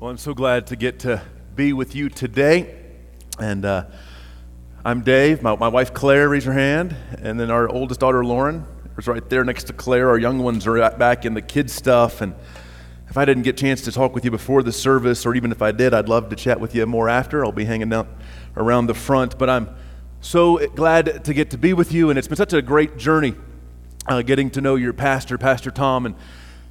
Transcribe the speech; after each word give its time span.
Well, 0.00 0.12
I'm 0.12 0.16
so 0.16 0.32
glad 0.32 0.68
to 0.68 0.76
get 0.76 1.00
to 1.00 1.20
be 1.56 1.72
with 1.72 1.96
you 1.96 2.08
today. 2.08 2.72
And 3.40 3.64
uh, 3.64 3.86
I'm 4.84 5.02
Dave, 5.02 5.42
my, 5.42 5.56
my 5.56 5.66
wife 5.66 5.92
Claire, 5.92 6.28
raise 6.28 6.44
her 6.44 6.52
hand. 6.52 6.94
And 7.20 7.40
then 7.40 7.50
our 7.50 7.68
oldest 7.68 7.98
daughter 7.98 8.24
Lauren 8.24 8.64
is 8.96 9.08
right 9.08 9.28
there 9.28 9.42
next 9.42 9.64
to 9.64 9.72
Claire. 9.72 10.08
Our 10.10 10.18
young 10.18 10.38
ones 10.38 10.68
are 10.68 10.90
back 10.92 11.24
in 11.24 11.34
the 11.34 11.42
kids' 11.42 11.72
stuff. 11.72 12.20
And 12.20 12.36
if 13.08 13.18
I 13.18 13.24
didn't 13.24 13.42
get 13.42 13.56
a 13.56 13.60
chance 13.60 13.82
to 13.82 13.90
talk 13.90 14.14
with 14.14 14.24
you 14.24 14.30
before 14.30 14.62
the 14.62 14.70
service, 14.70 15.26
or 15.26 15.34
even 15.34 15.50
if 15.50 15.62
I 15.62 15.72
did, 15.72 15.92
I'd 15.92 16.08
love 16.08 16.28
to 16.28 16.36
chat 16.36 16.60
with 16.60 16.76
you 16.76 16.86
more 16.86 17.08
after. 17.08 17.44
I'll 17.44 17.50
be 17.50 17.64
hanging 17.64 17.92
out 17.92 18.06
around 18.56 18.86
the 18.86 18.94
front. 18.94 19.36
But 19.36 19.50
I'm 19.50 19.68
so 20.20 20.64
glad 20.76 21.24
to 21.24 21.34
get 21.34 21.50
to 21.50 21.58
be 21.58 21.72
with 21.72 21.90
you. 21.90 22.10
And 22.10 22.20
it's 22.20 22.28
been 22.28 22.36
such 22.36 22.52
a 22.52 22.62
great 22.62 22.98
journey 22.98 23.34
uh, 24.06 24.22
getting 24.22 24.48
to 24.50 24.60
know 24.60 24.76
your 24.76 24.92
pastor, 24.92 25.38
Pastor 25.38 25.72
Tom. 25.72 26.06
And 26.06 26.14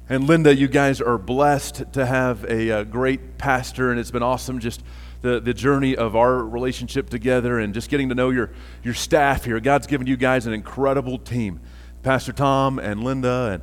and 0.08 0.26
Linda, 0.26 0.54
you 0.54 0.68
guys 0.68 1.00
are 1.00 1.18
blessed 1.18 1.92
to 1.92 2.06
have 2.06 2.44
a, 2.44 2.68
a, 2.68 2.80
uh, 2.80 2.84
great 2.84 3.36
pastor, 3.36 3.90
and 3.90 4.00
it's 4.00 4.10
been 4.10 4.22
awesome 4.22 4.58
just 4.58 4.82
the, 5.20 5.38
the 5.38 5.52
journey 5.52 5.96
of 5.96 6.16
our 6.16 6.36
relationship 6.36 7.10
together 7.10 7.58
and 7.58 7.74
just 7.74 7.90
getting 7.90 8.08
to 8.08 8.14
know 8.14 8.30
your, 8.30 8.50
your 8.82 8.94
staff 8.94 9.44
here. 9.44 9.60
God's 9.60 9.86
given 9.86 10.06
you 10.06 10.16
guys 10.16 10.46
an 10.46 10.52
incredible 10.52 11.18
team 11.18 11.60
Pastor 12.02 12.32
Tom 12.32 12.78
and 12.78 13.02
Linda, 13.02 13.60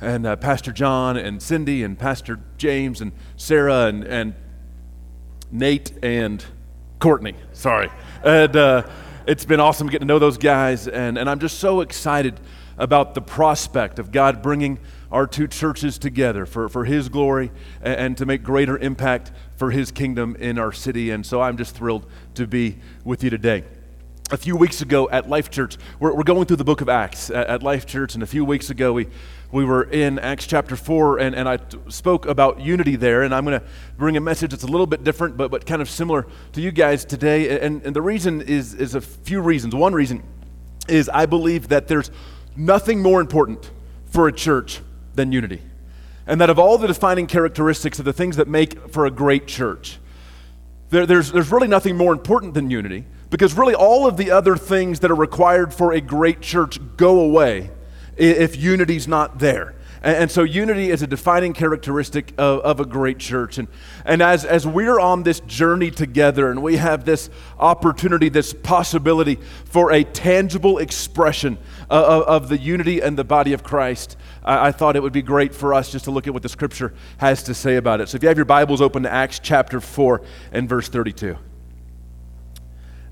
and, 0.00 0.10
and 0.10 0.26
uh, 0.26 0.36
Pastor 0.36 0.72
John, 0.72 1.16
and 1.16 1.40
Cindy, 1.40 1.82
and 1.82 1.98
Pastor 1.98 2.40
James, 2.58 3.00
and 3.00 3.12
Sarah, 3.36 3.86
and, 3.86 4.04
and 4.04 4.34
Nate, 5.50 5.92
and 6.02 6.44
Courtney. 6.98 7.36
Sorry. 7.52 7.88
And 8.22 8.54
uh, 8.54 8.86
it's 9.26 9.44
been 9.44 9.60
awesome 9.60 9.86
getting 9.86 10.08
to 10.08 10.12
know 10.12 10.18
those 10.18 10.36
guys, 10.36 10.88
and, 10.88 11.16
and 11.16 11.30
I'm 11.30 11.38
just 11.38 11.58
so 11.58 11.80
excited 11.80 12.38
about 12.76 13.14
the 13.14 13.22
prospect 13.22 13.98
of 13.98 14.12
God 14.12 14.42
bringing 14.42 14.78
our 15.10 15.26
two 15.26 15.46
churches 15.46 15.98
together 15.98 16.46
for, 16.46 16.68
for 16.68 16.84
His 16.84 17.08
glory 17.08 17.50
and, 17.82 17.94
and, 17.94 18.16
to 18.18 18.26
make 18.26 18.42
greater 18.42 18.76
impact 18.78 19.32
for 19.56 19.70
His 19.70 19.90
kingdom 19.90 20.36
in 20.36 20.58
our 20.58 20.72
city. 20.72 21.10
And 21.10 21.24
so 21.24 21.40
I'm 21.40 21.56
just 21.56 21.74
thrilled 21.74 22.06
to 22.34 22.46
be 22.46 22.78
with 23.04 23.22
you 23.22 23.30
today. 23.30 23.64
A 24.32 24.36
few 24.36 24.56
weeks 24.56 24.82
ago 24.82 25.08
at 25.10 25.28
Life 25.28 25.50
Church, 25.50 25.76
we're, 26.00 26.12
we're 26.12 26.24
going 26.24 26.46
through 26.46 26.56
the 26.56 26.64
book 26.64 26.80
of 26.80 26.88
Acts 26.88 27.30
at, 27.30 27.46
at, 27.46 27.62
Life 27.62 27.86
Church, 27.86 28.14
and 28.14 28.24
a 28.24 28.26
few 28.26 28.44
weeks 28.44 28.70
ago 28.70 28.92
we, 28.92 29.06
we 29.52 29.64
were 29.64 29.84
in 29.84 30.18
Acts 30.18 30.48
chapter 30.48 30.74
4, 30.74 31.20
and, 31.20 31.36
and 31.36 31.48
I 31.48 31.58
t- 31.58 31.78
spoke 31.88 32.26
about 32.26 32.60
unity 32.60 32.96
there. 32.96 33.22
And 33.22 33.32
I'm 33.32 33.44
going 33.44 33.60
to 33.60 33.66
bring 33.96 34.16
a 34.16 34.20
message 34.20 34.50
that's 34.50 34.64
a 34.64 34.68
little 34.68 34.88
bit 34.88 35.04
different, 35.04 35.36
but, 35.36 35.52
but 35.52 35.64
kind 35.64 35.80
of 35.80 35.88
similar 35.88 36.26
to 36.54 36.60
you 36.60 36.72
guys 36.72 37.04
today. 37.04 37.60
And, 37.60 37.80
and 37.82 37.94
the 37.94 38.02
reason 38.02 38.40
is, 38.40 38.74
is 38.74 38.96
a 38.96 39.00
few 39.00 39.40
reasons. 39.40 39.76
One 39.76 39.92
reason 39.92 40.24
is 40.88 41.08
I 41.08 41.26
believe 41.26 41.68
that 41.68 41.86
there's 41.86 42.10
nothing 42.56 43.00
more 43.00 43.20
important 43.20 43.70
for 44.06 44.26
a 44.26 44.32
church 44.32 44.80
than 45.16 45.32
unity. 45.32 45.62
And 46.26 46.40
that 46.40 46.50
of 46.50 46.58
all 46.58 46.76
the 46.78 46.86
defining 46.86 47.26
characteristics 47.26 47.98
of 47.98 48.04
the 48.04 48.12
things 48.12 48.36
that 48.36 48.48
make 48.48 48.90
for 48.90 49.06
a 49.06 49.10
great 49.10 49.46
church, 49.46 49.98
there, 50.90 51.06
there's, 51.06 51.32
there's 51.32 51.50
really 51.50 51.68
nothing 51.68 51.96
more 51.96 52.12
important 52.12 52.54
than 52.54 52.70
unity 52.70 53.04
because 53.30 53.54
really 53.54 53.74
all 53.74 54.06
of 54.06 54.16
the 54.16 54.30
other 54.30 54.56
things 54.56 55.00
that 55.00 55.10
are 55.10 55.16
required 55.16 55.74
for 55.74 55.92
a 55.92 56.00
great 56.00 56.40
church 56.40 56.78
go 56.96 57.20
away 57.20 57.70
if 58.16 58.56
unity's 58.56 59.06
not 59.06 59.38
there. 59.38 59.74
And, 60.02 60.16
and 60.16 60.30
so 60.30 60.42
unity 60.42 60.90
is 60.90 61.02
a 61.02 61.06
defining 61.06 61.52
characteristic 61.52 62.32
of, 62.38 62.60
of, 62.60 62.80
a 62.80 62.84
great 62.84 63.18
church. 63.18 63.58
And, 63.58 63.68
and 64.04 64.22
as, 64.22 64.44
as 64.44 64.66
we're 64.66 65.00
on 65.00 65.24
this 65.24 65.40
journey 65.40 65.90
together 65.90 66.50
and 66.50 66.62
we 66.62 66.76
have 66.76 67.04
this 67.04 67.30
opportunity, 67.58 68.28
this 68.28 68.52
possibility 68.52 69.38
for 69.64 69.92
a 69.92 70.04
tangible 70.04 70.78
expression 70.78 71.58
Uh, 71.88 72.04
of, 72.04 72.22
of 72.22 72.48
the 72.48 72.58
unity 72.58 73.00
and 73.00 73.16
the 73.16 73.24
body 73.24 73.52
of 73.52 73.62
Christ, 73.62 74.16
I, 74.44 74.68
I 74.68 74.72
thought 74.72 74.96
it 74.96 75.02
would 75.02 75.12
be 75.12 75.22
great 75.22 75.54
for 75.54 75.72
us 75.72 75.92
just 75.92 76.06
to 76.06 76.10
look 76.10 76.26
at 76.26 76.34
what 76.34 76.42
the 76.42 76.48
scripture 76.48 76.92
has 77.18 77.44
to 77.44 77.54
say 77.54 77.76
about 77.76 78.00
it. 78.00 78.08
So 78.08 78.16
if 78.16 78.22
you 78.22 78.28
have 78.28 78.38
your 78.38 78.44
Bibles 78.44 78.80
open 78.80 79.04
to 79.04 79.12
Acts 79.12 79.38
chapter 79.38 79.80
4 79.80 80.20
and 80.52 80.68
verse 80.68 80.88
32. 80.88 81.36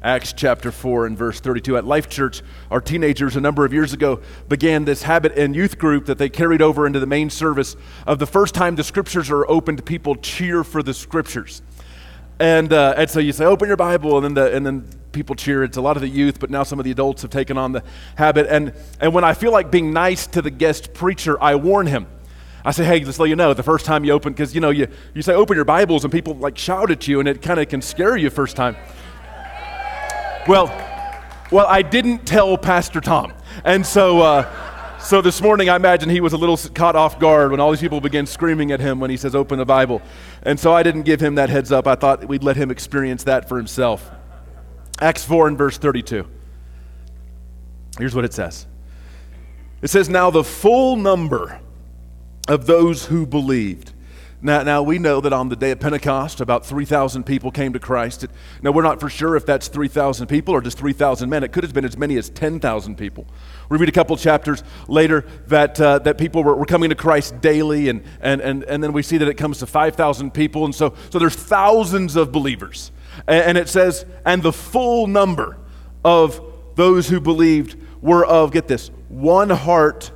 Acts 0.05 0.35
chapter 0.35 0.71
4 0.71 1.07
and 1.07 1.17
verse 1.17 1.41
32. 1.41 1.79
At 1.79 1.87
Life 1.87 2.11
Church, 2.11 2.43
our 2.71 2.81
teenagers 2.81 3.37
a 3.37 3.41
number 3.41 3.65
of 3.65 3.73
years 3.73 3.95
ago 3.95 4.21
began 4.49 4.85
this 4.85 5.05
habit 5.05 5.33
and 5.39 5.57
youth 5.57 5.79
group 5.79 6.05
that 6.05 6.19
they 6.19 6.29
carried 6.29 6.61
over 6.61 6.87
into 6.87 7.01
the 7.01 7.07
main 7.07 7.31
service 7.31 7.75
of 8.07 8.19
the 8.19 8.27
first 8.27 8.55
time 8.55 8.77
the 8.77 8.85
scriptures 8.85 9.31
are 9.31 9.49
opened, 9.49 9.83
people 9.87 10.15
cheer 10.17 10.63
for 10.63 10.83
the 10.83 10.93
scriptures. 10.93 11.63
And, 12.39 12.73
uh, 12.73 12.95
and 12.97 13.09
so 13.09 13.21
you 13.21 13.33
say, 13.33 13.45
open 13.45 13.69
your 13.69 13.77
Bible, 13.77 14.17
and 14.17 14.25
then, 14.25 14.35
the, 14.35 14.57
and 14.57 14.67
then 14.67 14.89
people 15.13 15.37
cheer. 15.37 15.63
It's 15.63 15.77
a 15.77 15.81
lot 15.81 15.97
of 15.97 16.01
the 16.03 16.09
youth, 16.09 16.41
but 16.41 16.51
now 16.51 16.65
some 16.65 16.79
of 16.79 16.85
the 16.85 16.91
adults 16.91 17.23
have 17.23 17.31
taken 17.31 17.57
on 17.57 17.73
the 17.73 17.83
habit. 18.17 18.47
And, 18.49 18.73
and 19.01 19.15
when 19.15 19.25
I 19.25 19.35
feel 19.35 19.53
like 19.53 19.71
being 19.71 19.93
nice 19.93 20.27
to 20.29 20.43
the 20.43 20.51
guest 20.51 20.95
preacher, 20.95 21.41
I 21.43 21.55
warn 21.55 21.87
him. 21.87 22.07
I 22.65 22.73
say, 22.73 22.85
hey, 22.85 23.01
just 23.01 23.21
let 23.21 23.29
you 23.29 23.37
know, 23.37 23.53
the 23.55 23.63
first 23.63 23.85
time 23.85 24.05
you 24.05 24.13
open, 24.13 24.33
because 24.33 24.55
you 24.55 24.61
know, 24.61 24.71
you, 24.71 24.89
you 25.15 25.23
say 25.23 25.35
open 25.35 25.55
your 25.55 25.67
Bibles 25.67 26.05
and 26.05 26.13
people 26.13 26.35
like 26.35 26.57
shout 26.57 26.91
at 26.91 27.07
you 27.07 27.21
and 27.21 27.29
it 27.29 27.43
kind 27.43 27.61
of 27.61 27.69
can 27.69 27.83
scare 27.83 28.17
you 28.17 28.31
first 28.31 28.57
time. 28.57 28.77
Well, 30.49 30.67
well, 31.53 31.67
I 31.69 31.83
didn't 31.83 32.27
tell 32.27 32.57
Pastor 32.57 33.01
Tom. 33.01 33.33
And 33.65 33.85
so, 33.85 34.21
uh, 34.21 34.74
so 35.05 35.21
this 35.21 35.43
morning, 35.43 35.69
I 35.69 35.77
imagine 35.77 36.09
he 36.09 36.21
was 36.21 36.33
a 36.33 36.37
little 36.37 36.57
caught 36.57 36.97
off 36.97 37.19
guard 37.19 37.51
when 37.51 37.61
all 37.61 37.71
these 37.71 37.81
people 37.81 38.01
began 38.01 38.27
screaming 38.27 38.73
at 38.73 38.81
him 38.81 39.01
when 39.01 39.11
he 39.11 39.17
says, 39.17 39.35
Open 39.35 39.59
the 39.59 39.65
Bible. 39.65 40.03
And 40.43 40.59
so 40.59 40.73
I 40.73 40.83
didn't 40.83 41.03
give 41.03 41.21
him 41.21 41.35
that 41.37 41.51
heads 41.51 41.71
up. 41.71 41.87
I 41.87 41.95
thought 41.95 42.27
we'd 42.27 42.43
let 42.43 42.57
him 42.57 42.71
experience 42.71 43.25
that 43.25 43.49
for 43.49 43.57
himself. 43.57 44.11
Acts 45.01 45.25
4 45.25 45.49
and 45.49 45.59
verse 45.59 45.79
32. 45.79 46.27
Here's 47.99 48.15
what 48.15 48.25
it 48.25 48.33
says 48.33 48.67
It 49.83 49.89
says, 49.89 50.09
Now 50.09 50.31
the 50.31 50.45
full 50.45 50.97
number 50.97 51.61
of 52.49 52.67
those 52.67 53.07
who 53.07 53.27
believed 53.27 53.94
now, 54.45 54.63
now, 54.63 54.83
we 54.83 54.99
know 54.99 55.23
that 55.23 55.33
on 55.33 55.49
the 55.49 55.57
day 55.57 55.71
of 55.71 55.81
Pentecost, 55.81 56.43
about 56.43 56.67
3,000 56.67 57.25
people 57.25 57.51
came 57.51 57.73
to 57.73 57.79
Christ. 57.79 58.27
Now, 58.61 58.73
we're 58.73 58.83
not 58.83 59.01
for 59.01 59.09
sure 59.09 59.37
if 59.37 59.47
that's 59.47 59.69
3,000 59.69 60.27
people 60.27 60.53
or 60.53 60.61
just 60.61 60.77
3,000 60.77 61.31
men. 61.31 61.43
It 61.43 61.51
could 61.51 61.65
have 61.65 61.73
been 61.73 61.87
as 61.87 61.97
many 61.97 62.19
as 62.19 62.29
10,000 62.29 62.99
people. 62.99 63.27
We 63.71 63.79
read 63.79 63.89
a 63.89 63.93
couple 63.93 64.15
chapters 64.19 64.63
later 64.87 65.25
that, 65.47 65.81
uh, 65.81 66.01
that 66.01 66.19
people 66.19 66.45
were, 66.45 66.55
were 66.55 66.67
coming 66.67 66.91
to 66.91 66.95
Christ 66.95 67.41
daily, 67.41 67.89
and, 67.89 68.03
and, 68.21 68.43
and, 68.43 68.65
and 68.65 68.85
then 68.85 68.93
we 68.93 69.03
see 69.03 69.17
that 69.17 69.29
it 69.29 69.39
comes 69.39 69.61
to 69.61 69.67
5,000 69.67 70.35
people. 70.35 70.67
And 70.67 70.75
so, 70.75 70.93
so 71.09 71.19
there's 71.19 71.35
thousands 71.35 72.15
of 72.15 72.31
believers. 72.31 72.93
And, 73.27 73.45
and 73.47 73.59
it 73.59 73.71
says, 73.71 74.05
and 74.27 74.43
the 74.43 74.53
full 74.53 75.07
number 75.07 75.57
of 76.05 76.39
those 76.75 77.09
who 77.09 77.19
believed 77.19 77.81
were 78.03 78.27
of, 78.27 78.53
get 78.53 78.69
this, 78.69 78.91
one 79.09 79.49
heart 79.49 80.13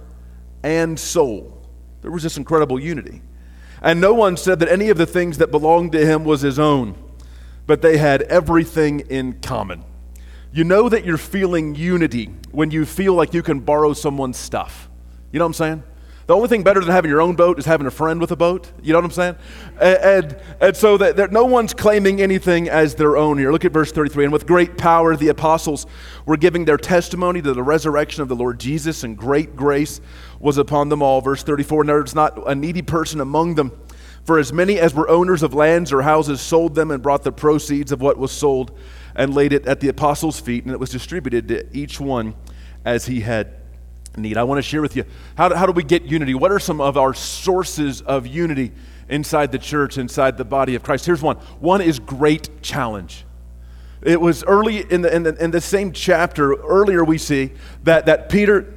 and 0.62 1.00
soul. 1.00 1.66
There 2.03 2.10
was 2.10 2.22
this 2.22 2.37
incredible 2.37 2.78
unity. 2.78 3.22
And 3.83 4.00
no 4.00 4.15
one 4.15 4.37
said 4.37 4.59
that 4.61 4.69
any 4.69 4.91
of 4.91 4.99
the 4.99 5.06
things 5.06 5.39
that 5.39 5.50
belonged 5.50 5.93
to 5.93 6.05
him 6.05 6.25
was 6.25 6.41
his 6.41 6.59
own, 6.59 6.97
but 7.66 7.83
they 7.83 7.99
had 7.99 8.22
everything 8.22 9.00
in 9.00 9.41
common. 9.41 9.84
You 10.53 10.65
know 10.65 10.89
that 10.89 11.05
you're 11.05 11.19
feeling 11.19 11.75
unity 11.75 12.27
when 12.50 12.71
you 12.71 12.84
feel 12.84 13.15
like 13.15 13.34
you 13.34 13.43
can 13.43 13.61
borrow 13.61 13.93
someone's 13.93 14.39
stuff. 14.39 14.89
You 15.31 15.39
know 15.39 15.44
what 15.44 15.50
I'm 15.50 15.55
saying? 15.55 15.83
The 16.28 16.37
only 16.37 16.49
thing 16.49 16.62
better 16.62 16.81
than 16.81 16.91
having 16.91 17.11
your 17.11 17.22
own 17.22 17.37
boat 17.37 17.59
is 17.59 17.65
having 17.65 17.87
a 17.87 17.91
friend 17.91 18.21
with 18.21 18.31
a 18.33 18.37
boat. 18.37 18.71
You 18.83 18.93
know 18.93 18.99
what 18.99 19.06
I'm 19.06 19.11
saying? 19.12 19.37
And, 19.81 19.97
and, 19.97 20.37
and 20.61 20.77
so 20.77 20.99
that, 20.99 21.16
that 21.16 21.33
no 21.33 21.47
one's 21.47 21.72
claiming 21.72 22.21
anything 22.21 22.69
as 22.69 22.94
their 22.97 23.16
own 23.16 23.39
here. 23.39 23.50
Look 23.50 23.65
at 23.65 23.72
verse 23.72 23.93
33. 23.93 24.25
And 24.25 24.33
with 24.33 24.47
great 24.47 24.77
power, 24.77 25.16
the 25.16 25.28
apostles 25.28 25.87
were 26.27 26.37
giving 26.37 26.66
their 26.66 26.77
testimony 26.77 27.41
to 27.41 27.55
the 27.55 27.62
resurrection 27.62 28.21
of 28.21 28.28
the 28.28 28.37
Lord 28.37 28.61
Jesus, 28.61 29.05
and 29.05 29.16
great 29.16 29.56
grace 29.56 30.03
was 30.39 30.59
upon 30.59 30.91
them 30.91 31.00
all. 31.00 31.22
Verse 31.22 31.43
34. 31.43 31.81
And 31.81 31.89
there 31.89 32.03
was 32.03 32.15
not 32.15 32.47
a 32.47 32.55
needy 32.55 32.83
person 32.83 33.22
among 33.22 33.55
them. 33.55 33.72
For 34.25 34.39
as 34.39 34.53
many 34.53 34.78
as 34.78 34.93
were 34.93 35.09
owners 35.09 35.43
of 35.43 35.55
lands 35.55 35.95
or 35.95 36.03
houses 36.03 36.43
sold 36.43 36.75
them 36.75 36.91
and 36.91 37.03
brought 37.03 37.22
the 37.22 37.33
proceeds 37.33 37.91
of 37.91 38.03
what 38.03 38.19
was 38.19 38.33
sold 38.33 38.78
and 39.15 39.33
laid 39.33 39.55
it 39.55 39.65
at 39.65 39.81
the 39.81 39.89
apostles' 39.89 40.39
feet, 40.39 40.65
and 40.65 40.75
it 40.75 40.78
was 40.78 40.91
distributed 40.91 41.49
to 41.49 41.75
each 41.75 41.99
one 41.99 42.34
as 42.84 43.07
he 43.07 43.22
had 43.22 43.58
need. 44.18 44.36
I 44.36 44.44
want 44.44 44.59
to 44.59 44.62
share 44.62 44.82
with 44.82 44.97
you 44.97 45.04
how 45.36 45.48
do, 45.48 45.54
how 45.54 45.66
do 45.66 45.72
we 45.72 45.82
get 45.82 46.03
unity? 46.04 46.34
What 46.34 46.53
are 46.53 46.59
some 46.59 46.80
of 46.80 46.97
our 46.97 47.15
sources 47.15 48.00
of 48.03 48.26
unity 48.26 48.72
inside 49.09 49.53
the 49.53 49.59
church, 49.59 49.98
inside 49.98 50.36
the 50.36 50.44
body 50.44 50.74
of 50.74 50.82
Christ? 50.82 51.06
Here's 51.06 51.22
one 51.22 51.36
one 51.60 51.80
is 51.80 51.98
great 51.98 52.62
challenge. 52.62 53.24
It 54.03 54.20
was 54.20 54.44
early 54.44 54.91
in 54.91 55.03
the, 55.03 55.15
in 55.15 55.22
the, 55.24 55.42
in 55.42 55.50
the 55.50 55.60
same 55.60 55.92
chapter, 55.92 56.54
earlier 56.54 57.03
we 57.03 57.18
see 57.18 57.53
that, 57.82 58.06
that 58.06 58.28
Peter 58.28 58.72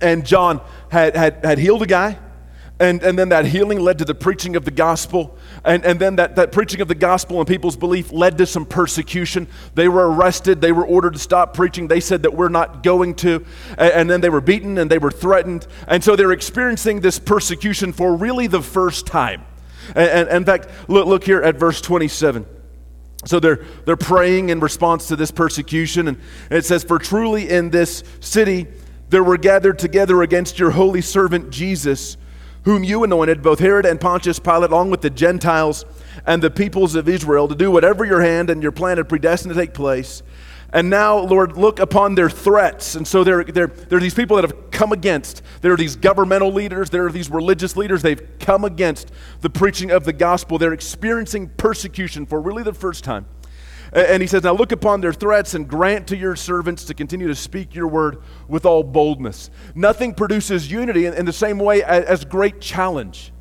and 0.00 0.24
John 0.24 0.62
had, 0.90 1.14
had, 1.14 1.44
had 1.44 1.58
healed 1.58 1.82
a 1.82 1.86
guy 1.86 2.18
and, 2.78 3.02
and 3.02 3.18
then 3.18 3.30
that 3.30 3.46
healing 3.46 3.80
led 3.80 3.98
to 3.98 4.04
the 4.04 4.14
preaching 4.14 4.56
of 4.56 4.64
the 4.64 4.70
gospel. 4.70 5.36
And, 5.66 5.84
and 5.84 5.98
then 5.98 6.16
that, 6.16 6.36
that 6.36 6.52
preaching 6.52 6.80
of 6.80 6.86
the 6.86 6.94
gospel 6.94 7.40
and 7.40 7.48
people's 7.48 7.76
belief 7.76 8.12
led 8.12 8.38
to 8.38 8.46
some 8.46 8.64
persecution. 8.64 9.48
They 9.74 9.88
were 9.88 10.08
arrested. 10.08 10.60
They 10.60 10.70
were 10.70 10.86
ordered 10.86 11.14
to 11.14 11.18
stop 11.18 11.54
preaching. 11.54 11.88
They 11.88 11.98
said 11.98 12.22
that 12.22 12.32
we're 12.32 12.48
not 12.48 12.84
going 12.84 13.16
to. 13.16 13.44
And, 13.76 13.92
and 13.92 14.10
then 14.10 14.20
they 14.20 14.30
were 14.30 14.40
beaten 14.40 14.78
and 14.78 14.88
they 14.88 14.98
were 14.98 15.10
threatened. 15.10 15.66
And 15.88 16.04
so 16.04 16.14
they're 16.14 16.30
experiencing 16.30 17.00
this 17.00 17.18
persecution 17.18 17.92
for 17.92 18.14
really 18.14 18.46
the 18.46 18.62
first 18.62 19.08
time. 19.08 19.44
And, 19.88 20.08
and, 20.08 20.28
and 20.28 20.36
in 20.38 20.44
fact, 20.44 20.68
look, 20.88 21.08
look 21.08 21.24
here 21.24 21.42
at 21.42 21.56
verse 21.56 21.80
27. 21.80 22.46
So 23.24 23.40
they're, 23.40 23.64
they're 23.86 23.96
praying 23.96 24.50
in 24.50 24.60
response 24.60 25.08
to 25.08 25.16
this 25.16 25.32
persecution. 25.32 26.06
And 26.06 26.20
it 26.48 26.64
says, 26.64 26.84
For 26.84 27.00
truly 27.00 27.50
in 27.50 27.70
this 27.70 28.04
city 28.20 28.68
there 29.10 29.24
were 29.24 29.36
gathered 29.36 29.80
together 29.80 30.22
against 30.22 30.60
your 30.60 30.70
holy 30.70 31.00
servant 31.00 31.50
Jesus 31.50 32.16
whom 32.66 32.82
you 32.82 33.04
anointed, 33.04 33.42
both 33.42 33.60
Herod 33.60 33.86
and 33.86 34.00
Pontius 34.00 34.40
Pilate, 34.40 34.70
along 34.70 34.90
with 34.90 35.00
the 35.00 35.08
Gentiles 35.08 35.84
and 36.26 36.42
the 36.42 36.50
peoples 36.50 36.96
of 36.96 37.08
Israel 37.08 37.46
to 37.46 37.54
do 37.54 37.70
whatever 37.70 38.04
your 38.04 38.20
hand 38.20 38.50
and 38.50 38.60
your 38.60 38.72
plan 38.72 38.96
had 38.96 39.08
predestined 39.08 39.54
to 39.54 39.60
take 39.60 39.72
place. 39.72 40.24
And 40.72 40.90
now, 40.90 41.16
Lord, 41.16 41.56
look 41.56 41.78
upon 41.78 42.16
their 42.16 42.28
threats. 42.28 42.96
And 42.96 43.06
so 43.06 43.22
there, 43.22 43.44
there, 43.44 43.68
there 43.68 43.98
are 43.98 44.00
these 44.00 44.14
people 44.14 44.34
that 44.34 44.42
have 44.42 44.72
come 44.72 44.90
against. 44.90 45.42
There 45.60 45.72
are 45.72 45.76
these 45.76 45.94
governmental 45.94 46.52
leaders. 46.52 46.90
There 46.90 47.06
are 47.06 47.12
these 47.12 47.30
religious 47.30 47.76
leaders. 47.76 48.02
They've 48.02 48.36
come 48.40 48.64
against 48.64 49.12
the 49.42 49.48
preaching 49.48 49.92
of 49.92 50.02
the 50.02 50.12
gospel. 50.12 50.58
They're 50.58 50.72
experiencing 50.72 51.50
persecution 51.50 52.26
for 52.26 52.40
really 52.40 52.64
the 52.64 52.74
first 52.74 53.04
time. 53.04 53.26
And 53.96 54.20
he 54.20 54.26
says, 54.26 54.42
Now 54.42 54.52
look 54.52 54.72
upon 54.72 55.00
their 55.00 55.14
threats 55.14 55.54
and 55.54 55.66
grant 55.66 56.06
to 56.08 56.16
your 56.18 56.36
servants 56.36 56.84
to 56.84 56.94
continue 56.94 57.28
to 57.28 57.34
speak 57.34 57.74
your 57.74 57.88
word 57.88 58.18
with 58.46 58.66
all 58.66 58.82
boldness. 58.82 59.48
Nothing 59.74 60.12
produces 60.12 60.70
unity 60.70 61.06
in, 61.06 61.14
in 61.14 61.24
the 61.24 61.32
same 61.32 61.58
way 61.58 61.82
as, 61.82 62.04
as 62.04 62.24
great 62.26 62.60
challenge. 62.60 63.32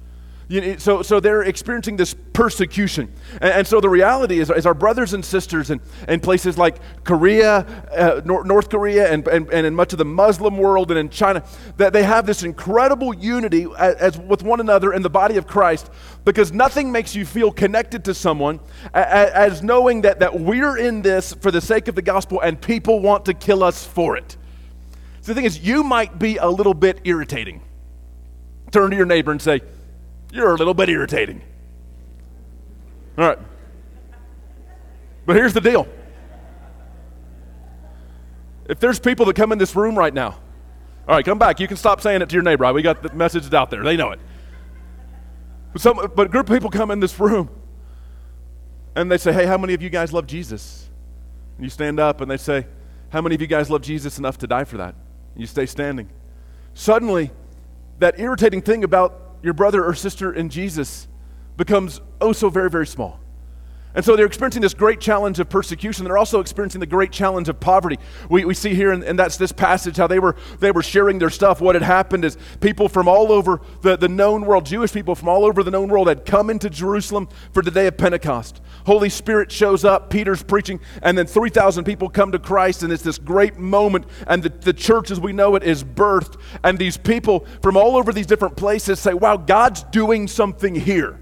So, 0.77 1.01
so 1.01 1.19
they're 1.19 1.41
experiencing 1.41 1.97
this 1.97 2.13
persecution. 2.33 3.11
And, 3.41 3.51
and, 3.51 3.67
so 3.67 3.81
the 3.81 3.89
reality 3.89 4.39
is, 4.39 4.51
is 4.51 4.67
our 4.67 4.75
brothers 4.75 5.13
and 5.13 5.25
sisters 5.25 5.71
in, 5.71 5.81
in 6.07 6.19
places 6.19 6.55
like 6.55 6.77
Korea, 7.03 7.65
uh, 7.91 8.21
North, 8.23 8.45
North 8.45 8.69
Korea, 8.69 9.11
and, 9.11 9.27
and, 9.27 9.51
and 9.51 9.65
in 9.65 9.73
much 9.73 9.91
of 9.93 9.97
the 9.97 10.05
Muslim 10.05 10.57
world 10.57 10.91
and 10.91 10.99
in 10.99 11.09
China, 11.09 11.43
that 11.77 11.93
they 11.93 12.03
have 12.03 12.27
this 12.27 12.43
incredible 12.43 13.15
unity 13.15 13.65
as, 13.77 13.95
as 13.95 14.17
with 14.19 14.43
one 14.43 14.59
another 14.59 14.93
in 14.93 15.01
the 15.01 15.09
body 15.09 15.37
of 15.37 15.47
Christ 15.47 15.89
because 16.25 16.51
nothing 16.51 16.91
makes 16.91 17.15
you 17.15 17.25
feel 17.25 17.51
connected 17.51 18.05
to 18.05 18.13
someone 18.13 18.59
as, 18.93 19.31
as 19.31 19.63
knowing 19.63 20.01
that, 20.01 20.19
that 20.19 20.39
we're 20.39 20.77
in 20.77 21.01
this 21.01 21.33
for 21.33 21.49
the 21.49 21.61
sake 21.61 21.87
of 21.87 21.95
the 21.95 22.03
gospel 22.03 22.39
and 22.41 22.61
people 22.61 22.99
want 22.99 23.25
to 23.25 23.33
kill 23.33 23.63
us 23.63 23.83
for 23.83 24.15
it. 24.15 24.37
So 25.21 25.31
the 25.31 25.35
thing 25.35 25.45
is, 25.45 25.59
you 25.59 25.83
might 25.83 26.19
be 26.19 26.37
a 26.37 26.47
little 26.47 26.75
bit 26.75 27.01
irritating. 27.03 27.63
Turn 28.71 28.91
to 28.91 28.95
your 28.95 29.07
neighbor 29.07 29.31
and 29.31 29.41
say, 29.41 29.61
you're 30.31 30.53
a 30.53 30.57
little 30.57 30.73
bit 30.73 30.89
irritating. 30.89 31.41
All 33.17 33.27
right. 33.27 33.39
But 35.25 35.35
here's 35.35 35.53
the 35.53 35.61
deal 35.61 35.87
if 38.67 38.79
there's 38.79 38.99
people 38.99 39.25
that 39.27 39.35
come 39.35 39.51
in 39.51 39.57
this 39.57 39.75
room 39.75 39.97
right 39.97 40.13
now, 40.13 40.39
all 41.07 41.15
right, 41.15 41.23
come 41.23 41.37
back. 41.37 41.59
You 41.59 41.67
can 41.67 41.77
stop 41.77 42.01
saying 42.01 42.21
it 42.21 42.29
to 42.29 42.33
your 42.33 42.43
neighbor. 42.43 42.63
Right? 42.63 42.73
We 42.73 42.81
got 42.81 43.03
the 43.03 43.13
messages 43.13 43.53
out 43.53 43.69
there. 43.69 43.83
They 43.83 43.95
know 43.95 44.11
it. 44.11 44.19
But, 45.71 45.81
some, 45.81 46.11
but 46.15 46.27
a 46.27 46.29
group 46.29 46.49
of 46.49 46.55
people 46.55 46.69
come 46.69 46.89
in 46.89 46.99
this 46.99 47.19
room 47.19 47.49
and 48.95 49.11
they 49.11 49.17
say, 49.17 49.31
Hey, 49.33 49.45
how 49.45 49.57
many 49.57 49.73
of 49.73 49.81
you 49.81 49.89
guys 49.89 50.11
love 50.13 50.25
Jesus? 50.25 50.89
And 51.57 51.63
you 51.63 51.69
stand 51.69 51.99
up 51.99 52.21
and 52.21 52.31
they 52.31 52.37
say, 52.37 52.65
How 53.09 53.21
many 53.21 53.35
of 53.35 53.41
you 53.41 53.47
guys 53.47 53.69
love 53.69 53.81
Jesus 53.81 54.17
enough 54.17 54.37
to 54.39 54.47
die 54.47 54.63
for 54.63 54.77
that? 54.77 54.95
And 55.33 55.41
you 55.41 55.47
stay 55.47 55.65
standing. 55.65 56.09
Suddenly, 56.73 57.31
that 57.99 58.19
irritating 58.19 58.61
thing 58.61 58.83
about 58.83 59.24
your 59.45 59.53
brother 59.53 59.85
or 59.85 59.93
sister 59.93 60.33
in 60.33 60.49
Jesus 60.49 61.07
becomes 61.55 62.01
oh 62.19 62.33
so 62.33 62.49
very, 62.49 62.69
very 62.69 62.87
small. 62.87 63.19
And 63.95 64.03
so 64.03 64.15
they're 64.15 64.25
experiencing 64.25 64.61
this 64.61 64.73
great 64.73 64.99
challenge 64.99 65.39
of 65.39 65.49
persecution. 65.49 66.03
They're 66.03 66.17
also 66.17 66.41
experiencing 66.41 66.81
the 66.81 66.85
great 66.85 67.11
challenge 67.11 67.47
of 67.47 67.59
poverty. 67.59 67.97
We, 68.29 68.43
we 68.43 68.53
see 68.53 68.75
here, 68.75 68.91
and 68.91 69.17
that's 69.17 69.37
this 69.37 69.53
passage, 69.53 69.95
how 69.95 70.07
they 70.07 70.19
were, 70.19 70.35
they 70.59 70.71
were 70.71 70.83
sharing 70.83 71.17
their 71.17 71.29
stuff. 71.29 71.61
What 71.61 71.75
had 71.75 71.81
happened 71.81 72.25
is 72.25 72.37
people 72.59 72.89
from 72.89 73.07
all 73.07 73.31
over 73.31 73.61
the, 73.81 73.95
the 73.95 74.09
known 74.09 74.45
world, 74.45 74.65
Jewish 74.65 74.91
people 74.91 75.15
from 75.15 75.29
all 75.29 75.45
over 75.45 75.63
the 75.63 75.71
known 75.71 75.87
world, 75.87 76.09
had 76.09 76.25
come 76.25 76.49
into 76.49 76.69
Jerusalem 76.69 77.29
for 77.53 77.61
the 77.61 77.71
day 77.71 77.87
of 77.87 77.97
Pentecost. 77.97 78.61
Holy 78.85 79.09
Spirit 79.09 79.51
shows 79.51 79.85
up, 79.85 80.09
Peter's 80.09 80.43
preaching, 80.43 80.81
and 81.01 81.17
then 81.17 81.25
3,000 81.25 81.85
people 81.85 82.09
come 82.09 82.33
to 82.33 82.39
Christ, 82.39 82.83
and 82.83 82.91
it's 82.91 83.03
this 83.03 83.17
great 83.17 83.57
moment, 83.57 84.05
and 84.27 84.43
the, 84.43 84.49
the 84.49 84.73
church 84.73 85.09
as 85.09 85.21
we 85.21 85.31
know 85.31 85.55
it 85.55 85.63
is 85.63 85.83
birthed. 85.83 86.39
And 86.63 86.77
these 86.77 86.97
people 86.97 87.47
from 87.61 87.77
all 87.77 87.95
over 87.95 88.11
these 88.11 88.27
different 88.27 88.57
places 88.57 88.99
say, 88.99 89.13
Wow, 89.13 89.37
God's 89.37 89.83
doing 89.83 90.27
something 90.27 90.75
here. 90.75 91.19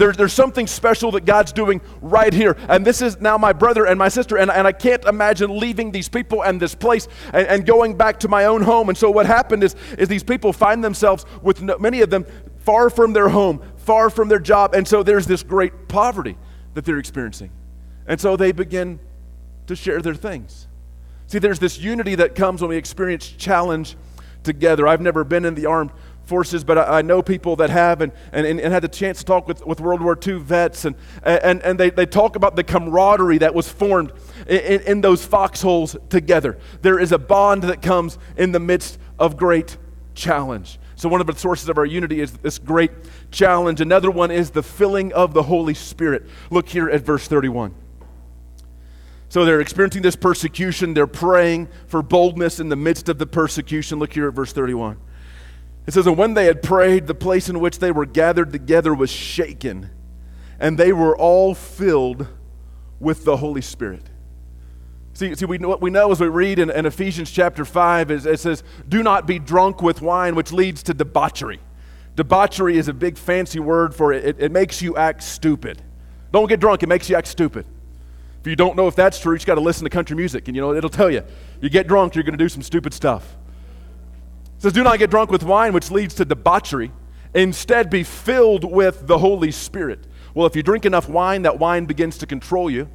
There, 0.00 0.12
there's 0.12 0.32
something 0.32 0.66
special 0.66 1.10
that 1.10 1.26
God's 1.26 1.52
doing 1.52 1.82
right 2.00 2.32
here. 2.32 2.56
And 2.70 2.86
this 2.86 3.02
is 3.02 3.20
now 3.20 3.36
my 3.36 3.52
brother 3.52 3.84
and 3.84 3.98
my 3.98 4.08
sister. 4.08 4.38
And, 4.38 4.50
and 4.50 4.66
I 4.66 4.72
can't 4.72 5.04
imagine 5.04 5.58
leaving 5.60 5.92
these 5.92 6.08
people 6.08 6.42
and 6.42 6.58
this 6.58 6.74
place 6.74 7.06
and, 7.34 7.46
and 7.46 7.66
going 7.66 7.98
back 7.98 8.18
to 8.20 8.28
my 8.28 8.46
own 8.46 8.62
home. 8.62 8.88
And 8.88 8.96
so 8.96 9.10
what 9.10 9.26
happened 9.26 9.62
is, 9.62 9.76
is 9.98 10.08
these 10.08 10.24
people 10.24 10.54
find 10.54 10.82
themselves 10.82 11.26
with 11.42 11.60
no, 11.60 11.76
many 11.76 12.00
of 12.00 12.08
them 12.08 12.24
far 12.60 12.88
from 12.88 13.12
their 13.12 13.28
home, 13.28 13.62
far 13.76 14.08
from 14.08 14.28
their 14.28 14.38
job. 14.38 14.74
And 14.74 14.88
so 14.88 15.02
there's 15.02 15.26
this 15.26 15.42
great 15.42 15.86
poverty 15.86 16.38
that 16.72 16.86
they're 16.86 16.98
experiencing. 16.98 17.50
And 18.06 18.18
so 18.18 18.38
they 18.38 18.52
begin 18.52 19.00
to 19.66 19.76
share 19.76 20.00
their 20.00 20.14
things. 20.14 20.66
See, 21.26 21.38
there's 21.38 21.58
this 21.58 21.78
unity 21.78 22.14
that 22.14 22.34
comes 22.34 22.62
when 22.62 22.70
we 22.70 22.78
experience 22.78 23.28
challenge 23.28 23.96
together. 24.44 24.88
I've 24.88 25.02
never 25.02 25.24
been 25.24 25.44
in 25.44 25.54
the 25.54 25.66
armed 25.66 25.90
forces, 26.30 26.62
but 26.62 26.78
I, 26.78 26.98
I, 26.98 27.02
know 27.02 27.22
people 27.22 27.56
that 27.56 27.70
have 27.70 28.00
and, 28.00 28.12
and, 28.32 28.46
and 28.46 28.72
had 28.72 28.84
the 28.84 28.88
chance 28.88 29.18
to 29.18 29.24
talk 29.24 29.48
with, 29.48 29.66
with 29.66 29.80
World 29.80 30.00
War 30.00 30.16
II 30.16 30.38
vets, 30.38 30.84
and, 30.84 30.94
and, 31.24 31.60
and 31.62 31.78
they, 31.78 31.90
they 31.90 32.06
talk 32.06 32.36
about 32.36 32.54
the 32.54 32.62
camaraderie 32.62 33.38
that 33.38 33.52
was 33.52 33.68
formed 33.68 34.12
in, 34.46 34.80
in 34.82 35.00
those 35.00 35.24
foxholes 35.24 35.96
together. 36.08 36.56
There 36.82 37.00
is 37.00 37.10
a 37.10 37.18
bond 37.18 37.64
that 37.64 37.82
comes 37.82 38.16
in 38.36 38.52
the 38.52 38.60
midst 38.60 39.00
of 39.18 39.36
great 39.36 39.76
challenge. 40.14 40.78
So, 40.94 41.08
one 41.08 41.20
of 41.20 41.26
the 41.26 41.34
sources 41.34 41.68
of 41.68 41.78
our 41.78 41.86
unity 41.86 42.20
is 42.20 42.30
this 42.34 42.60
great 42.60 42.92
challenge. 43.32 43.80
Another 43.80 44.10
one 44.10 44.30
is 44.30 44.50
the 44.50 44.62
filling 44.62 45.12
of 45.12 45.34
the 45.34 45.42
Holy 45.42 45.74
Spirit. 45.74 46.28
Look 46.48 46.68
here 46.68 46.88
at 46.88 47.02
verse 47.02 47.26
31. 47.26 47.74
So 49.30 49.44
they're 49.44 49.60
experiencing 49.60 50.02
this 50.02 50.16
persecution. 50.16 50.92
They're 50.92 51.06
praying 51.06 51.68
for 51.86 52.02
boldness 52.02 52.58
in 52.58 52.68
the 52.68 52.76
midst 52.76 53.08
of 53.08 53.18
the 53.18 53.26
persecution. 53.26 54.00
Look 54.00 54.12
here 54.12 54.26
at 54.26 54.34
verse 54.34 54.52
31. 54.52 54.98
It 55.90 55.94
says, 55.94 56.06
And 56.06 56.16
when 56.16 56.34
they 56.34 56.44
had 56.44 56.62
prayed, 56.62 57.08
the 57.08 57.16
place 57.16 57.48
in 57.48 57.58
which 57.58 57.80
they 57.80 57.90
were 57.90 58.06
gathered 58.06 58.52
together 58.52 58.94
was 58.94 59.10
shaken, 59.10 59.90
and 60.60 60.78
they 60.78 60.92
were 60.92 61.16
all 61.18 61.52
filled 61.52 62.28
with 63.00 63.24
the 63.24 63.38
Holy 63.38 63.60
Spirit. 63.60 64.08
See, 65.14 65.34
see 65.34 65.46
we, 65.46 65.58
what 65.58 65.82
we 65.82 65.90
know 65.90 66.12
as 66.12 66.20
we 66.20 66.28
read 66.28 66.60
in, 66.60 66.70
in 66.70 66.86
Ephesians 66.86 67.28
chapter 67.32 67.64
5 67.64 68.12
is 68.12 68.24
it 68.24 68.38
says, 68.38 68.62
Do 68.88 69.02
not 69.02 69.26
be 69.26 69.40
drunk 69.40 69.82
with 69.82 70.00
wine, 70.00 70.36
which 70.36 70.52
leads 70.52 70.84
to 70.84 70.94
debauchery. 70.94 71.58
Debauchery 72.14 72.78
is 72.78 72.86
a 72.86 72.94
big 72.94 73.18
fancy 73.18 73.58
word 73.58 73.92
for 73.92 74.12
it. 74.12 74.24
it. 74.24 74.36
It 74.38 74.52
makes 74.52 74.80
you 74.80 74.96
act 74.96 75.24
stupid. 75.24 75.82
Don't 76.30 76.46
get 76.46 76.60
drunk, 76.60 76.84
it 76.84 76.88
makes 76.88 77.10
you 77.10 77.16
act 77.16 77.26
stupid. 77.26 77.66
If 78.40 78.46
you 78.46 78.54
don't 78.54 78.76
know 78.76 78.86
if 78.86 78.94
that's 78.94 79.18
true, 79.18 79.32
you 79.32 79.38
just 79.38 79.46
got 79.48 79.56
to 79.56 79.60
listen 79.60 79.82
to 79.82 79.90
country 79.90 80.14
music, 80.14 80.46
and 80.46 80.54
you 80.54 80.62
know, 80.62 80.72
it'll 80.72 80.88
tell 80.88 81.10
you. 81.10 81.24
You 81.60 81.68
get 81.68 81.88
drunk, 81.88 82.14
you're 82.14 82.22
going 82.22 82.38
to 82.38 82.44
do 82.44 82.48
some 82.48 82.62
stupid 82.62 82.94
stuff. 82.94 83.36
It 84.60 84.64
says, 84.64 84.72
Do 84.74 84.84
not 84.84 84.98
get 84.98 85.08
drunk 85.08 85.30
with 85.30 85.42
wine, 85.42 85.72
which 85.72 85.90
leads 85.90 86.14
to 86.16 86.26
debauchery. 86.26 86.92
Instead, 87.32 87.88
be 87.88 88.02
filled 88.02 88.62
with 88.62 89.06
the 89.06 89.16
Holy 89.16 89.50
Spirit. 89.50 90.06
Well, 90.34 90.46
if 90.46 90.54
you 90.54 90.62
drink 90.62 90.84
enough 90.84 91.08
wine, 91.08 91.42
that 91.42 91.58
wine 91.58 91.86
begins 91.86 92.18
to 92.18 92.26
control 92.26 92.70
you. 92.70 92.86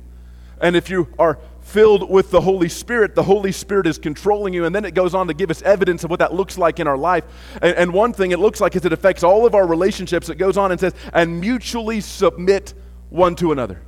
And 0.62 0.76
if 0.76 0.92
you 0.92 1.08
are 1.18 1.40
filled 1.62 2.08
with 2.08 2.30
the 2.30 2.40
Holy 2.40 2.70
Spirit, 2.70 3.16
the 3.16 3.24
Holy 3.24 3.52
Spirit 3.52 3.88
is 3.88 3.98
controlling 3.98 4.54
you. 4.54 4.66
And 4.66 4.76
then 4.76 4.86
it 4.86 4.94
goes 4.94 5.16
on 5.16 5.26
to 5.26 5.34
give 5.34 5.50
us 5.50 5.64
evidence 5.64 6.04
of 6.04 6.12
what 6.12 6.20
that 6.20 6.36
looks 6.36 6.60
like 6.60 6.80
in 6.80 6.86
our 6.86 7.00
life. 7.00 7.24
And, 7.64 7.76
and, 7.76 7.94
one 7.94 8.14
thing 8.14 8.30
it 8.30 8.38
looks 8.38 8.62
like 8.62 8.76
is 8.76 8.86
it 8.86 8.94
affects 8.94 9.24
all 9.24 9.48
of 9.48 9.56
our 9.56 9.66
relationships. 9.66 10.30
It 10.30 10.36
goes 10.36 10.58
on 10.58 10.72
and 10.72 10.80
says, 10.80 10.94
and 11.14 11.42
mutually 11.42 12.00
submit 12.00 12.76
one 13.10 13.36
to 13.38 13.52
another. 13.52 13.82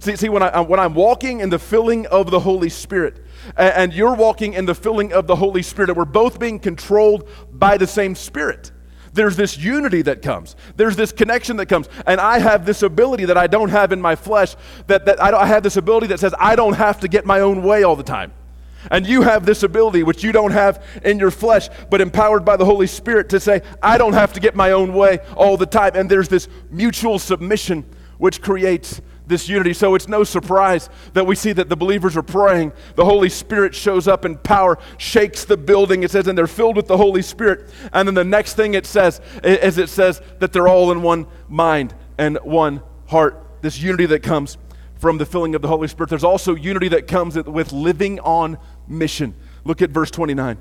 See, 0.00 0.16
see 0.16 0.28
when, 0.28 0.42
I, 0.42 0.48
uh, 0.48 0.62
when 0.64 0.80
I'm 0.80 0.94
walking 0.94 1.38
in 1.38 1.50
the 1.50 1.60
filling 1.60 2.08
of 2.08 2.32
the 2.32 2.40
Holy 2.40 2.68
Spirit, 2.68 3.24
and 3.56 3.92
you're 3.92 4.14
walking 4.14 4.54
in 4.54 4.66
the 4.66 4.74
filling 4.74 5.12
of 5.12 5.26
the 5.26 5.36
Holy 5.36 5.62
Spirit. 5.62 5.90
And 5.90 5.96
we're 5.96 6.04
both 6.04 6.38
being 6.38 6.58
controlled 6.58 7.28
by 7.52 7.76
the 7.76 7.86
same 7.86 8.14
Spirit. 8.14 8.72
There's 9.14 9.36
this 9.36 9.58
unity 9.58 10.02
that 10.02 10.22
comes. 10.22 10.56
There's 10.76 10.96
this 10.96 11.12
connection 11.12 11.58
that 11.58 11.66
comes. 11.66 11.88
And 12.06 12.20
I 12.20 12.38
have 12.38 12.64
this 12.64 12.82
ability 12.82 13.26
that 13.26 13.36
I 13.36 13.46
don't 13.46 13.68
have 13.68 13.92
in 13.92 14.00
my 14.00 14.16
flesh, 14.16 14.56
that, 14.86 15.04
that 15.04 15.22
I, 15.22 15.36
I 15.36 15.46
have 15.46 15.62
this 15.62 15.76
ability 15.76 16.06
that 16.08 16.20
says 16.20 16.34
I 16.38 16.56
don't 16.56 16.74
have 16.74 17.00
to 17.00 17.08
get 17.08 17.26
my 17.26 17.40
own 17.40 17.62
way 17.62 17.82
all 17.82 17.96
the 17.96 18.02
time. 18.02 18.32
And 18.90 19.06
you 19.06 19.22
have 19.22 19.46
this 19.46 19.62
ability, 19.62 20.02
which 20.02 20.24
you 20.24 20.32
don't 20.32 20.50
have 20.50 20.84
in 21.04 21.18
your 21.18 21.30
flesh, 21.30 21.68
but 21.90 22.00
empowered 22.00 22.44
by 22.44 22.56
the 22.56 22.64
Holy 22.64 22.86
Spirit 22.86 23.28
to 23.28 23.38
say, 23.38 23.62
I 23.82 23.96
don't 23.96 24.14
have 24.14 24.32
to 24.32 24.40
get 24.40 24.56
my 24.56 24.72
own 24.72 24.92
way 24.94 25.20
all 25.36 25.56
the 25.56 25.66
time. 25.66 25.92
And 25.94 26.10
there's 26.10 26.28
this 26.28 26.48
mutual 26.70 27.18
submission, 27.18 27.84
which 28.18 28.42
creates 28.42 29.00
this 29.32 29.48
unity. 29.48 29.72
So 29.72 29.94
it's 29.94 30.06
no 30.06 30.22
surprise 30.22 30.90
that 31.14 31.26
we 31.26 31.34
see 31.34 31.52
that 31.54 31.68
the 31.68 31.76
believers 31.76 32.16
are 32.16 32.22
praying. 32.22 32.72
The 32.96 33.04
Holy 33.04 33.30
Spirit 33.30 33.74
shows 33.74 34.06
up 34.06 34.24
in 34.24 34.36
power, 34.36 34.78
shakes 34.98 35.44
the 35.44 35.56
building. 35.56 36.02
It 36.02 36.10
says, 36.10 36.28
and 36.28 36.36
they're 36.36 36.46
filled 36.46 36.76
with 36.76 36.86
the 36.86 36.98
Holy 36.98 37.22
Spirit. 37.22 37.70
And 37.92 38.06
then 38.06 38.14
the 38.14 38.24
next 38.24 38.54
thing 38.54 38.74
it 38.74 38.86
says 38.86 39.20
is 39.42 39.78
it 39.78 39.88
says 39.88 40.20
that 40.38 40.52
they're 40.52 40.68
all 40.68 40.92
in 40.92 41.02
one 41.02 41.26
mind 41.48 41.94
and 42.18 42.36
one 42.42 42.82
heart. 43.06 43.42
This 43.62 43.80
unity 43.80 44.06
that 44.06 44.22
comes 44.22 44.58
from 44.96 45.18
the 45.18 45.26
filling 45.26 45.54
of 45.54 45.62
the 45.62 45.68
Holy 45.68 45.88
Spirit. 45.88 46.10
There's 46.10 46.24
also 46.24 46.54
unity 46.54 46.88
that 46.88 47.08
comes 47.08 47.34
with 47.36 47.72
living 47.72 48.20
on 48.20 48.58
mission. 48.86 49.34
Look 49.64 49.80
at 49.82 49.90
verse 49.90 50.10
29. 50.10 50.58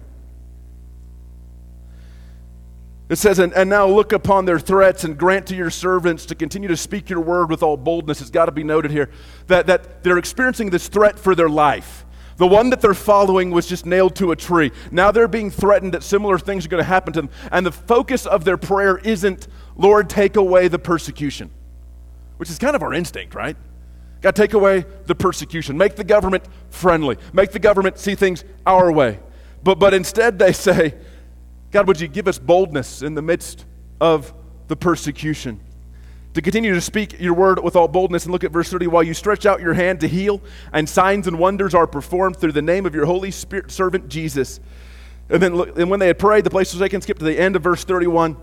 It 3.11 3.17
says, 3.17 3.39
and, 3.39 3.53
and, 3.55 3.69
now 3.69 3.87
look 3.87 4.13
upon 4.13 4.45
their 4.45 4.57
threats 4.57 5.03
and 5.03 5.17
grant 5.17 5.45
to 5.47 5.55
your 5.55 5.69
servants 5.69 6.25
to 6.27 6.33
continue 6.33 6.69
to 6.69 6.77
speak 6.77 7.09
your 7.09 7.19
word 7.19 7.49
with 7.49 7.61
all 7.61 7.75
boldness. 7.75 8.21
It's 8.21 8.29
got 8.29 8.45
to 8.45 8.53
be 8.53 8.63
noted 8.63 8.89
here 8.89 9.09
that, 9.47 9.67
that 9.67 10.01
they're 10.01 10.17
experiencing 10.17 10.69
this 10.69 10.87
threat 10.87 11.19
for 11.19 11.35
their 11.35 11.49
life. 11.49 12.05
The 12.37 12.47
one 12.47 12.69
that 12.69 12.79
they're 12.79 12.93
following 12.93 13.51
was 13.51 13.67
just 13.67 13.85
nailed 13.85 14.15
to 14.15 14.31
a 14.31 14.37
tree. 14.37 14.71
Now 14.91 15.11
they're 15.11 15.27
being 15.27 15.51
threatened 15.51 15.93
that 15.93 16.03
similar 16.03 16.39
things 16.39 16.65
are 16.65 16.69
going 16.69 16.81
to 16.81 16.87
happen 16.87 17.11
to 17.11 17.23
them. 17.23 17.29
And 17.51 17.65
the 17.65 17.73
focus 17.73 18.25
of 18.25 18.45
their 18.45 18.55
prayer 18.55 18.97
isn't, 18.99 19.49
Lord, 19.75 20.09
take 20.09 20.37
away 20.37 20.69
the 20.69 20.79
persecution. 20.79 21.51
which 22.37 22.49
is 22.49 22.57
kind 22.57 22.77
of 22.77 22.81
our 22.81 22.93
instinct, 22.93 23.35
right? 23.35 23.57
God, 24.21 24.37
take 24.37 24.53
away 24.53 24.85
the 25.07 25.15
persecution. 25.15 25.77
Make 25.77 25.97
the 25.97 26.05
government 26.05 26.45
friendly. 26.69 27.17
Make 27.33 27.51
the 27.51 27.59
government 27.59 27.97
see 27.97 28.15
things 28.15 28.45
our 28.65 28.89
way. 28.89 29.19
But, 29.63 29.79
but 29.79 29.93
instead, 29.93 30.39
they 30.39 30.53
say, 30.53 30.95
God, 31.71 31.87
would 31.87 32.01
you 32.01 32.07
give 32.07 32.27
us 32.27 32.37
boldness 32.37 33.01
in 33.01 33.15
the 33.15 33.21
midst 33.21 33.65
of 33.99 34.33
the 34.67 34.75
persecution? 34.75 35.59
To 36.33 36.41
continue 36.41 36.73
to 36.73 36.81
speak 36.81 37.19
your 37.19 37.33
word 37.33 37.63
with 37.63 37.75
all 37.75 37.87
boldness. 37.87 38.25
And 38.25 38.31
look 38.31 38.43
at 38.43 38.51
verse 38.51 38.69
30 38.69 38.87
while 38.87 39.03
you 39.03 39.13
stretch 39.13 39.45
out 39.45 39.61
your 39.61 39.73
hand 39.73 40.01
to 40.01 40.07
heal, 40.07 40.41
and 40.73 40.87
signs 40.87 41.27
and 41.27 41.39
wonders 41.39 41.73
are 41.73 41.87
performed 41.87 42.37
through 42.37 42.53
the 42.53 42.61
name 42.61 42.85
of 42.85 42.93
your 42.93 43.05
Holy 43.05 43.31
Spirit 43.31 43.71
servant 43.71 44.09
Jesus. 44.09 44.59
And 45.29 45.41
then 45.41 45.55
look, 45.55 45.77
and 45.77 45.89
when 45.89 45.99
they 45.99 46.07
had 46.07 46.19
prayed, 46.19 46.43
the 46.43 46.49
place 46.49 46.73
was 46.73 46.79
vacant. 46.79 47.03
Skip 47.03 47.19
to 47.19 47.25
the 47.25 47.39
end 47.39 47.55
of 47.55 47.63
verse 47.63 47.83
31. 47.83 48.37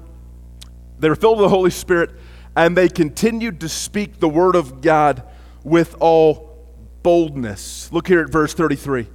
They 0.99 1.09
were 1.09 1.17
filled 1.17 1.39
with 1.39 1.45
the 1.45 1.55
Holy 1.55 1.71
Spirit, 1.71 2.11
and 2.57 2.77
they 2.77 2.89
continued 2.89 3.61
to 3.61 3.69
speak 3.69 4.21
the 4.21 4.29
word 4.29 4.57
of 4.57 4.81
God 4.81 5.23
with 5.65 5.95
all 6.01 6.67
boldness. 7.03 7.93
Look 7.93 8.09
here 8.09 8.21
at 8.21 8.31
verse 8.31 8.55
33. 8.55 9.07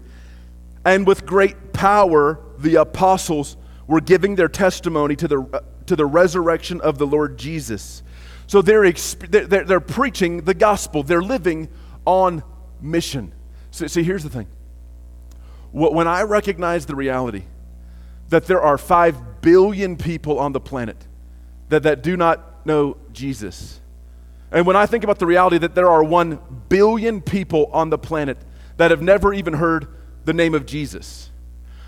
And 0.86 1.06
with 1.08 1.26
great 1.26 1.74
power, 1.74 2.40
the 2.60 2.76
apostles 2.76 3.58
were 3.88 4.02
giving 4.02 4.36
their 4.36 4.48
testimony 4.48 5.16
to 5.16 5.28
the, 5.28 5.42
uh, 5.42 5.60
to 5.86 5.96
the 5.96 6.06
resurrection 6.06 6.82
of 6.82 6.98
the 6.98 7.08
Lord 7.08 7.38
Jesus. 7.38 8.04
So 8.48 8.62
they're, 8.62 8.92
they're, 8.92 9.64
they're 9.64 9.80
preaching 9.80 10.42
the 10.42 10.54
gospel, 10.54 11.04
they're 11.04 11.22
living 11.22 11.70
on 12.06 12.44
mission. 12.82 13.34
So, 13.72 13.88
see, 13.88 14.04
here's 14.04 14.24
the 14.24 14.30
thing. 14.30 14.48
When 15.72 16.08
I 16.08 16.22
recognize 16.22 16.86
the 16.86 16.96
reality 16.96 17.44
that 18.30 18.46
there 18.46 18.62
are 18.62 18.78
5 18.78 19.42
billion 19.42 19.98
people 19.98 20.40
on 20.40 20.52
the 20.52 20.60
planet 20.60 21.08
that, 21.70 21.84
that 21.84 22.04
do 22.04 22.16
not 22.16 22.66
know 22.66 22.98
Jesus, 23.12 23.82
and 24.52 24.68
when 24.68 24.76
I 24.76 24.86
think 24.86 25.04
about 25.04 25.18
the 25.18 25.26
reality 25.26 25.58
that 25.58 25.74
there 25.74 25.90
are 25.90 26.04
1 26.04 26.40
billion 26.70 27.22
people 27.22 27.72
on 27.74 27.90
the 27.90 27.98
planet 27.98 28.38
that 28.78 28.92
have 28.92 29.02
never 29.02 29.34
even 29.34 29.54
heard 29.54 29.88
the 30.26 30.34
name 30.34 30.54
of 30.54 30.68
Jesus, 30.68 31.32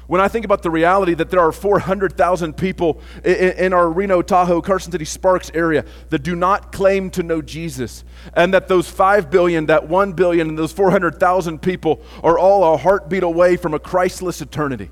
when 0.08 0.22
I 0.22 0.28
think 0.28 0.46
about 0.46 0.62
the 0.62 0.70
reality 0.70 1.14
that 1.16 1.30
there 1.30 1.40
are 1.40 1.52
400,000 1.52 2.56
people 2.58 3.02
in, 3.24 3.34
in, 3.34 3.74
our 3.74 3.90
Reno, 3.90 4.22
Tahoe, 4.22 4.62
Carson 4.62 4.92
City, 4.92 5.06
Sparks 5.06 5.52
area 5.54 5.86
that 6.10 6.20
do 6.20 6.36
not 6.36 6.72
claim 6.72 7.10
to 7.12 7.24
know 7.24 7.42
Jesus, 7.42 8.04
and 8.34 8.54
that 8.54 8.68
those 8.68 8.90
5 8.90 9.30
billion, 9.30 9.66
that 9.68 9.88
1 9.88 10.14
billion, 10.14 10.50
and 10.50 10.58
those 10.58 10.72
400,000 10.72 11.62
people 11.62 12.02
are 12.24 12.38
all 12.38 12.74
a 12.74 12.78
heartbeat 12.78 13.24
away 13.24 13.58
from 13.58 13.74
a 13.74 13.80
Christless 13.80 14.42
eternity. 14.42 14.92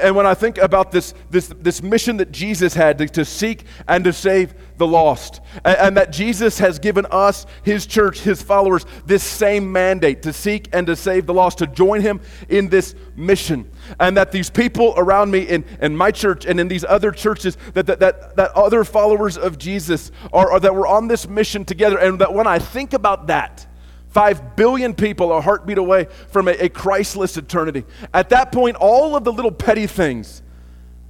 And 0.00 0.16
when 0.16 0.26
I 0.26 0.34
think 0.34 0.58
about 0.58 0.92
this, 0.92 1.12
this, 1.30 1.48
this 1.48 1.82
mission 1.82 2.16
that 2.18 2.32
Jesus 2.32 2.74
had 2.74 2.98
to, 2.98 3.08
to 3.08 3.24
seek 3.24 3.64
and 3.88 4.04
to 4.04 4.12
save 4.12 4.54
the 4.78 4.86
lost, 4.86 5.40
and, 5.64 5.76
and, 5.78 5.96
that 5.96 6.12
Jesus 6.12 6.58
has 6.58 6.78
given 6.78 7.06
us, 7.10 7.46
his 7.62 7.86
church, 7.86 8.20
his 8.20 8.42
followers, 8.42 8.86
this 9.06 9.22
same 9.22 9.70
mandate 9.70 10.22
to 10.22 10.32
seek 10.32 10.68
and 10.72 10.86
to 10.86 10.96
save 10.96 11.26
the 11.26 11.34
lost, 11.34 11.58
to 11.58 11.66
join 11.66 12.00
him 12.00 12.20
in 12.48 12.68
this 12.68 12.94
mission. 13.16 13.70
And 14.00 14.16
that 14.16 14.32
these 14.32 14.50
people 14.50 14.94
around 14.96 15.30
me 15.30 15.42
in, 15.42 15.64
in 15.80 15.96
my 15.96 16.10
church 16.10 16.46
and 16.46 16.58
in 16.58 16.68
these 16.68 16.84
other 16.84 17.10
churches, 17.10 17.56
that, 17.74 17.86
that, 17.86 18.00
that, 18.00 18.36
that 18.36 18.52
other 18.52 18.84
followers 18.84 19.36
of 19.36 19.58
Jesus 19.58 20.10
are, 20.32 20.52
are 20.52 20.60
that 20.60 20.74
we're 20.74 20.86
on 20.86 21.08
this 21.08 21.28
mission 21.28 21.64
together. 21.64 21.98
And 21.98 22.18
that 22.20 22.32
when 22.32 22.46
I 22.46 22.58
think 22.58 22.92
about 22.92 23.26
that, 23.26 23.66
Five 24.12 24.56
billion 24.56 24.94
people, 24.94 25.32
a 25.32 25.40
heartbeat 25.40 25.78
away 25.78 26.06
from 26.28 26.46
a, 26.46 26.52
a 26.52 26.68
Christless 26.68 27.36
eternity. 27.38 27.84
At 28.12 28.28
that 28.28 28.52
point, 28.52 28.76
all 28.76 29.16
of 29.16 29.24
the 29.24 29.32
little 29.32 29.50
petty 29.50 29.86
things 29.86 30.42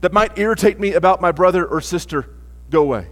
that 0.03 0.13
might 0.13 0.39
irritate 0.39 0.79
me 0.79 0.95
about 0.95 1.21
my 1.21 1.33
brother 1.33 1.67
or 1.67 1.81
sister 1.81 2.31
go 2.71 2.83
away. 2.83 3.09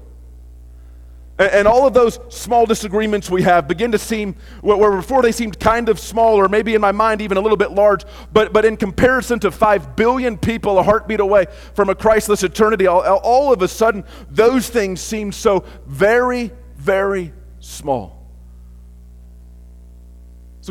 And, 1.41 1.67
all 1.67 1.87
of 1.87 1.95
those 1.95 2.21
small 2.29 2.67
disagreements 2.67 3.31
we 3.31 3.43
have 3.43 3.67
begin 3.67 3.93
to 3.93 3.99
seem, 3.99 4.37
where, 4.61 4.91
before 4.91 5.23
they 5.23 5.33
seemed 5.33 5.59
kind 5.59 5.89
of 5.89 5.99
small, 5.99 6.37
or 6.37 6.49
maybe 6.49 6.75
in 6.75 6.83
my 6.83 6.93
mind 6.93 7.23
even 7.23 7.39
a 7.39 7.41
little 7.41 7.57
bit 7.57 7.71
large, 7.71 8.05
but, 8.31 8.53
but 8.53 8.67
in 8.67 8.77
comparison 8.77 9.41
to 9.41 9.51
five 9.51 9.97
billion 9.97 10.37
people, 10.37 10.79
a 10.79 10.83
heartbeat 10.83 11.19
away 11.19 11.47
from 11.75 11.89
a 11.89 11.95
Christless 11.95 12.43
eternity, 12.43 12.87
all, 12.87 13.01
all 13.01 13.55
of 13.55 13.63
a 13.63 13.69
sudden, 13.69 14.05
those 14.31 14.69
things 14.69 15.01
seem 15.01 15.33
so 15.33 15.65
very, 15.87 16.53
very 16.77 17.33
small. 17.59 18.20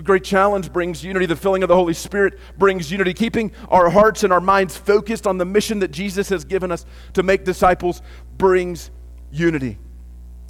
Great 0.01 0.24
challenge 0.24 0.72
brings 0.72 1.03
unity. 1.03 1.25
The 1.25 1.36
filling 1.36 1.63
of 1.63 1.70
the 1.70 1.75
Holy 1.75 1.94
Spirit 1.94 2.39
brings 2.58 2.91
unity. 2.91 3.13
Keeping 3.13 3.51
our 3.70 3.89
hearts 3.89 4.24
and 4.24 4.32
our 4.32 4.41
minds 4.41 4.77
focused 4.77 5.27
on 5.27 5.38
the 5.38 5.46
mission 5.46 5.79
that 5.79 5.91
Jesus 5.91 6.29
has 6.29 6.46
given 6.46 6.72
us 6.72 6.86
to 7.13 7.24
make 7.24 7.44
disciples 7.44 8.01
brings 8.38 8.91
unity. 9.32 9.77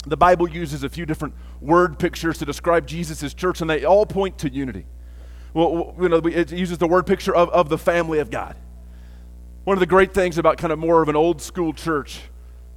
The 0.06 0.18
Bible 0.18 0.50
uses 0.50 0.84
a 0.84 0.90
few 0.90 1.06
different 1.06 1.36
word 1.60 2.00
pictures 2.00 2.38
to 2.38 2.46
describe 2.46 2.88
Jesus' 2.88 3.34
church, 3.34 3.62
and 3.62 3.70
they 3.70 3.84
all 3.84 4.06
point 4.06 4.38
to 4.40 4.50
unity. 4.50 4.86
Well, 5.54 5.96
you 6.00 6.10
know, 6.10 6.18
it 6.18 6.52
uses 6.52 6.78
the 6.78 6.88
word 6.88 7.06
picture 7.06 7.36
of, 7.36 7.50
of 7.50 7.70
the 7.70 7.78
family 7.78 8.20
of 8.20 8.30
God. 8.30 8.56
One 9.66 9.76
of 9.76 9.80
the 9.80 9.86
great 9.86 10.14
things 10.14 10.38
about 10.38 10.58
kind 10.58 10.72
of 10.72 10.80
more 10.80 11.02
of 11.02 11.10
an 11.10 11.16
old 11.16 11.42
school 11.42 11.74
church 11.74 12.22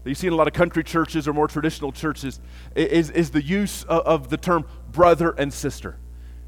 that 0.02 0.10
you 0.10 0.14
see 0.14 0.26
in 0.26 0.32
a 0.32 0.36
lot 0.36 0.48
of 0.48 0.52
country 0.52 0.82
churches 0.82 1.28
or 1.28 1.32
more 1.32 1.46
traditional 1.46 1.92
churches 1.92 2.40
is, 2.74 3.10
is 3.10 3.30
the 3.30 3.42
use 3.42 3.84
of, 3.84 4.02
of 4.02 4.28
the 4.30 4.36
term 4.36 4.66
brother 4.90 5.30
and 5.30 5.52
sister. 5.52 5.96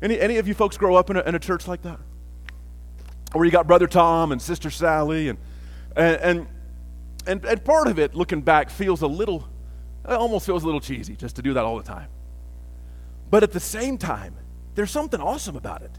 Any, 0.02 0.18
any 0.20 0.36
of 0.36 0.48
you 0.48 0.54
folks 0.54 0.76
grow 0.76 0.96
up 0.96 1.10
in 1.10 1.16
a, 1.16 1.20
in 1.20 1.34
a 1.34 1.38
church 1.38 1.66
like 1.66 1.82
that? 1.82 1.98
Where 3.32 3.44
you 3.44 3.50
got 3.50 3.66
Brother 3.66 3.86
Tom 3.86 4.32
and 4.32 4.40
Sister 4.40 4.70
Sally, 4.70 5.28
and, 5.28 5.38
and, 5.96 6.16
and, 6.20 6.46
and, 7.26 7.44
and 7.44 7.64
part 7.64 7.88
of 7.88 7.98
it, 7.98 8.14
looking 8.14 8.42
back, 8.42 8.70
feels 8.70 9.02
a 9.02 9.06
little, 9.06 9.48
it 10.04 10.12
almost 10.12 10.46
feels 10.46 10.62
a 10.62 10.66
little 10.66 10.80
cheesy 10.80 11.16
just 11.16 11.36
to 11.36 11.42
do 11.42 11.54
that 11.54 11.64
all 11.64 11.76
the 11.76 11.82
time. 11.82 12.08
But 13.30 13.42
at 13.42 13.52
the 13.52 13.60
same 13.60 13.98
time, 13.98 14.36
there's 14.74 14.90
something 14.90 15.20
awesome 15.20 15.56
about 15.56 15.82
it. 15.82 15.90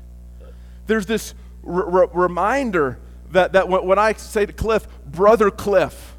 There's 0.88 1.06
this 1.06 1.34
r- 1.66 2.04
r- 2.04 2.10
reminder 2.14 3.00
that, 3.32 3.54
that 3.54 3.68
when, 3.70 4.00
I 4.00 4.14
say 4.14 4.46
to 4.46 4.54
Cliff, 4.54 4.88
Brother 5.06 5.50
Cliff, 5.50 6.16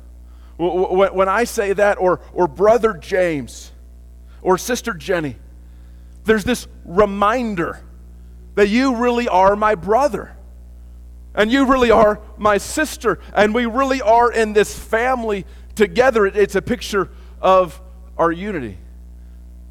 when 0.59 1.29
I 1.29 1.45
say 1.45 1.73
that, 1.75 1.99
or, 1.99 2.21
or 2.33 2.49
Brother 2.49 2.95
James, 2.95 3.73
or 4.43 4.59
Sister 4.59 4.93
Jenny, 4.93 5.37
there's 6.27 6.45
this 6.45 6.67
reminder 6.85 7.83
that 8.57 8.69
you 8.69 8.97
really 8.97 9.29
are 9.29 9.57
my 9.57 9.75
brother. 9.75 10.37
And 11.35 11.53
you 11.53 11.67
really 11.67 11.91
are 11.91 12.21
my 12.39 12.59
sister. 12.59 13.19
And 13.35 13.55
we 13.55 13.67
really 13.67 14.01
are 14.01 14.33
in 14.33 14.53
this 14.53 14.77
family 14.77 15.45
together. 15.75 16.27
It's 16.27 16.55
a 16.55 16.63
picture 16.63 17.11
of 17.41 17.81
our 18.17 18.33
unity. 18.33 18.79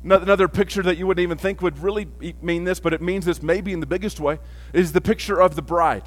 Another 0.03 0.47
picture 0.47 0.83
that 0.83 0.97
you 0.97 1.07
wouldn't 1.07 1.23
even 1.23 1.39
think 1.39 1.63
would 1.63 1.79
really 1.79 2.07
mean 2.41 2.63
this, 2.63 2.79
but 2.79 2.93
it 2.93 3.01
means 3.01 3.25
this 3.25 3.41
maybe 3.41 3.73
in 3.73 3.79
the 3.79 3.87
biggest 3.87 4.19
way, 4.19 4.37
is 4.71 4.93
the 4.93 5.01
picture 5.01 5.41
of 5.41 5.55
the 5.55 5.63
bride. 5.63 6.03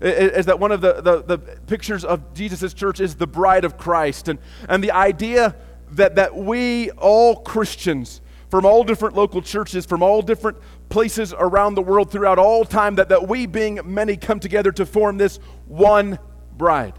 Is 0.00 0.46
that 0.46 0.60
one 0.60 0.70
of 0.70 0.80
the, 0.80 1.00
the, 1.02 1.22
the 1.22 1.38
pictures 1.38 2.04
of 2.04 2.32
Jesus' 2.34 2.72
church 2.72 3.00
is 3.00 3.16
the 3.16 3.26
bride 3.26 3.64
of 3.64 3.76
Christ. 3.76 4.28
And, 4.28 4.38
and 4.68 4.82
the 4.82 4.92
idea 4.92 5.56
that, 5.90 6.14
that 6.14 6.36
we, 6.36 6.90
all 6.92 7.36
Christians, 7.36 8.20
from 8.50 8.66
all 8.66 8.82
different 8.82 9.14
local 9.14 9.40
churches, 9.40 9.86
from 9.86 10.02
all 10.02 10.20
different 10.20 10.58
places 10.88 11.32
around 11.38 11.76
the 11.76 11.82
world 11.82 12.10
throughout 12.10 12.38
all 12.38 12.64
time, 12.64 12.96
that, 12.96 13.08
that 13.08 13.28
we, 13.28 13.46
being 13.46 13.80
many, 13.84 14.16
come 14.16 14.40
together 14.40 14.72
to 14.72 14.84
form 14.84 15.16
this 15.16 15.38
one 15.66 16.18
bride. 16.56 16.94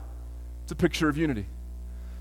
It's 0.63 0.71
a 0.71 0.75
picture 0.75 1.09
of 1.09 1.17
unity. 1.17 1.45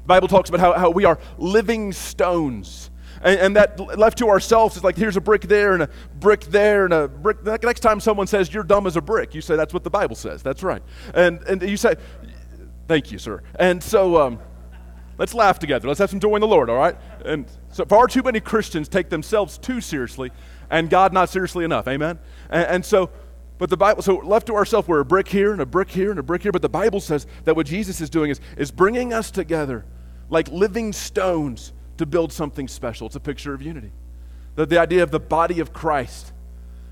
The 0.03 0.09
Bible 0.09 0.27
talks 0.27 0.49
about 0.49 0.61
how, 0.61 0.73
how 0.73 0.91
we 0.91 1.05
are 1.05 1.19
living 1.39 1.93
stones. 1.93 2.91
And, 3.23 3.39
and, 3.41 3.57
that 3.57 3.79
left 3.99 4.19
to 4.19 4.29
ourselves 4.29 4.77
is 4.77 4.85
like 4.85 4.97
here's 4.97 5.17
a 5.17 5.21
brick 5.21 5.43
there 5.43 5.75
and 5.75 5.83
a 5.83 5.91
brick 6.19 6.43
there 6.47 6.85
and 6.85 6.95
a 6.95 7.07
brick. 7.07 7.45
Next 7.45 7.81
time 7.81 8.01
someone 8.01 8.27
says 8.27 8.53
you're 8.53 8.65
dumb 8.65 8.87
as 8.87 8.97
a 8.97 9.01
brick, 9.01 9.35
you 9.35 9.41
say 9.41 9.57
that's 9.57 9.75
what 9.75 9.85
the 9.85 9.91
Bible 9.91 10.17
says. 10.17 10.43
That's 10.43 10.63
right. 10.63 10.83
And, 11.15 11.43
and 11.43 11.63
you 11.63 11.77
say, 11.77 11.97
thank 12.89 13.13
you, 13.13 13.19
sir. 13.19 13.43
And 13.57 13.83
so, 13.83 14.21
um, 14.21 14.41
Let's 15.21 15.35
laugh 15.35 15.59
together. 15.59 15.87
Let's 15.87 16.01
have 16.01 16.09
some 16.09 16.19
joy 16.19 16.37
in 16.37 16.41
the 16.41 16.47
Lord, 16.47 16.71
all 16.71 16.79
right? 16.79 16.97
And 17.27 17.45
so 17.71 17.85
far 17.85 18.09
too 18.09 18.23
many 18.23 18.41
Christians 18.41 18.89
take 18.89 19.11
themselves 19.11 19.59
too 19.59 19.83
seriously 19.83 20.31
and 20.71 20.89
God 20.89 21.13
not 21.13 21.29
seriously 21.29 21.63
enough. 21.63 21.87
Amen? 21.89 22.19
And, 22.49 22.67
and 22.67 22.85
so, 22.87 23.11
but 23.59 23.69
the 23.69 23.77
Bible, 23.77 24.01
so 24.01 24.17
left 24.17 24.47
to 24.47 24.55
ourselves, 24.55 24.89
we're 24.89 25.01
a 25.01 25.05
brick 25.05 25.29
here 25.29 25.53
and 25.53 25.61
a 25.61 25.67
brick 25.67 25.91
here 25.91 26.09
and 26.09 26.19
a 26.19 26.23
brick 26.23 26.41
here. 26.43 26.53
But 26.53 26.63
the 26.63 26.71
Bible 26.71 27.01
says 27.01 27.27
that 27.45 27.55
what 27.55 27.67
Jesus 27.67 28.01
is 28.01 28.09
doing 28.09 28.31
is, 28.31 28.41
is 28.57 28.71
bringing 28.71 29.13
us 29.13 29.31
together 29.31 29.85
like 30.31 30.49
living 30.49 30.91
stones 30.91 31.75
to 31.99 32.07
build 32.07 32.33
something 32.33 32.67
special. 32.67 33.07
It's 33.07 33.17
a 33.17 33.21
picture 33.21 33.53
of 33.53 33.61
unity. 33.61 33.93
The, 34.55 34.65
the 34.65 34.79
idea 34.79 35.03
of 35.03 35.11
the 35.11 35.21
body 35.21 35.61
of 35.61 35.75
Christ, 35.75 36.33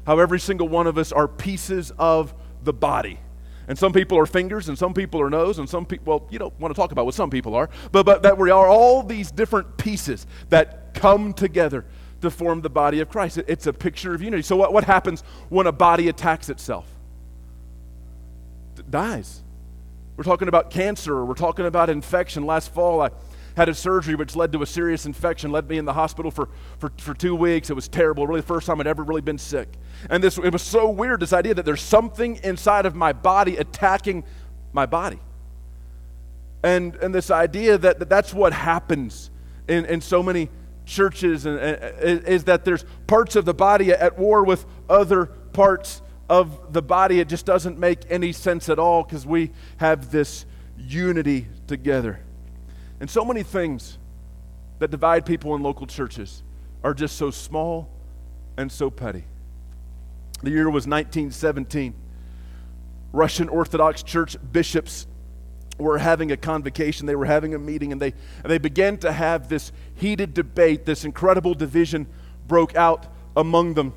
how 0.06 0.18
every 0.18 0.38
single 0.38 0.68
one 0.68 0.86
of 0.86 0.98
us 0.98 1.12
are 1.12 1.28
pieces 1.28 1.92
of 1.98 2.34
the 2.62 2.74
body. 2.74 3.20
And 3.68 3.78
some 3.78 3.92
people 3.92 4.18
are 4.18 4.26
fingers, 4.26 4.68
and 4.68 4.78
some 4.78 4.94
people 4.94 5.20
are 5.20 5.28
nose, 5.28 5.58
and 5.58 5.68
some 5.68 5.84
people, 5.84 6.04
well, 6.06 6.28
you 6.30 6.38
don't 6.38 6.58
want 6.58 6.74
to 6.74 6.80
talk 6.80 6.90
about 6.90 7.04
what 7.04 7.14
some 7.14 7.28
people 7.28 7.54
are, 7.54 7.68
but, 7.92 8.06
but 8.06 8.22
that 8.22 8.38
we 8.38 8.50
are 8.50 8.66
all 8.66 9.02
these 9.02 9.30
different 9.30 9.76
pieces 9.76 10.26
that 10.48 10.94
come 10.94 11.34
together 11.34 11.84
to 12.22 12.30
form 12.30 12.62
the 12.62 12.70
body 12.70 13.00
of 13.00 13.10
Christ. 13.10 13.38
It's 13.46 13.66
a 13.66 13.72
picture 13.72 14.14
of 14.14 14.22
unity. 14.22 14.42
So, 14.42 14.56
what, 14.56 14.72
what 14.72 14.84
happens 14.84 15.22
when 15.50 15.66
a 15.66 15.72
body 15.72 16.08
attacks 16.08 16.48
itself? 16.48 16.86
It 18.78 18.90
dies. 18.90 19.42
We're 20.16 20.24
talking 20.24 20.48
about 20.48 20.70
cancer, 20.70 21.24
we're 21.24 21.34
talking 21.34 21.66
about 21.66 21.90
infection. 21.90 22.46
Last 22.46 22.72
fall, 22.72 23.02
I 23.02 23.10
had 23.58 23.68
a 23.68 23.74
surgery 23.74 24.14
which 24.14 24.36
led 24.36 24.52
to 24.52 24.62
a 24.62 24.66
serious 24.66 25.04
infection, 25.04 25.50
led 25.50 25.68
me 25.68 25.78
in 25.78 25.84
the 25.84 25.92
hospital 25.92 26.30
for, 26.30 26.48
for, 26.78 26.92
for 26.96 27.12
two 27.12 27.34
weeks. 27.34 27.70
It 27.70 27.74
was 27.74 27.88
terrible, 27.88 28.24
really 28.24 28.40
the 28.40 28.46
first 28.46 28.68
time 28.68 28.80
I'd 28.80 28.86
ever 28.86 29.02
really 29.02 29.20
been 29.20 29.36
sick. 29.36 29.68
And 30.08 30.22
this, 30.22 30.38
it 30.38 30.52
was 30.52 30.62
so 30.62 30.88
weird, 30.88 31.18
this 31.18 31.32
idea 31.32 31.54
that 31.54 31.64
there's 31.64 31.82
something 31.82 32.36
inside 32.44 32.86
of 32.86 32.94
my 32.94 33.12
body 33.12 33.56
attacking 33.56 34.22
my 34.72 34.86
body. 34.86 35.18
And, 36.62 36.94
and 36.96 37.12
this 37.12 37.32
idea 37.32 37.76
that, 37.78 37.98
that 37.98 38.08
that's 38.08 38.32
what 38.32 38.52
happens 38.52 39.30
in, 39.66 39.84
in 39.86 40.00
so 40.00 40.22
many 40.22 40.50
churches 40.86 41.44
and, 41.44 41.58
and, 41.58 42.24
is 42.24 42.44
that 42.44 42.64
there's 42.64 42.84
parts 43.08 43.34
of 43.34 43.44
the 43.44 43.54
body 43.54 43.90
at 43.90 44.16
war 44.18 44.44
with 44.44 44.66
other 44.88 45.26
parts 45.26 46.00
of 46.28 46.72
the 46.72 46.82
body. 46.82 47.18
It 47.18 47.28
just 47.28 47.44
doesn't 47.44 47.76
make 47.76 48.02
any 48.08 48.30
sense 48.30 48.68
at 48.68 48.78
all 48.78 49.02
because 49.02 49.26
we 49.26 49.50
have 49.78 50.12
this 50.12 50.46
unity 50.76 51.48
together. 51.66 52.20
And 53.00 53.08
so 53.08 53.24
many 53.24 53.42
things 53.42 53.98
that 54.78 54.90
divide 54.90 55.26
people 55.26 55.54
in 55.54 55.62
local 55.62 55.86
churches 55.86 56.42
are 56.82 56.94
just 56.94 57.16
so 57.16 57.30
small 57.30 57.88
and 58.56 58.70
so 58.70 58.90
petty. 58.90 59.24
The 60.42 60.50
year 60.50 60.66
was 60.66 60.86
1917. 60.86 61.94
Russian 63.12 63.48
Orthodox 63.48 64.02
Church 64.02 64.36
bishops 64.52 65.06
were 65.78 65.98
having 65.98 66.32
a 66.32 66.36
convocation, 66.36 67.06
they 67.06 67.16
were 67.16 67.24
having 67.24 67.54
a 67.54 67.58
meeting, 67.58 67.92
and 67.92 68.02
they, 68.02 68.12
and 68.42 68.50
they 68.50 68.58
began 68.58 68.98
to 68.98 69.12
have 69.12 69.48
this 69.48 69.72
heated 69.94 70.34
debate. 70.34 70.84
This 70.84 71.04
incredible 71.04 71.54
division 71.54 72.06
broke 72.46 72.74
out 72.74 73.06
among 73.36 73.74
them. 73.74 73.94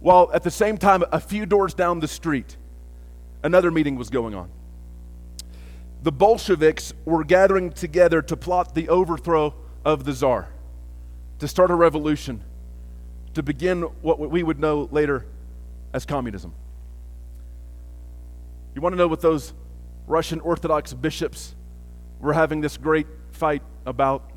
While 0.00 0.30
at 0.34 0.42
the 0.42 0.50
same 0.50 0.76
time, 0.76 1.02
a 1.12 1.20
few 1.20 1.46
doors 1.46 1.72
down 1.72 2.00
the 2.00 2.08
street, 2.08 2.58
another 3.42 3.70
meeting 3.70 3.96
was 3.96 4.10
going 4.10 4.34
on. 4.34 4.50
The 6.04 6.12
Bolsheviks 6.12 6.92
were 7.06 7.24
gathering 7.24 7.72
together 7.72 8.20
to 8.20 8.36
plot 8.36 8.74
the 8.74 8.90
overthrow 8.90 9.54
of 9.86 10.04
the 10.04 10.12
Tsar, 10.12 10.50
to 11.38 11.48
start 11.48 11.70
a 11.70 11.74
revolution, 11.74 12.44
to 13.32 13.42
begin 13.42 13.80
what 14.02 14.18
we 14.18 14.42
would 14.42 14.60
know 14.60 14.86
later 14.92 15.24
as 15.94 16.04
communism. 16.04 16.52
You 18.74 18.82
want 18.82 18.92
to 18.92 18.98
know 18.98 19.08
what 19.08 19.22
those 19.22 19.54
Russian 20.06 20.40
Orthodox 20.40 20.92
bishops 20.92 21.54
were 22.20 22.34
having 22.34 22.60
this 22.60 22.76
great 22.76 23.06
fight 23.32 23.62
about. 23.86 24.30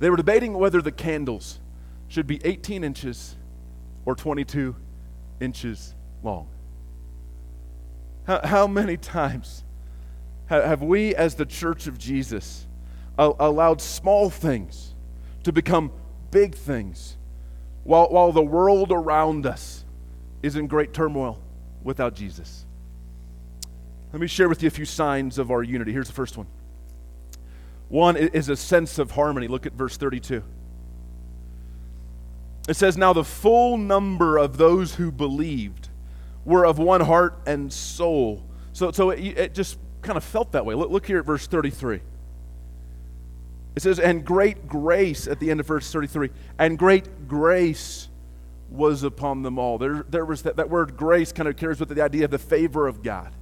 They 0.00 0.10
were 0.10 0.18
debating 0.18 0.52
whether 0.52 0.82
the 0.82 0.92
candles 0.92 1.60
should 2.08 2.26
be 2.26 2.44
18 2.44 2.84
inches 2.84 3.36
or 4.04 4.14
22 4.14 4.76
inches 5.40 5.94
long. 6.22 6.46
How, 8.26 8.40
how 8.44 8.66
many 8.66 8.96
times 8.98 9.62
have 10.46 10.82
we, 10.82 11.14
as 11.14 11.34
the 11.34 11.46
church 11.46 11.86
of 11.86 11.98
Jesus, 11.98 12.66
allowed 13.18 13.80
small 13.80 14.30
things 14.30 14.94
to 15.42 15.52
become 15.52 15.92
big 16.30 16.54
things 16.54 17.16
while, 17.84 18.08
while 18.08 18.32
the 18.32 18.42
world 18.42 18.92
around 18.92 19.46
us 19.46 19.84
is 20.42 20.56
in 20.56 20.66
great 20.66 20.92
turmoil 20.92 21.38
without 21.82 22.14
Jesus? 22.14 22.64
Let 24.12 24.20
me 24.20 24.28
share 24.28 24.48
with 24.48 24.62
you 24.62 24.68
a 24.68 24.70
few 24.70 24.84
signs 24.84 25.38
of 25.38 25.50
our 25.50 25.62
unity. 25.62 25.92
Here's 25.92 26.06
the 26.06 26.14
first 26.14 26.36
one. 26.36 26.46
One 27.88 28.16
is 28.16 28.48
a 28.48 28.56
sense 28.56 28.98
of 28.98 29.12
harmony. 29.12 29.48
Look 29.48 29.66
at 29.66 29.72
verse 29.72 29.96
32. 29.96 30.42
It 32.68 32.74
says, 32.74 32.96
Now 32.96 33.12
the 33.12 33.24
full 33.24 33.78
number 33.78 34.38
of 34.38 34.58
those 34.58 34.94
who 34.94 35.12
believed 35.12 35.88
were 36.44 36.64
of 36.64 36.78
one 36.78 37.00
heart 37.02 37.38
and 37.46 37.72
soul. 37.72 38.44
So, 38.72 38.90
so 38.92 39.10
it, 39.10 39.20
it 39.20 39.54
just 39.54 39.78
kind 40.06 40.16
of 40.16 40.24
felt 40.24 40.52
that 40.52 40.64
way. 40.64 40.74
Look, 40.74 40.90
look 40.90 41.06
here 41.06 41.18
at 41.18 41.26
verse 41.26 41.46
33. 41.46 42.00
It 43.74 43.82
says, 43.82 43.98
And 43.98 44.24
great 44.24 44.66
grace 44.68 45.26
at 45.28 45.38
the 45.38 45.50
end 45.50 45.60
of 45.60 45.66
verse 45.66 45.90
33, 45.92 46.30
and 46.58 46.78
great 46.78 47.28
grace 47.28 48.08
was 48.70 49.02
upon 49.02 49.42
them 49.42 49.58
all. 49.58 49.78
There, 49.78 50.04
there 50.08 50.24
was 50.24 50.42
that, 50.42 50.56
that 50.56 50.70
word 50.70 50.96
grace 50.96 51.32
kind 51.32 51.48
of 51.48 51.56
carries 51.56 51.78
with 51.78 51.90
it 51.92 51.94
the 51.94 52.02
idea 52.02 52.24
of 52.24 52.30
the 52.30 52.38
favor 52.38 52.86
of 52.86 53.02
God. 53.02 53.32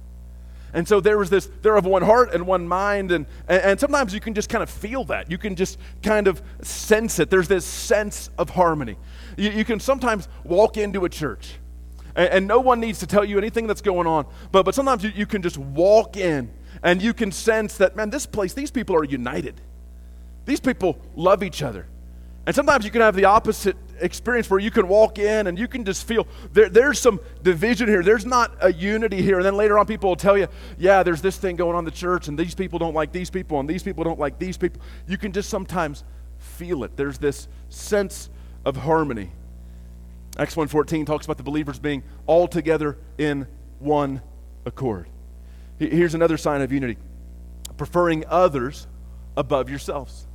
And 0.73 0.85
so 0.85 0.99
there 0.99 1.17
was 1.17 1.29
this, 1.29 1.49
they're 1.61 1.77
of 1.77 1.85
one 1.85 2.01
heart 2.01 2.33
and 2.33 2.45
one 2.45 2.67
mind. 2.67 3.11
And, 3.11 3.25
and, 3.47 3.61
and, 3.61 3.79
sometimes 3.79 4.13
you 4.13 4.19
can 4.19 4.33
just 4.33 4.49
kind 4.49 4.61
of 4.61 4.69
feel 4.69 5.05
that. 5.05 5.31
You 5.31 5.37
can 5.37 5.55
just 5.55 5.79
kind 6.03 6.27
of 6.27 6.41
sense 6.61 7.17
it. 7.17 7.29
There's 7.29 7.47
this 7.47 7.63
sense 7.63 8.29
of 8.37 8.49
harmony. 8.49 8.97
You, 9.37 9.51
you 9.51 9.63
can 9.63 9.79
sometimes 9.79 10.27
walk 10.43 10.75
into 10.75 11.05
a 11.05 11.09
church 11.09 11.53
and, 12.15 12.29
and, 12.29 12.47
no 12.47 12.59
one 12.59 12.79
needs 12.79 12.99
to 12.99 13.07
tell 13.07 13.25
you 13.25 13.37
anything 13.37 13.67
that's 13.67 13.81
going 13.81 14.07
on. 14.07 14.25
But, 14.51 14.63
but 14.63 14.75
sometimes 14.75 15.03
you, 15.03 15.11
you 15.15 15.25
can 15.25 15.41
just 15.41 15.57
walk 15.57 16.17
in 16.17 16.51
and 16.83 17.01
you 17.01 17.13
can 17.13 17.31
sense 17.31 17.77
that, 17.77 17.95
man, 17.95 18.09
this 18.09 18.25
place, 18.25 18.53
these 18.53 18.71
people 18.71 18.95
are 18.95 19.03
united. 19.03 19.59
These 20.45 20.59
people 20.59 20.99
love 21.15 21.43
each 21.43 21.61
other. 21.61 21.87
And 22.45 22.55
sometimes 22.55 22.85
you 22.85 22.91
can 22.91 23.01
have 23.01 23.15
the 23.15 23.25
opposite 23.25 23.75
experience 23.99 24.49
where 24.49 24.59
you 24.59 24.69
can 24.69 24.87
walk 24.87 25.17
in 25.17 25.47
and 25.47 25.57
you 25.57 25.67
can 25.67 25.83
just 25.83 26.07
feel 26.07 26.27
there, 26.53 26.69
there's 26.69 26.99
some 26.99 27.19
division 27.41 27.87
here. 27.87 28.03
There's 28.03 28.25
not 28.25 28.55
a 28.61 28.71
unity 28.71 29.21
here. 29.21 29.37
And 29.37 29.45
then 29.45 29.55
later 29.55 29.79
on, 29.79 29.87
people 29.87 30.09
will 30.09 30.15
tell 30.15 30.37
you, 30.37 30.47
yeah, 30.77 31.01
there's 31.01 31.21
this 31.21 31.37
thing 31.37 31.55
going 31.55 31.73
on 31.75 31.79
in 31.79 31.85
the 31.85 31.91
church, 31.91 32.27
and 32.27 32.37
these 32.37 32.53
people 32.53 32.77
don't 32.77 32.93
like 32.93 33.11
these 33.11 33.29
people, 33.29 33.59
and 33.59 33.67
these 33.67 33.81
people 33.81 34.03
don't 34.03 34.19
like 34.19 34.37
these 34.37 34.57
people. 34.57 34.81
You 35.07 35.17
can 35.17 35.31
just 35.31 35.49
sometimes 35.49 36.03
feel 36.37 36.83
it. 36.83 36.95
There's 36.95 37.17
this 37.17 37.47
sense 37.69 38.29
of 38.63 38.77
harmony. 38.77 39.31
Acts 40.37 40.55
1.14 40.55 41.05
talks 41.05 41.25
about 41.25 41.37
the 41.37 41.43
believers 41.43 41.79
being 41.79 42.03
all 42.25 42.47
together 42.47 42.97
in 43.17 43.47
one 43.79 44.21
accord. 44.65 45.07
Here's 45.79 46.13
another 46.13 46.37
sign 46.37 46.61
of 46.61 46.71
unity 46.71 46.97
preferring 47.77 48.23
others 48.27 48.87
above 49.35 49.69
yourselves. 49.69 50.27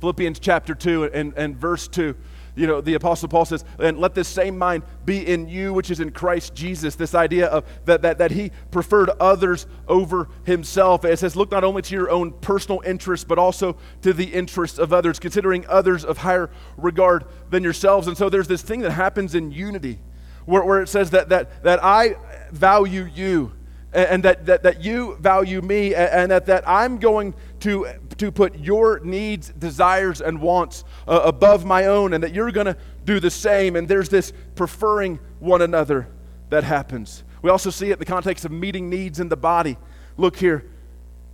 Philippians 0.00 0.38
chapter 0.38 0.74
2 0.74 1.04
and, 1.04 1.34
and 1.36 1.56
verse 1.56 1.88
2 1.88 2.14
you 2.56 2.66
know, 2.66 2.80
the 2.80 2.94
Apostle 2.94 3.28
Paul 3.28 3.44
says, 3.44 3.64
and 3.78 3.98
let 3.98 4.14
this 4.14 4.26
same 4.26 4.56
mind 4.56 4.82
be 5.04 5.26
in 5.26 5.46
you, 5.48 5.74
which 5.74 5.90
is 5.90 6.00
in 6.00 6.10
Christ 6.10 6.54
Jesus. 6.54 6.94
This 6.94 7.14
idea 7.14 7.46
of 7.46 7.64
that, 7.84 8.02
that, 8.02 8.18
that 8.18 8.30
he 8.30 8.50
preferred 8.70 9.10
others 9.20 9.66
over 9.86 10.28
himself. 10.44 11.04
It 11.04 11.18
says, 11.18 11.36
look 11.36 11.50
not 11.50 11.64
only 11.64 11.82
to 11.82 11.94
your 11.94 12.10
own 12.10 12.32
personal 12.32 12.80
interests, 12.84 13.24
but 13.24 13.38
also 13.38 13.76
to 14.00 14.14
the 14.14 14.24
interests 14.24 14.78
of 14.78 14.92
others, 14.92 15.18
considering 15.18 15.66
others 15.68 16.04
of 16.04 16.18
higher 16.18 16.50
regard 16.78 17.26
than 17.50 17.62
yourselves. 17.62 18.08
And 18.08 18.16
so 18.16 18.30
there's 18.30 18.48
this 18.48 18.62
thing 18.62 18.80
that 18.80 18.92
happens 18.92 19.34
in 19.34 19.52
unity 19.52 19.98
where, 20.46 20.64
where 20.64 20.80
it 20.80 20.88
says 20.88 21.10
that, 21.10 21.28
that, 21.28 21.62
that 21.62 21.84
I 21.84 22.16
value 22.52 23.08
you 23.14 23.52
and 23.92 24.22
that, 24.24 24.46
that, 24.46 24.62
that 24.62 24.84
you 24.84 25.16
value 25.16 25.62
me 25.62 25.94
and 25.94 26.30
that, 26.30 26.46
that 26.46 26.68
I'm 26.68 26.98
going 26.98 27.34
to, 27.60 27.86
to 28.18 28.30
put 28.30 28.58
your 28.58 29.00
needs, 29.00 29.50
desires, 29.50 30.20
and 30.20 30.40
wants 30.40 30.84
uh, 31.08 31.20
above 31.24 31.64
my 31.64 31.86
own 31.86 32.12
and 32.12 32.22
that 32.22 32.34
you're 32.34 32.52
going 32.52 32.66
to 32.66 32.76
do 33.04 33.20
the 33.20 33.30
same. 33.30 33.76
And 33.76 33.88
there's 33.88 34.08
this 34.08 34.32
preferring 34.54 35.18
one 35.38 35.62
another 35.62 36.08
that 36.50 36.64
happens. 36.64 37.24
We 37.42 37.50
also 37.50 37.70
see 37.70 37.90
it 37.90 37.94
in 37.94 37.98
the 37.98 38.04
context 38.04 38.44
of 38.44 38.52
meeting 38.52 38.90
needs 38.90 39.20
in 39.20 39.28
the 39.28 39.36
body. 39.36 39.76
Look 40.16 40.36
here 40.36 40.64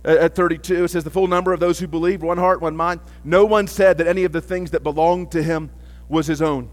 at 0.03 0.35
32. 0.35 0.83
It 0.83 0.87
says, 0.89 1.03
The 1.03 1.09
full 1.09 1.27
number 1.27 1.53
of 1.53 1.59
those 1.59 1.79
who 1.79 1.87
believed, 1.87 2.23
one 2.23 2.37
heart, 2.37 2.61
one 2.61 2.75
mind. 2.75 3.01
No 3.23 3.45
one 3.45 3.67
said 3.67 3.97
that 3.97 4.07
any 4.07 4.23
of 4.23 4.31
the 4.31 4.41
things 4.41 4.71
that 4.71 4.83
belonged 4.83 5.31
to 5.31 5.43
him 5.43 5.71
was 6.09 6.27
his 6.27 6.41
own, 6.41 6.69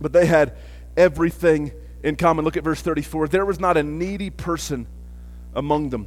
but 0.00 0.12
they 0.12 0.26
had 0.26 0.56
everything 0.96 1.72
in 2.02 2.16
common. 2.16 2.44
Look 2.44 2.56
at 2.56 2.64
verse 2.64 2.80
34. 2.82 3.28
There 3.28 3.44
was 3.44 3.60
not 3.60 3.76
a 3.76 3.82
needy 3.82 4.30
person 4.30 4.86
among 5.54 5.90
them. 5.90 6.06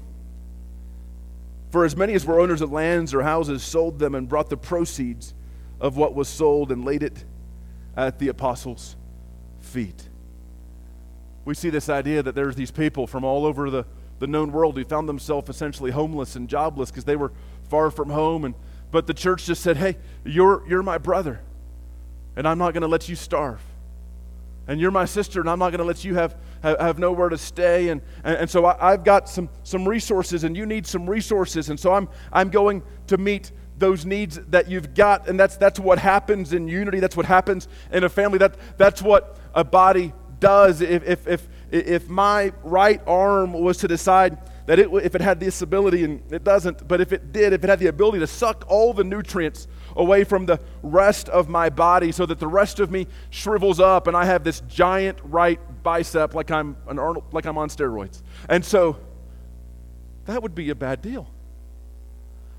For 1.69 1.85
as 1.85 1.95
many 1.95 2.13
as 2.13 2.25
were 2.25 2.39
owners 2.39 2.61
of 2.61 2.71
lands 2.71 3.13
or 3.13 3.21
houses 3.21 3.63
sold 3.63 3.99
them 3.99 4.15
and 4.15 4.27
brought 4.27 4.49
the 4.49 4.57
proceeds 4.57 5.33
of 5.79 5.97
what 5.97 6.15
was 6.15 6.27
sold 6.27 6.71
and 6.71 6.83
laid 6.83 7.03
it 7.03 7.23
at 7.95 8.19
the 8.19 8.27
apostles' 8.27 8.95
feet. 9.59 10.09
We 11.45 11.53
see 11.53 11.69
this 11.69 11.89
idea 11.89 12.23
that 12.23 12.35
there's 12.35 12.55
these 12.55 12.71
people 12.71 13.07
from 13.07 13.23
all 13.23 13.45
over 13.45 13.69
the, 13.69 13.85
the 14.19 14.27
known 14.27 14.51
world 14.51 14.77
who 14.77 14.83
found 14.83 15.07
themselves 15.07 15.49
essentially 15.49 15.91
homeless 15.91 16.35
and 16.35 16.49
jobless 16.49 16.91
because 16.91 17.05
they 17.05 17.15
were 17.15 17.31
far 17.69 17.91
from 17.91 18.09
home. 18.09 18.45
And, 18.45 18.55
but 18.91 19.07
the 19.07 19.13
church 19.13 19.45
just 19.45 19.61
said, 19.61 19.77
hey, 19.77 19.97
you're, 20.25 20.63
you're 20.67 20.83
my 20.83 20.97
brother, 20.97 21.39
and 22.35 22.47
I'm 22.47 22.57
not 22.57 22.73
going 22.73 22.81
to 22.81 22.87
let 22.87 23.07
you 23.09 23.15
starve 23.15 23.61
and 24.69 24.79
you're 24.79 24.91
my 24.91 25.05
sister, 25.05 25.39
and 25.39 25.49
I'm 25.49 25.57
not 25.57 25.71
going 25.71 25.79
to 25.79 25.83
let 25.83 26.05
you 26.05 26.13
have, 26.13 26.35
have, 26.63 26.99
nowhere 26.99 27.29
to 27.29 27.37
stay. 27.37 27.89
And, 27.89 28.01
and, 28.23 28.37
and 28.37 28.49
so 28.49 28.65
I, 28.65 28.91
have 28.91 29.03
got 29.03 29.29
some, 29.29 29.49
some 29.63 29.87
resources, 29.87 30.43
and 30.43 30.55
you 30.55 30.65
need 30.65 30.85
some 30.85 31.09
resources. 31.09 31.69
And 31.69 31.79
so 31.79 31.93
I'm, 31.93 32.09
I'm 32.31 32.49
going 32.49 32.83
to 33.07 33.17
meet 33.17 33.51
those 33.77 34.05
needs 34.05 34.39
that 34.49 34.69
you've 34.69 34.93
got. 34.93 35.27
And 35.27 35.39
that's, 35.39 35.57
that's 35.57 35.79
what 35.79 35.99
happens 35.99 36.53
in 36.53 36.67
unity. 36.67 36.99
That's 36.99 37.15
what 37.17 37.25
happens 37.25 37.67
in 37.91 38.03
a 38.03 38.09
family. 38.09 38.37
That, 38.37 38.55
that's 38.77 39.01
what 39.01 39.37
a 39.53 39.63
body 39.63 40.13
does. 40.39 40.81
If, 40.81 41.07
if, 41.07 41.27
if, 41.27 41.47
if 41.71 42.09
my 42.09 42.51
right 42.63 43.01
arm 43.07 43.53
was 43.53 43.77
to 43.77 43.87
decide 43.87 44.37
that 44.65 44.77
it, 44.77 44.89
if 44.93 45.15
it 45.15 45.21
had 45.21 45.39
this 45.39 45.61
ability, 45.61 46.03
and 46.03 46.21
it 46.31 46.43
doesn't, 46.43 46.87
but 46.87 47.01
if 47.01 47.11
it 47.11 47.31
did, 47.31 47.53
if 47.53 47.63
it 47.63 47.69
had 47.69 47.79
the 47.79 47.87
ability 47.87 48.19
to 48.19 48.27
suck 48.27 48.65
all 48.67 48.93
the 48.93 49.03
nutrients 49.03 49.67
away 49.99 50.23
from 50.23 50.45
the 50.45 50.59
rest 50.81 51.29
of 51.29 51.49
my 51.49 51.69
body 51.69 52.11
so 52.11 52.25
that 52.25 52.39
the 52.39 52.47
rest 52.47 52.79
of 52.79 52.89
me 52.89 53.05
shrivels 53.29 53.79
up 53.79 54.07
and 54.07 54.15
I 54.17 54.25
have 54.25 54.43
this 54.43 54.61
giant 54.61 55.19
right 55.23 55.59
bicep 55.83 56.33
like 56.33 56.49
I'm 56.49 56.77
an 56.87 56.97
Arnold, 56.97 57.25
like 57.31 57.45
I'm 57.45 57.57
on 57.57 57.69
steroids. 57.69 58.23
And 58.47 58.63
so 58.63 58.97
that 60.25 60.41
would 60.41 60.55
be 60.55 60.69
a 60.69 60.75
bad 60.75 61.01
deal. 61.01 61.29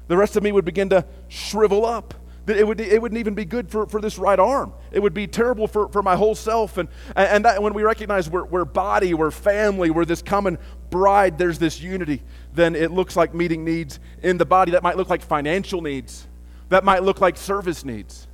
The 0.08 0.16
rest 0.16 0.36
of 0.36 0.42
me 0.42 0.52
would 0.52 0.64
begin 0.64 0.90
to 0.90 1.04
shrivel 1.28 1.86
up. 1.86 2.14
It, 2.46 2.66
would, 2.66 2.80
it 2.80 3.00
wouldn't 3.00 3.18
even 3.18 3.34
be 3.34 3.44
good 3.44 3.70
for, 3.70 3.86
for 3.86 4.00
this 4.00 4.18
right 4.18 4.38
arm. 4.38 4.72
It 4.90 5.00
would 5.00 5.14
be 5.14 5.26
terrible 5.26 5.68
for, 5.68 5.88
for 5.88 6.02
my 6.02 6.16
whole 6.16 6.34
self. 6.34 6.78
And, 6.78 6.88
and 7.14 7.44
that, 7.44 7.62
when 7.62 7.74
we 7.74 7.84
recognize 7.84 8.28
we're, 8.28 8.44
we're 8.44 8.64
body, 8.64 9.14
we're 9.14 9.30
family, 9.30 9.90
we're 9.90 10.04
this 10.04 10.20
common 10.20 10.58
bride, 10.90 11.38
there's 11.38 11.58
this 11.58 11.80
unity, 11.80 12.22
then 12.52 12.74
it 12.74 12.90
looks 12.90 13.14
like 13.14 13.34
meeting 13.34 13.64
needs 13.64 14.00
in 14.22 14.36
the 14.36 14.44
body. 14.44 14.72
That 14.72 14.82
might 14.82 14.96
look 14.96 15.08
like 15.08 15.22
financial 15.22 15.80
needs, 15.80 16.26
that 16.70 16.84
might 16.84 17.02
look 17.02 17.20
like 17.20 17.36
service 17.36 17.84
needs. 17.84 18.26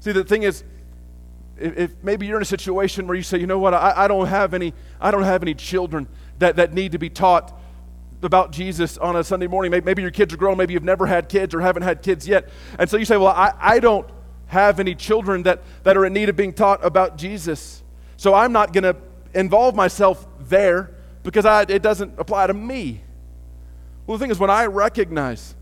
See, 0.00 0.12
the 0.12 0.24
thing 0.24 0.42
is, 0.42 0.62
if, 1.58 1.78
if 1.78 1.90
maybe 2.02 2.26
you're 2.26 2.36
in 2.36 2.42
a 2.42 2.46
situation 2.46 3.06
where 3.06 3.16
you 3.16 3.22
say, 3.22 3.38
you 3.38 3.46
know 3.46 3.58
what, 3.58 3.72
I, 3.72 3.92
I, 3.96 4.08
don't 4.08 4.26
have 4.26 4.52
any, 4.52 4.74
I 5.00 5.10
don't 5.10 5.22
have 5.22 5.42
any 5.42 5.54
children 5.54 6.08
that, 6.38 6.56
that 6.56 6.74
need 6.74 6.92
to 6.92 6.98
be 6.98 7.08
taught 7.08 7.58
about 8.22 8.50
Jesus 8.52 8.98
on 8.98 9.16
a 9.16 9.24
Sunday 9.24 9.46
morning. 9.46 9.70
Maybe, 9.70 9.84
maybe 9.84 10.02
your 10.02 10.10
kids 10.10 10.34
are 10.34 10.36
grown, 10.36 10.58
maybe 10.58 10.74
you've 10.74 10.82
never 10.84 11.06
had 11.06 11.28
kids 11.28 11.54
or 11.54 11.60
haven't 11.60 11.82
had 11.82 12.02
kids 12.02 12.26
yet. 12.26 12.48
And 12.78 12.90
so 12.90 12.96
you 12.96 13.04
say, 13.04 13.16
well, 13.16 13.28
I, 13.28 13.52
I 13.58 13.80
don't 13.80 14.08
have 14.46 14.80
any 14.80 14.94
children 14.94 15.44
that, 15.44 15.62
that 15.84 15.96
are 15.96 16.04
in 16.04 16.12
need 16.12 16.28
of 16.28 16.36
being 16.36 16.52
taught 16.52 16.84
about 16.84 17.16
Jesus. 17.16 17.82
So 18.16 18.34
I'm 18.34 18.52
not 18.52 18.72
going 18.72 18.84
to 18.84 18.96
involve 19.34 19.74
myself 19.76 20.26
there 20.40 20.90
because 21.22 21.46
I, 21.46 21.62
it 21.62 21.82
doesn't 21.82 22.18
apply 22.18 22.48
to 22.48 22.54
me. 22.54 23.02
Well, 24.06 24.18
the 24.18 24.24
thing 24.24 24.30
is, 24.30 24.38
when 24.38 24.50
I 24.50 24.66
recognize 24.66 25.54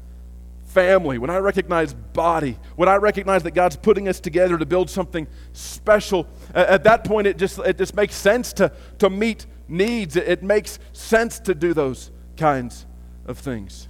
family, 0.79 1.19
when 1.19 1.29
I 1.29 1.39
recognize 1.39 1.93
body, 1.93 2.57
when 2.77 2.89
I 2.89 2.97
recognize 2.97 3.43
that 3.43 3.51
God's 3.51 3.75
putting 3.75 4.07
us 4.07 4.21
together 4.21 4.57
to 4.57 4.65
build 4.65 4.89
something 4.89 5.27
special, 5.53 6.29
at, 6.55 6.69
at 6.69 6.85
that 6.85 7.03
point 7.03 7.27
it 7.27 7.37
just, 7.37 7.59
it 7.59 7.77
just 7.79 7.97
makes 7.97 8.15
sense 8.15 8.53
to, 8.55 8.71
to 9.01 9.11
meet 9.11 9.47
needs. 9.67 10.15
It, 10.15 10.45
makes 10.45 10.79
sense 10.93 11.41
to 11.41 11.55
do 11.55 11.75
those 11.75 12.13
kinds 12.37 12.87
of 13.27 13.39
things. 13.39 13.89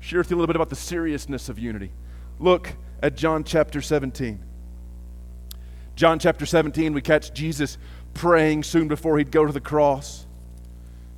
Share 0.00 0.18
with 0.18 0.30
you 0.30 0.34
a 0.34 0.38
little 0.38 0.48
bit 0.48 0.56
about 0.56 0.70
the 0.70 0.76
seriousness 0.76 1.48
of 1.48 1.56
unity. 1.56 1.92
Look 2.40 2.72
at 3.00 3.16
John 3.16 3.44
chapter 3.44 3.80
17. 3.80 4.42
John 5.94 6.18
chapter 6.18 6.44
17, 6.44 6.94
we 6.94 7.00
catch 7.00 7.32
Jesus 7.32 7.78
praying 8.12 8.64
soon 8.64 8.88
before 8.88 9.18
he'd 9.18 9.30
go 9.30 9.46
to 9.46 9.52
the 9.52 9.60
cross. 9.60 10.26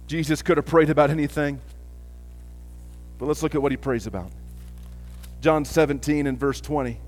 Jesus 0.07 0.43
could 0.43 0.59
have 0.59 0.67
prayed 0.67 0.91
about 0.91 1.09
anything, 1.09 1.63
but 3.17 3.25
let's 3.25 3.43
look 3.43 3.55
at 3.55 3.63
what 3.63 3.73
he 3.73 3.79
prays 3.79 4.07
about. 4.07 4.31
John 5.45 5.67
17 5.67 6.27
and 6.27 6.41
verse 6.41 6.59
20. 6.59 6.99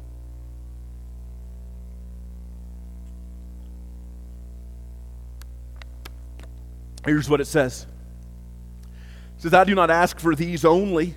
Here's 7.06 7.30
what 7.30 7.40
it 7.40 7.46
says 7.46 7.86
it 9.38 9.42
says, 9.42 9.54
I 9.54 9.64
do 9.64 9.74
not 9.74 9.90
ask 9.90 10.20
for 10.20 10.34
these 10.34 10.66
only, 10.66 11.14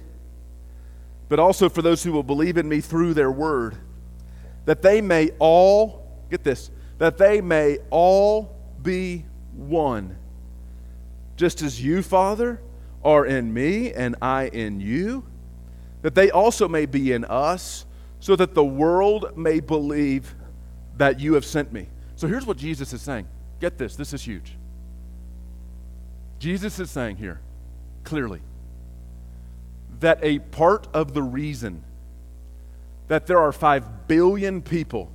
but 1.27 1.39
also 1.39 1.67
for 1.67 1.81
those 1.81 2.03
who 2.03 2.13
will 2.13 2.23
believe 2.23 2.55
in 2.55 2.69
me 2.69 2.79
through 2.79 3.15
their 3.15 3.31
word, 3.31 3.75
that 4.63 4.81
they 4.81 5.01
may 5.01 5.31
all, 5.39 6.07
get 6.31 6.45
this, 6.45 6.71
that 6.99 7.17
they 7.17 7.41
may 7.41 7.79
all 7.89 8.55
be 8.81 9.25
one. 9.57 10.17
Just 11.35 11.61
as 11.63 11.83
you, 11.83 12.01
Father, 12.01 12.61
are 13.03 13.25
in 13.25 13.53
me 13.53 13.91
and 13.91 14.15
I 14.21 14.47
in 14.47 14.79
you, 14.79 15.28
that 16.01 16.15
they 16.15 16.31
also 16.31 16.67
may 16.67 16.85
be 16.85 17.11
in 17.11 17.25
us, 17.25 17.85
so 18.19 18.35
that 18.35 18.53
the 18.53 18.63
world 18.63 19.37
may 19.37 19.59
believe 19.59 20.35
that 20.97 21.19
you 21.19 21.33
have 21.33 21.45
sent 21.45 21.71
me. 21.71 21.87
So 22.15 22.27
here's 22.27 22.45
what 22.45 22.57
Jesus 22.57 22.91
is 22.91 23.01
saying. 23.01 23.27
Get 23.59 23.77
this, 23.77 23.95
this 23.95 24.13
is 24.13 24.21
huge. 24.23 24.55
Jesus 26.39 26.79
is 26.79 26.89
saying 26.89 27.17
here 27.17 27.39
clearly 28.03 28.41
that 29.99 30.19
a 30.21 30.39
part 30.39 30.87
of 30.93 31.13
the 31.13 31.21
reason 31.21 31.83
that 33.07 33.27
there 33.27 33.39
are 33.39 33.51
5 33.51 34.07
billion 34.07 34.61
people 34.61 35.11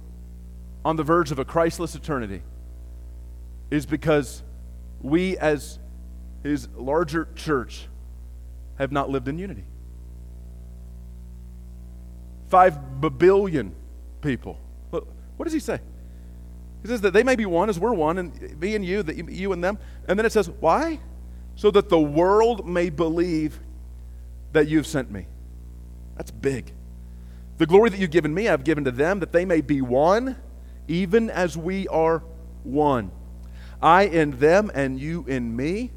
on 0.85 0.97
the 0.97 1.03
verge 1.03 1.31
of 1.31 1.39
a 1.39 1.45
Christless 1.45 1.95
eternity 1.95 2.43
is 3.71 3.87
because 3.87 4.43
we, 5.01 5.39
as 5.39 5.79
his 6.43 6.69
larger 6.77 7.29
church, 7.35 7.87
have 8.79 8.93
not 8.93 9.09
lived 9.09 9.29
in 9.29 9.39
unity. 9.39 9.65
5 12.55 13.19
billion 13.19 13.75
people. 14.21 14.61
What 14.91 15.45
does 15.45 15.53
he 15.53 15.59
say? 15.59 15.81
He 16.83 16.89
says 16.89 17.01
that 17.01 17.13
they 17.13 17.25
may 17.25 17.35
be 17.35 17.47
one 17.47 17.69
as 17.69 17.81
we're 17.81 17.93
one, 17.93 18.19
and 18.19 18.61
me 18.61 18.77
and 18.77 18.85
you, 18.85 19.03
that 19.03 19.17
you 19.17 19.53
and 19.53 19.65
them. 19.65 19.79
And 20.07 20.17
then 20.17 20.25
it 20.25 20.31
says, 20.31 20.49
why? 20.61 21.01
so 21.57 21.71
that 21.71 21.89
the 21.89 21.99
world 21.99 22.67
may 22.67 22.91
believe 22.91 23.61
that 24.53 24.69
you've 24.69 24.87
sent 24.87 25.11
me. 25.11 25.27
That's 26.17 26.31
big. 26.31 26.73
The 27.59 27.67
glory 27.67 27.91
that 27.91 27.99
you've 27.99 28.11
given 28.11 28.35
me, 28.35 28.49
I've 28.49 28.65
given 28.65 28.85
to 28.85 28.91
them, 28.91 29.21
that 29.21 29.33
they 29.33 29.45
may 29.45 29.61
be 29.61 29.81
one, 29.81 30.37
even 30.89 31.31
as 31.31 31.57
we 31.57 31.87
are 31.89 32.25
one. 32.65 33.11
I 33.81 34.05
in 34.05 34.39
them 34.39 34.71
and 34.75 34.99
you 34.99 35.25
in 35.29 35.55
me. 35.55 35.93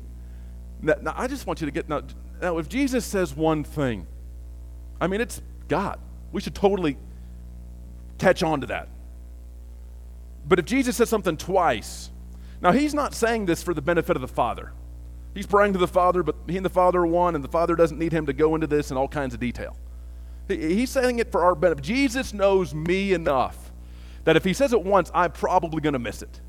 Now, 0.81 0.95
now 1.01 1.13
I 1.17 1.27
just 1.27 1.47
want 1.47 1.61
you 1.61 1.65
to 1.65 1.71
get 1.71 1.89
now, 1.89 2.03
now, 2.41 2.59
if 2.59 2.69
Jesus 2.69 3.03
says 3.03 3.35
one 3.35 3.63
thing, 3.63 4.05
I 5.01 5.07
mean, 5.07 5.21
it's 5.21 5.41
God. 5.67 5.99
We 6.37 6.41
should 6.41 6.53
totally 6.53 6.97
catch 8.19 8.43
on 8.43 8.61
to 8.61 8.67
that. 8.67 8.89
But 10.47 10.59
if 10.59 10.65
Jesus 10.65 10.95
says 10.95 11.09
something 11.09 11.35
twice, 11.35 12.11
now 12.61 12.73
he's 12.73 12.93
not 12.93 13.15
saying 13.15 13.47
this 13.47 13.63
for 13.63 13.73
the 13.73 13.81
benefit 13.81 14.15
of 14.15 14.21
the 14.21 14.27
Father. 14.27 14.71
He's 15.33 15.47
praying 15.47 15.73
to 15.73 15.79
the 15.79 15.87
Father, 15.87 16.21
but 16.21 16.35
he 16.47 16.55
and 16.55 16.63
the 16.63 16.69
Father 16.69 16.99
are 16.99 17.07
one, 17.07 17.33
and 17.33 17.43
the 17.43 17.47
Father 17.47 17.75
doesn't 17.75 17.97
need 17.97 18.11
him 18.11 18.27
to 18.27 18.33
go 18.33 18.53
into 18.53 18.67
this 18.67 18.91
in 18.91 18.97
all 18.97 19.07
kinds 19.07 19.33
of 19.33 19.39
detail. 19.39 19.75
he's 20.47 20.91
saying 20.91 21.17
it 21.17 21.31
for 21.31 21.43
our 21.43 21.55
benefit. 21.55 21.83
Jesus 21.83 22.35
knows 22.35 22.71
me 22.71 23.13
enough 23.13 23.71
that 24.25 24.35
if 24.35 24.43
he 24.43 24.53
says 24.53 24.73
it 24.73 24.83
once, 24.83 25.09
I'm 25.15 25.31
probably 25.31 25.81
going 25.81 25.93
to 25.93 25.99
miss 25.99 26.21
it. 26.21 26.39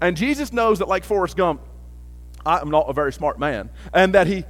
And 0.00 0.16
Jesus 0.16 0.52
knows 0.52 0.80
that, 0.80 0.88
like 0.88 1.04
Forrest 1.04 1.36
Gump, 1.36 1.60
I'm 2.44 2.68
not 2.68 2.90
a 2.90 2.92
very 2.92 3.12
smart 3.12 3.38
man, 3.38 3.70
and 3.94 4.12
that 4.16 4.26
he 4.26 4.44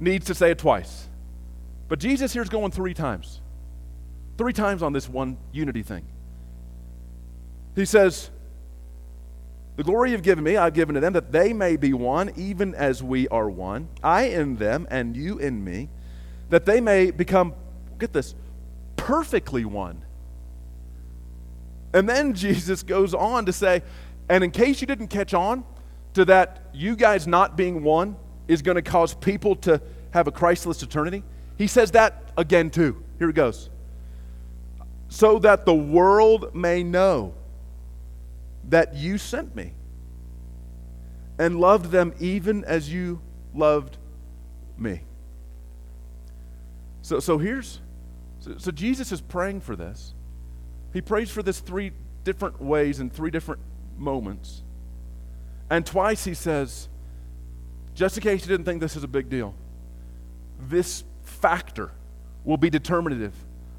needs 0.00 0.26
to 0.26 0.34
say 0.34 0.50
it 0.50 0.58
twice. 0.58 1.06
But 1.88 1.98
Jesus 1.98 2.32
here 2.32 2.42
is 2.42 2.48
going 2.48 2.72
three 2.72 2.94
times. 2.94 3.40
Three 4.38 4.52
times 4.52 4.82
on 4.82 4.92
this 4.92 5.08
one 5.08 5.38
unity 5.52 5.82
thing. 5.82 6.04
He 7.74 7.84
says, 7.84 8.30
the 9.76 9.84
glory 9.84 10.10
you've 10.10 10.22
given 10.22 10.42
me, 10.42 10.56
I've 10.56 10.72
given 10.72 10.94
to 10.94 11.00
them, 11.00 11.12
that 11.12 11.32
they 11.32 11.52
may 11.52 11.76
be 11.76 11.92
one, 11.92 12.32
even 12.36 12.74
as 12.74 13.02
we 13.02 13.28
are 13.28 13.48
one. 13.48 13.88
I 14.02 14.24
in 14.24 14.56
them, 14.56 14.86
and 14.90 15.14
you 15.14 15.38
in 15.38 15.62
me, 15.62 15.90
that 16.48 16.64
they 16.64 16.80
may 16.80 17.10
become, 17.10 17.54
get 17.98 18.12
this, 18.12 18.34
perfectly 18.96 19.66
one. 19.66 20.02
And 21.92 22.08
then 22.08 22.32
Jesus 22.32 22.82
goes 22.82 23.12
on 23.14 23.46
to 23.46 23.52
say, 23.52 23.82
and 24.28 24.42
in 24.42 24.50
case 24.50 24.80
you 24.80 24.86
didn't 24.86 25.08
catch 25.08 25.34
on 25.34 25.64
to 26.14 26.24
that, 26.24 26.70
you 26.72 26.96
guys 26.96 27.26
not 27.26 27.56
being 27.56 27.82
one 27.82 28.16
is 28.48 28.62
going 28.62 28.76
to 28.76 28.82
cause 28.82 29.14
people 29.14 29.56
to 29.56 29.80
have 30.12 30.26
a 30.26 30.32
Christless 30.32 30.82
eternity. 30.82 31.22
He 31.56 31.66
says 31.66 31.92
that 31.92 32.32
again, 32.36 32.70
too. 32.70 33.02
Here 33.18 33.30
it 33.30 33.34
goes. 33.34 33.70
So 35.08 35.38
that 35.40 35.64
the 35.64 35.74
world 35.74 36.54
may 36.54 36.82
know 36.82 37.34
that 38.68 38.94
you 38.94 39.18
sent 39.18 39.54
me 39.54 39.72
and 41.38 41.60
loved 41.60 41.90
them 41.90 42.14
even 42.18 42.64
as 42.64 42.92
you 42.92 43.20
loved 43.54 43.98
me. 44.76 45.02
So, 47.02 47.20
so 47.20 47.38
here's, 47.38 47.80
so, 48.40 48.54
so 48.58 48.70
Jesus 48.70 49.12
is 49.12 49.20
praying 49.20 49.60
for 49.60 49.76
this. 49.76 50.12
He 50.92 51.00
prays 51.00 51.30
for 51.30 51.42
this 51.42 51.60
three 51.60 51.92
different 52.24 52.60
ways 52.60 52.98
in 52.98 53.10
three 53.10 53.30
different 53.30 53.60
moments. 53.96 54.62
And 55.70 55.86
twice 55.86 56.24
he 56.24 56.34
says, 56.34 56.88
just 57.94 58.16
in 58.16 58.22
case 58.22 58.42
you 58.42 58.48
didn't 58.48 58.66
think 58.66 58.80
this 58.80 58.96
is 58.96 59.04
a 59.04 59.08
big 59.08 59.30
deal, 59.30 59.54
this 60.58 61.04
factor 61.46 61.92
will 62.42 62.56
be 62.56 62.68
determinative 62.68 63.32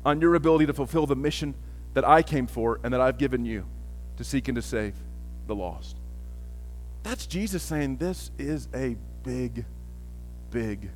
on 0.05 0.21
your 0.21 0.35
ability 0.35 0.65
to 0.65 0.73
fulfill 0.73 1.05
the 1.05 1.17
mission 1.17 1.53
that 1.95 2.07
I 2.07 2.21
came 2.23 2.47
for 2.47 2.79
and 2.81 2.93
that 2.93 3.01
I've 3.01 3.17
given 3.17 3.43
you 3.43 3.65
to 4.15 4.23
seek 4.23 4.47
and 4.47 4.55
to 4.55 4.61
save 4.61 4.95
the 5.47 5.53
lost. 5.53 5.97
That's 7.03 7.27
Jesus 7.27 7.61
saying 7.61 7.97
this 7.97 8.31
is 8.37 8.69
a 8.73 8.95
big, 9.21 9.65
big 10.49 10.89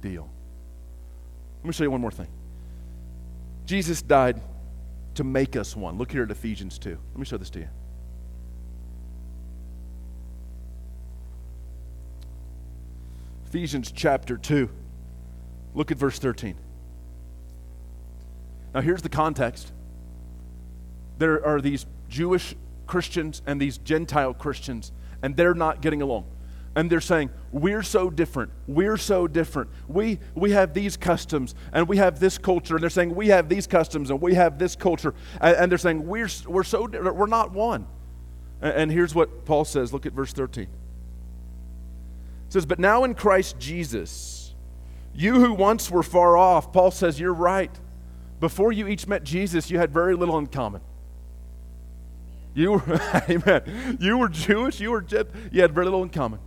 deal. 0.00 0.30
Let 1.58 1.66
me 1.66 1.72
show 1.72 1.82
you 1.82 1.90
one 1.90 2.00
more 2.00 2.12
thing. 2.12 2.28
Jesus 3.64 4.00
died 4.00 4.40
to 5.16 5.24
make 5.24 5.56
us 5.56 5.74
one. 5.74 5.98
Look 5.98 6.12
here 6.12 6.22
at 6.22 6.30
Ephesians 6.30 6.78
2. 6.78 6.90
Let 6.90 7.18
me 7.18 7.24
show 7.24 7.36
this 7.36 7.50
to 7.50 7.58
you. 7.58 7.68
Ephesians 13.48 13.90
chapter 13.90 14.36
2. 14.36 14.70
Look 15.76 15.92
at 15.92 15.98
verse 15.98 16.18
13. 16.18 16.56
Now, 18.74 18.80
here's 18.80 19.02
the 19.02 19.10
context. 19.10 19.72
There 21.18 21.44
are 21.46 21.60
these 21.60 21.86
Jewish 22.08 22.56
Christians 22.86 23.42
and 23.46 23.60
these 23.60 23.78
Gentile 23.78 24.32
Christians, 24.32 24.90
and 25.22 25.36
they're 25.36 25.54
not 25.54 25.82
getting 25.82 26.02
along. 26.02 26.24
and 26.74 26.90
they're 26.90 27.00
saying, 27.00 27.30
We're 27.52 27.82
so 27.82 28.10
different. 28.10 28.52
We're 28.66 28.96
so 28.96 29.26
different. 29.26 29.70
We, 29.86 30.18
we 30.34 30.50
have 30.52 30.74
these 30.74 30.96
customs 30.96 31.54
and 31.72 31.88
we 31.88 31.96
have 31.98 32.20
this 32.20 32.36
culture. 32.36 32.74
And 32.76 32.82
they're 32.82 32.90
saying, 32.90 33.14
We 33.14 33.28
have 33.28 33.48
these 33.48 33.66
customs 33.66 34.10
and 34.10 34.20
we 34.20 34.34
have 34.34 34.58
this 34.58 34.76
culture. 34.76 35.14
And, 35.40 35.56
and 35.56 35.70
they're 35.70 35.78
saying, 35.78 36.06
We're, 36.06 36.28
we're 36.46 36.64
so. 36.64 36.86
We're 36.86 37.26
not 37.26 37.52
one. 37.52 37.86
And, 38.60 38.74
and 38.74 38.92
here's 38.92 39.14
what 39.14 39.46
Paul 39.46 39.64
says. 39.64 39.92
Look 39.92 40.04
at 40.06 40.12
verse 40.12 40.32
13. 40.34 40.64
It 40.64 40.68
says, 42.50 42.66
But 42.66 42.78
now 42.78 43.04
in 43.04 43.14
Christ 43.14 43.58
Jesus, 43.58 44.35
you 45.16 45.34
who 45.34 45.52
once 45.52 45.90
were 45.90 46.02
far 46.02 46.36
off, 46.36 46.72
Paul 46.72 46.90
says, 46.90 47.18
You're 47.18 47.34
right. 47.34 47.70
Before 48.38 48.70
you 48.70 48.86
each 48.86 49.06
met 49.06 49.24
Jesus, 49.24 49.70
you 49.70 49.78
had 49.78 49.90
very 49.90 50.14
little 50.14 50.36
in 50.38 50.46
common. 50.46 50.82
You 52.54 52.72
were, 52.72 53.00
amen. 53.28 53.98
You 54.00 54.18
were 54.18 54.28
Jewish, 54.28 54.80
you 54.80 54.90
were, 54.90 55.04
you 55.52 55.60
had 55.62 55.72
very 55.72 55.86
little 55.86 56.02
in 56.02 56.10
common. 56.10 56.40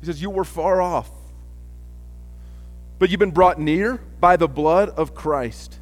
He 0.00 0.06
says, 0.06 0.20
You 0.20 0.30
were 0.30 0.44
far 0.44 0.80
off, 0.80 1.10
but 2.98 3.10
you've 3.10 3.20
been 3.20 3.30
brought 3.30 3.60
near 3.60 4.00
by 4.20 4.36
the 4.36 4.48
blood 4.48 4.90
of 4.90 5.14
Christ. 5.14 5.78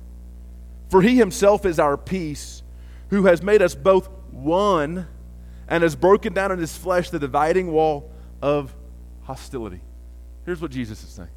For 0.89 1.03
he 1.03 1.17
himself 1.17 1.65
is 1.65 1.79
our 1.79 1.97
peace, 1.97 2.63
who 3.11 3.27
has 3.27 3.43
made 3.43 3.63
us 3.63 3.75
both 3.75 4.09
one 4.31 5.07
and 5.69 5.83
has 5.85 5.95
broken 5.95 6.35
down 6.35 6.51
in 6.51 6.59
his 6.59 6.77
flesh 6.77 7.11
the 7.11 7.19
dividing 7.19 7.71
wall 7.71 8.11
of 8.43 8.75
hostility. 9.23 9.81
Here's 10.45 10.61
what 10.61 10.73
Jesus 10.73 11.03
is 11.05 11.11
saying. 11.11 11.29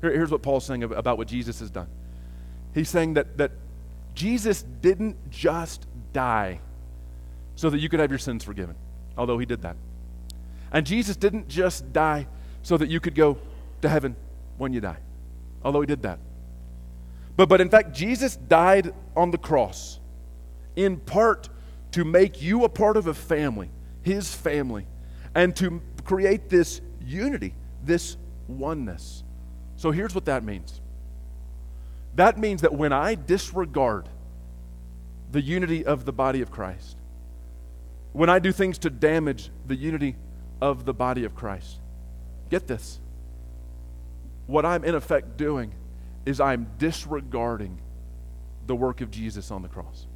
Here's 0.00 0.30
what 0.30 0.42
Paul's 0.42 0.64
saying 0.64 0.82
about 0.82 1.18
what 1.18 1.28
Jesus 1.28 1.60
has 1.60 1.70
done. 1.70 1.88
He's 2.74 2.88
saying 2.88 3.14
that, 3.14 3.36
that 3.38 3.52
Jesus 4.14 4.62
didn't 4.62 5.30
just 5.30 5.86
die 6.12 6.60
so 7.54 7.68
that 7.68 7.78
you 7.78 7.88
could 7.88 8.00
have 8.00 8.10
your 8.10 8.18
sins 8.18 8.44
forgiven, 8.44 8.76
although 9.16 9.38
he 9.38 9.46
did 9.46 9.62
that. 9.62 9.76
And 10.72 10.86
Jesus 10.86 11.16
didn't 11.16 11.48
just 11.48 11.92
die 11.92 12.26
so 12.62 12.76
that 12.76 12.88
you 12.88 13.00
could 13.00 13.14
go 13.14 13.38
to 13.82 13.88
heaven 13.88 14.16
when 14.56 14.72
you 14.72 14.80
die, 14.80 14.98
although 15.62 15.80
he 15.80 15.86
did 15.86 16.02
that. 16.02 16.18
But, 17.36 17.48
but 17.48 17.60
in 17.60 17.68
fact, 17.68 17.92
Jesus 17.92 18.36
died 18.36 18.94
on 19.16 19.30
the 19.30 19.38
cross 19.38 19.98
in 20.76 20.98
part 20.98 21.48
to 21.92 22.04
make 22.04 22.40
you 22.40 22.64
a 22.64 22.68
part 22.68 22.96
of 22.96 23.06
a 23.06 23.14
family, 23.14 23.70
his 24.02 24.34
family, 24.34 24.86
and 25.34 25.54
to 25.56 25.82
create 26.04 26.48
this 26.48 26.80
unity, 27.04 27.54
this 27.82 28.16
oneness. 28.46 29.24
So 29.80 29.92
here's 29.92 30.14
what 30.14 30.26
that 30.26 30.44
means 30.44 30.78
that 32.16 32.36
means 32.36 32.60
that 32.60 32.74
when 32.74 32.92
I 32.92 33.14
disregard 33.14 34.10
the 35.32 35.40
unity 35.40 35.86
of 35.86 36.04
the 36.04 36.12
body 36.12 36.42
of 36.42 36.50
Christ, 36.50 36.98
when 38.12 38.28
I 38.28 38.40
do 38.40 38.52
things 38.52 38.76
to 38.78 38.90
damage 38.90 39.48
the 39.66 39.76
unity 39.76 40.16
of 40.60 40.84
the 40.84 40.92
body 40.92 41.24
of 41.24 41.34
Christ. 41.34 41.78
Get 42.50 42.66
this. 42.66 43.00
What 44.46 44.66
I'm 44.66 44.84
in 44.84 44.94
effect 44.94 45.38
doing 45.38 45.72
is 46.26 46.42
I'm 46.42 46.66
disregarding 46.76 47.80
the 48.66 48.76
work 48.76 49.00
of 49.00 49.10
Jesus 49.10 49.50
on 49.50 49.62
the 49.62 49.68
cross. 49.68 50.06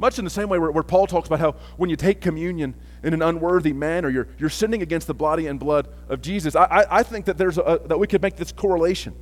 Much 0.00 0.18
in 0.18 0.24
the 0.24 0.30
same 0.30 0.48
way 0.48 0.58
where, 0.58 0.70
where, 0.70 0.82
Paul 0.82 1.06
talks 1.06 1.28
about 1.28 1.40
how 1.40 1.52
when 1.76 1.90
you 1.90 1.96
take 1.96 2.22
communion 2.22 2.74
in 3.02 3.12
an 3.12 3.20
unworthy 3.20 3.74
manner, 3.74 4.08
you're, 4.08 4.28
you're 4.38 4.48
sinning 4.48 4.80
against 4.80 5.06
the 5.06 5.12
body 5.12 5.46
and 5.46 5.60
blood 5.60 5.88
of 6.08 6.22
Jesus. 6.22 6.56
I, 6.56 6.64
I, 6.64 6.98
I 7.00 7.02
think 7.02 7.26
that, 7.26 7.36
there's 7.36 7.58
a, 7.58 7.82
that 7.84 7.98
we 7.98 8.06
could 8.06 8.22
make 8.22 8.36
this 8.36 8.50
correlation. 8.50 9.14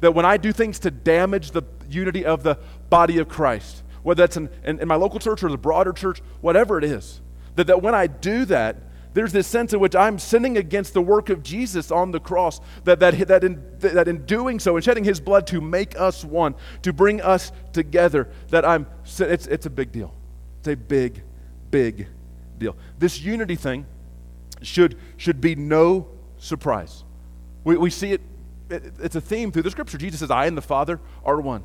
That 0.00 0.12
when 0.12 0.26
I 0.26 0.36
do 0.36 0.52
things 0.52 0.78
to 0.80 0.90
damage 0.90 1.52
the 1.52 1.62
unity 1.88 2.26
of 2.26 2.42
the 2.42 2.58
body 2.90 3.16
of 3.16 3.30
Christ, 3.30 3.82
whether 4.02 4.22
that's 4.22 4.36
in, 4.36 4.50
in, 4.62 4.80
in 4.80 4.88
my 4.88 4.96
local 4.96 5.20
church 5.20 5.42
or 5.42 5.48
the 5.48 5.56
broader 5.56 5.94
church, 5.94 6.20
whatever 6.42 6.76
it 6.76 6.84
is, 6.84 7.22
that, 7.56 7.66
that 7.68 7.80
when 7.80 7.94
I 7.94 8.06
do 8.06 8.44
that, 8.44 8.76
there's 9.12 9.32
this 9.32 9.46
sense 9.46 9.72
in 9.72 9.80
which 9.80 9.96
I'm 9.96 10.18
sinning 10.18 10.56
against 10.56 10.94
the 10.94 11.02
work 11.02 11.30
of 11.30 11.42
Jesus 11.42 11.90
on 11.90 12.12
the 12.12 12.20
cross, 12.20 12.60
that, 12.84 13.00
that, 13.00 13.26
that, 13.28 13.44
in, 13.44 13.62
that 13.78 14.06
in 14.08 14.24
doing 14.24 14.60
so, 14.60 14.76
in 14.76 14.82
shedding 14.82 15.04
his 15.04 15.20
blood 15.20 15.46
to 15.48 15.60
make 15.60 15.98
us 15.98 16.24
one, 16.24 16.54
to 16.82 16.92
bring 16.92 17.20
us 17.20 17.52
together, 17.72 18.28
that 18.48 18.64
I'm, 18.64 18.86
it's, 19.04 19.46
it's 19.46 19.66
a 19.66 19.70
big 19.70 19.92
deal. 19.92 20.14
It's 20.60 20.68
a 20.68 20.76
big, 20.76 21.22
big 21.70 22.06
deal. 22.58 22.76
This 22.98 23.20
unity 23.20 23.56
thing 23.56 23.86
should, 24.62 24.96
should 25.16 25.40
be 25.40 25.56
no 25.56 26.08
surprise. 26.38 27.04
We, 27.64 27.76
we 27.76 27.90
see 27.90 28.12
it, 28.12 28.20
it, 28.68 28.92
it's 29.00 29.16
a 29.16 29.20
theme 29.20 29.50
through 29.50 29.62
the 29.62 29.70
scripture. 29.70 29.98
Jesus 29.98 30.20
says, 30.20 30.30
I 30.30 30.46
and 30.46 30.56
the 30.56 30.62
Father 30.62 31.00
are 31.24 31.40
one. 31.40 31.64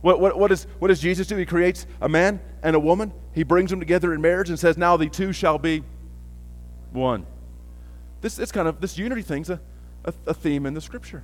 What, 0.00 0.20
what, 0.20 0.38
what, 0.38 0.52
is, 0.52 0.66
what 0.78 0.88
does 0.88 1.00
Jesus 1.00 1.26
do? 1.26 1.36
He 1.36 1.46
creates 1.46 1.86
a 2.00 2.08
man 2.08 2.40
and 2.62 2.76
a 2.76 2.80
woman, 2.80 3.12
he 3.32 3.42
brings 3.42 3.70
them 3.70 3.80
together 3.80 4.12
in 4.12 4.20
marriage 4.20 4.50
and 4.50 4.58
says, 4.58 4.76
Now 4.76 4.96
the 4.96 5.08
two 5.08 5.32
shall 5.32 5.58
be 5.58 5.82
one. 6.94 7.26
This, 8.20 8.38
it's 8.38 8.52
kind 8.52 8.68
of, 8.68 8.80
this 8.80 8.96
unity 8.96 9.22
thing's 9.22 9.50
a, 9.50 9.60
a, 10.04 10.14
a 10.28 10.34
theme 10.34 10.64
in 10.66 10.74
the 10.74 10.80
scripture. 10.80 11.22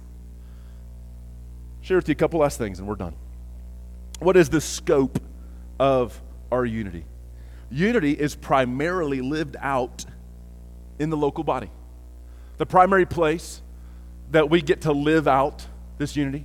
Share 1.80 1.96
with 1.96 2.08
you 2.08 2.12
a 2.12 2.16
couple 2.16 2.40
last 2.40 2.58
things 2.58 2.78
and 2.78 2.86
we're 2.86 2.94
done. 2.96 3.14
What 4.18 4.36
is 4.36 4.50
the 4.50 4.60
scope 4.60 5.18
of 5.78 6.20
our 6.52 6.66
unity? 6.66 7.06
Unity 7.70 8.12
is 8.12 8.34
primarily 8.34 9.20
lived 9.20 9.56
out 9.58 10.04
in 10.98 11.08
the 11.08 11.16
local 11.16 11.44
body. 11.44 11.70
The 12.58 12.66
primary 12.66 13.06
place 13.06 13.62
that 14.30 14.50
we 14.50 14.60
get 14.60 14.82
to 14.82 14.92
live 14.92 15.26
out 15.26 15.66
this 15.96 16.16
unity 16.16 16.44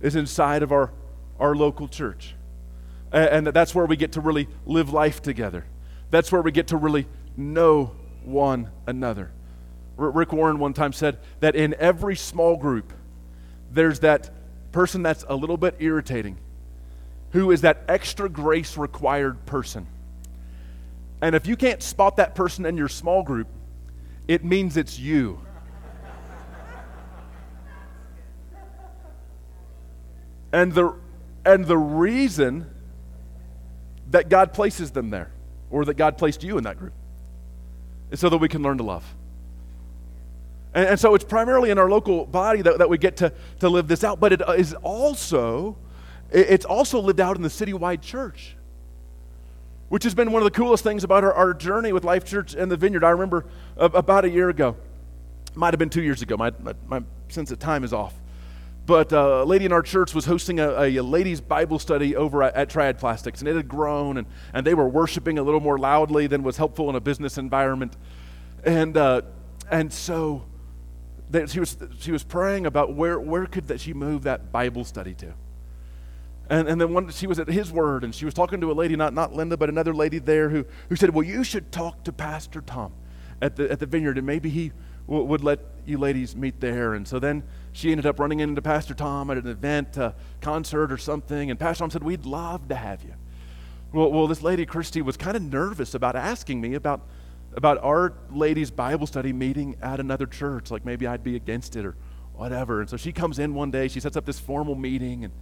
is 0.00 0.14
inside 0.14 0.62
of 0.62 0.70
our, 0.70 0.92
our 1.40 1.56
local 1.56 1.88
church. 1.88 2.34
And 3.10 3.48
that's 3.48 3.74
where 3.74 3.86
we 3.86 3.96
get 3.96 4.12
to 4.12 4.20
really 4.20 4.48
live 4.66 4.92
life 4.92 5.22
together. 5.22 5.64
That's 6.10 6.30
where 6.30 6.42
we 6.42 6.52
get 6.52 6.68
to 6.68 6.76
really 6.76 7.06
know 7.36 7.92
one 8.26 8.70
another. 8.86 9.30
Rick 9.96 10.32
Warren 10.32 10.58
one 10.58 10.74
time 10.74 10.92
said 10.92 11.18
that 11.40 11.54
in 11.54 11.74
every 11.78 12.16
small 12.16 12.56
group, 12.56 12.92
there's 13.72 14.00
that 14.00 14.30
person 14.72 15.02
that's 15.02 15.24
a 15.28 15.34
little 15.34 15.56
bit 15.56 15.76
irritating, 15.78 16.36
who 17.30 17.50
is 17.50 17.62
that 17.62 17.82
extra 17.88 18.28
grace 18.28 18.76
required 18.76 19.46
person. 19.46 19.86
And 21.22 21.34
if 21.34 21.46
you 21.46 21.56
can't 21.56 21.82
spot 21.82 22.16
that 22.18 22.34
person 22.34 22.66
in 22.66 22.76
your 22.76 22.88
small 22.88 23.22
group, 23.22 23.48
it 24.28 24.44
means 24.44 24.76
it's 24.76 24.98
you. 24.98 25.40
and 30.52 30.72
the, 30.72 30.94
and 31.44 31.64
the 31.64 31.78
reason 31.78 32.66
that 34.10 34.28
God 34.28 34.52
places 34.52 34.90
them 34.90 35.10
there, 35.10 35.30
or 35.70 35.84
that 35.86 35.94
God 35.94 36.18
placed 36.18 36.42
you 36.42 36.58
in 36.58 36.64
that 36.64 36.78
group, 36.78 36.92
so 38.14 38.28
that 38.28 38.38
we 38.38 38.48
can 38.48 38.62
learn 38.62 38.78
to 38.78 38.84
love. 38.84 39.04
And, 40.74 40.90
and, 40.90 41.00
so 41.00 41.14
it's 41.14 41.24
primarily 41.24 41.70
in 41.70 41.78
our 41.78 41.90
local 41.90 42.26
body 42.26 42.62
that, 42.62 42.78
that 42.78 42.88
we 42.88 42.98
get 42.98 43.16
to, 43.18 43.32
to 43.60 43.68
live 43.68 43.88
this 43.88 44.04
out, 44.04 44.20
but 44.20 44.32
it 44.32 44.42
is 44.56 44.74
also, 44.74 45.76
it's 46.30 46.64
also 46.64 47.00
lived 47.00 47.20
out 47.20 47.36
in 47.36 47.42
the 47.42 47.48
citywide 47.48 48.02
church, 48.02 48.56
which 49.88 50.04
has 50.04 50.14
been 50.14 50.32
one 50.32 50.42
of 50.42 50.44
the 50.44 50.56
coolest 50.56 50.84
things 50.84 51.02
about 51.04 51.24
our, 51.24 51.32
our 51.32 51.54
journey 51.54 51.92
with 51.92 52.04
Life 52.04 52.24
Church 52.24 52.54
and 52.54 52.70
the 52.70 52.76
Vineyard. 52.76 53.04
I 53.04 53.10
remember 53.10 53.46
about 53.76 54.24
a 54.24 54.30
year 54.30 54.48
ago, 54.48 54.76
might 55.54 55.72
have 55.72 55.78
been 55.78 55.90
two 55.90 56.02
years 56.02 56.22
ago, 56.22 56.36
my, 56.36 56.52
my, 56.60 56.74
my 56.86 57.02
sense 57.28 57.50
of 57.50 57.58
time 57.58 57.82
is 57.82 57.92
off. 57.92 58.14
But 58.86 59.12
uh, 59.12 59.42
a 59.42 59.44
lady 59.44 59.64
in 59.64 59.72
our 59.72 59.82
church 59.82 60.14
was 60.14 60.26
hosting 60.26 60.60
a, 60.60 60.70
a 60.70 61.00
ladies' 61.00 61.40
Bible 61.40 61.80
study 61.80 62.14
over 62.14 62.44
at, 62.44 62.54
at, 62.54 62.70
Triad 62.70 62.98
Plastics, 62.98 63.40
and 63.40 63.48
it 63.48 63.56
had 63.56 63.66
grown, 63.66 64.16
and, 64.16 64.28
and 64.54 64.64
they 64.64 64.74
were 64.74 64.88
worshiping 64.88 65.38
a 65.38 65.42
little 65.42 65.60
more 65.60 65.76
loudly 65.76 66.28
than 66.28 66.44
was 66.44 66.56
helpful 66.56 66.88
in 66.88 66.94
a 66.94 67.00
business 67.00 67.36
environment. 67.36 67.96
And, 68.62 68.96
uh, 68.96 69.22
and 69.68 69.92
so 69.92 70.44
they, 71.28 71.46
she, 71.46 71.58
was, 71.58 71.76
she 71.98 72.12
was 72.12 72.22
praying 72.22 72.64
about 72.64 72.94
where, 72.94 73.18
where 73.18 73.46
could 73.46 73.66
that 73.68 73.80
she 73.80 73.92
move 73.92 74.22
that 74.22 74.52
Bible 74.52 74.84
study 74.84 75.14
to. 75.14 75.34
And, 76.48 76.68
and 76.68 76.80
then 76.80 76.94
one, 76.94 77.10
she 77.10 77.26
was 77.26 77.40
at 77.40 77.48
his 77.48 77.72
word, 77.72 78.04
and 78.04 78.14
she 78.14 78.24
was 78.24 78.34
talking 78.34 78.60
to 78.60 78.70
a 78.70 78.74
lady, 78.74 78.94
not, 78.94 79.12
not 79.12 79.32
Linda, 79.32 79.56
but 79.56 79.68
another 79.68 79.94
lady 79.94 80.20
there 80.20 80.48
who, 80.48 80.64
who 80.88 80.94
said, 80.94 81.10
Well, 81.10 81.24
you 81.24 81.42
should 81.42 81.72
talk 81.72 82.04
to 82.04 82.12
Pastor 82.12 82.60
Tom 82.60 82.92
at 83.42 83.56
the, 83.56 83.70
at 83.70 83.80
the 83.80 83.86
vineyard, 83.86 84.16
and 84.16 84.26
maybe 84.26 84.48
he 84.48 84.70
w- 85.08 85.24
would 85.24 85.42
let 85.42 85.58
you 85.84 85.98
ladies 85.98 86.36
meet 86.36 86.60
there. 86.60 86.94
And 86.94 87.06
so 87.06 87.18
then 87.18 87.42
she 87.76 87.90
ended 87.90 88.06
up 88.06 88.18
running 88.18 88.40
into 88.40 88.62
Pastor 88.62 88.94
Tom 88.94 89.30
at 89.30 89.36
an 89.36 89.46
event, 89.46 89.98
a 89.98 90.14
concert 90.40 90.90
or 90.90 90.96
something, 90.96 91.50
and 91.50 91.60
Pastor 91.60 91.82
Tom 91.82 91.90
said, 91.90 92.02
We'd 92.02 92.24
love 92.24 92.68
to 92.68 92.74
have 92.74 93.04
you. 93.04 93.12
Well, 93.92 94.10
well 94.10 94.26
this 94.26 94.42
lady, 94.42 94.64
Christy, 94.64 95.02
was 95.02 95.18
kind 95.18 95.36
of 95.36 95.42
nervous 95.42 95.92
about 95.92 96.16
asking 96.16 96.62
me 96.62 96.72
about, 96.72 97.06
about 97.54 97.76
our 97.84 98.14
ladies' 98.30 98.70
Bible 98.70 99.06
study 99.06 99.30
meeting 99.34 99.76
at 99.82 100.00
another 100.00 100.24
church. 100.24 100.70
Like 100.70 100.86
maybe 100.86 101.06
I'd 101.06 101.22
be 101.22 101.36
against 101.36 101.76
it 101.76 101.84
or 101.84 101.96
whatever. 102.32 102.80
And 102.80 102.88
so 102.88 102.96
she 102.96 103.12
comes 103.12 103.38
in 103.38 103.52
one 103.52 103.70
day, 103.70 103.88
she 103.88 104.00
sets 104.00 104.16
up 104.16 104.24
this 104.24 104.40
formal 104.40 104.74
meeting, 104.74 105.24
and 105.24 105.34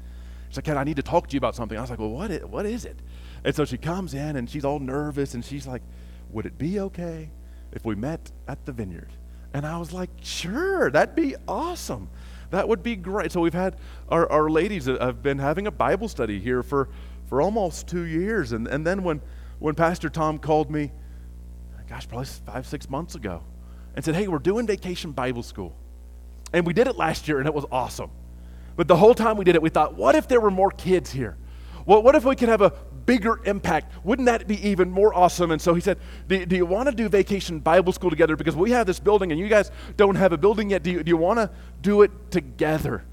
she's 0.49 0.57
like, 0.57 0.65
Ken, 0.65 0.77
I 0.77 0.83
need 0.83 0.97
to 0.97 1.05
talk 1.05 1.29
to 1.29 1.35
you 1.35 1.39
about 1.39 1.55
something. 1.55 1.79
I 1.79 1.83
was 1.83 1.91
like, 1.91 2.01
Well, 2.01 2.11
what 2.11 2.33
is, 2.33 2.45
what 2.45 2.67
is 2.67 2.85
it? 2.85 2.99
And 3.45 3.55
so 3.55 3.65
she 3.65 3.79
comes 3.79 4.13
in, 4.13 4.35
and 4.35 4.51
she's 4.51 4.65
all 4.65 4.81
nervous, 4.81 5.35
and 5.35 5.45
she's 5.45 5.69
like, 5.69 5.83
Would 6.31 6.47
it 6.47 6.59
be 6.59 6.81
okay 6.81 7.31
if 7.71 7.85
we 7.85 7.95
met 7.95 8.33
at 8.49 8.67
the 8.67 8.73
vineyard? 8.73 9.13
And 9.55 9.65
I 9.65 9.79
was 9.79 9.93
like, 9.93 10.11
Sure, 10.21 10.91
that'd 10.91 11.15
be 11.15 11.37
awesome. 11.49 12.11
That 12.51 12.69
would 12.69 12.83
be 12.83 12.97
great. 12.97 13.33
So 13.33 13.41
we've 13.41 13.55
had 13.55 13.77
our, 14.09 14.31
our 14.31 14.51
ladies 14.51 14.87
have 14.87 15.23
been 15.23 15.39
having 15.39 15.67
a 15.67 15.71
Bible 15.71 16.09
study 16.09 16.39
here 16.39 16.63
for, 16.63 16.89
for 17.27 17.41
almost 17.41 17.89
two 17.89 18.03
years. 18.03 18.53
And, 18.53 18.69
and 18.69 18.87
then 18.87 19.03
when, 19.03 19.23
when 19.61 19.75
Pastor 19.75 20.11
Tom 20.11 20.39
called 20.39 20.71
me, 20.71 20.93
gosh, 21.89 22.07
probably 22.07 22.27
five, 22.27 22.67
six 22.67 22.91
months 22.91 23.15
ago, 23.15 23.43
and 23.95 24.05
said, 24.05 24.17
Hey, 24.17 24.29
we're 24.29 24.39
doing 24.39 24.67
vacation 24.67 25.13
Bible 25.13 25.43
school. 25.43 25.77
And 26.53 26.67
we 26.67 26.73
did 26.73 26.87
it 26.87 26.97
last 26.97 27.29
year, 27.29 27.39
and 27.39 27.47
it 27.47 27.55
was 27.55 27.65
awesome. 27.71 28.11
But 28.77 28.89
the 28.89 28.97
whole 28.97 29.15
time 29.15 29.37
we 29.37 29.45
did 29.45 29.55
it, 29.55 29.63
we 29.63 29.71
thought, 29.71 29.95
What 29.95 30.17
if 30.17 30.27
there 30.27 30.41
were 30.41 30.51
more 30.51 30.71
kids 30.71 31.13
here? 31.13 31.37
Well, 31.87 32.03
what 32.03 32.15
if 32.15 32.25
we 32.25 32.35
could 32.35 32.49
have 32.49 32.63
a 32.63 32.73
bigger 33.07 33.41
impact? 33.45 33.93
Wouldn't 34.05 34.27
that 34.27 34.47
be 34.47 34.69
even 34.69 34.91
more 34.91 35.15
awesome? 35.15 35.51
And 35.51 35.61
so 35.61 35.75
he 35.75 35.81
said, 35.81 35.99
Do, 36.29 36.45
do 36.47 36.57
you 36.57 36.67
want 36.67 36.89
to 36.89 36.95
do 36.95 37.09
vacation 37.09 37.61
Bible 37.61 37.93
school 37.93 38.11
together? 38.11 38.37
Because 38.37 38.57
we 38.57 38.71
have 38.73 38.87
this 38.87 39.01
building 39.01 39.33
and 39.33 39.41
you 39.41 39.49
guys 39.49 39.71
don't 39.97 40.17
have 40.17 40.33
a 40.33 40.39
building 40.39 40.71
yet. 40.71 40.83
Do 40.83 40.91
you, 40.91 41.03
do 41.03 41.09
you 41.09 41.17
want 41.17 41.39
to 41.39 41.51
do 41.83 42.03
it 42.03 42.11
together? 42.31 43.05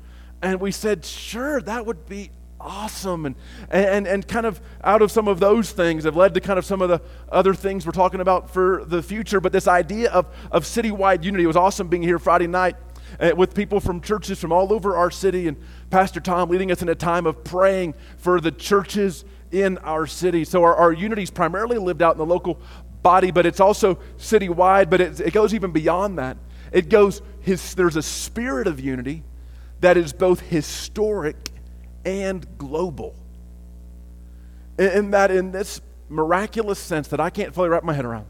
And 0.41 0.59
we 0.59 0.71
said, 0.71 1.05
Sure, 1.05 1.61
that 1.61 1.85
would 1.85 2.07
be 2.07 2.31
awesome. 2.59 3.25
And, 3.25 3.35
and, 3.69 4.07
and 4.07 4.27
kind 4.27 4.45
of 4.45 4.61
out 4.83 5.01
of 5.01 5.11
some 5.11 5.27
of 5.27 5.39
those 5.39 5.71
things 5.71 6.03
have 6.03 6.15
led 6.15 6.33
to 6.35 6.41
kind 6.41 6.59
of 6.59 6.65
some 6.65 6.81
of 6.81 6.89
the 6.89 7.01
other 7.31 7.53
things 7.53 7.85
we're 7.85 7.91
talking 7.91 8.21
about 8.21 8.49
for 8.49 8.83
the 8.85 9.01
future. 9.01 9.39
But 9.39 9.51
this 9.51 9.67
idea 9.67 10.11
of, 10.11 10.27
of 10.51 10.63
citywide 10.63 11.23
unity 11.23 11.45
was 11.45 11.55
awesome 11.55 11.87
being 11.87 12.03
here 12.03 12.19
Friday 12.19 12.47
night 12.47 12.75
uh, 13.19 13.31
with 13.35 13.53
people 13.53 13.79
from 13.79 14.01
churches 14.01 14.39
from 14.39 14.51
all 14.51 14.71
over 14.71 14.95
our 14.95 15.11
city 15.11 15.47
and 15.47 15.57
Pastor 15.89 16.19
Tom 16.19 16.49
leading 16.49 16.71
us 16.71 16.81
in 16.81 16.89
a 16.89 16.95
time 16.95 17.25
of 17.25 17.43
praying 17.43 17.93
for 18.17 18.39
the 18.39 18.51
churches 18.51 19.25
in 19.51 19.77
our 19.79 20.07
city. 20.07 20.43
So 20.43 20.63
our, 20.63 20.75
our 20.75 20.93
unity 20.93 21.23
is 21.23 21.31
primarily 21.31 21.77
lived 21.77 22.01
out 22.01 22.13
in 22.13 22.17
the 22.17 22.25
local 22.25 22.59
body, 23.01 23.31
but 23.31 23.45
it's 23.45 23.59
also 23.59 23.95
citywide, 24.17 24.89
but 24.89 25.01
it, 25.01 25.19
it 25.19 25.33
goes 25.33 25.53
even 25.53 25.71
beyond 25.71 26.17
that. 26.19 26.37
It 26.71 26.89
goes, 26.89 27.21
his, 27.41 27.75
there's 27.75 27.95
a 27.95 28.01
spirit 28.01 28.67
of 28.67 28.79
unity 28.79 29.23
that 29.81 29.97
is 29.97 30.13
both 30.13 30.39
historic 30.39 31.49
and 32.05 32.45
global. 32.57 33.15
And 34.77 35.13
that 35.13 35.31
in 35.31 35.51
this 35.51 35.81
miraculous 36.09 36.79
sense 36.79 37.09
that 37.09 37.19
I 37.19 37.29
can't 37.29 37.53
fully 37.53 37.69
wrap 37.69 37.83
my 37.83 37.93
head 37.93 38.05
around, 38.05 38.25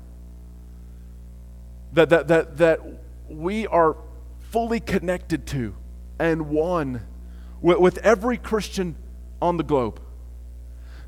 that, 1.93 2.09
that, 2.09 2.27
that, 2.29 2.57
that 2.57 2.79
we 3.29 3.67
are 3.67 3.95
fully 4.39 4.79
connected 4.79 5.45
to 5.47 5.75
and 6.19 6.49
one 6.49 7.01
with, 7.61 7.79
with 7.79 7.97
every 7.99 8.37
Christian 8.37 8.95
on 9.41 9.57
the 9.57 9.63
globe. 9.63 10.00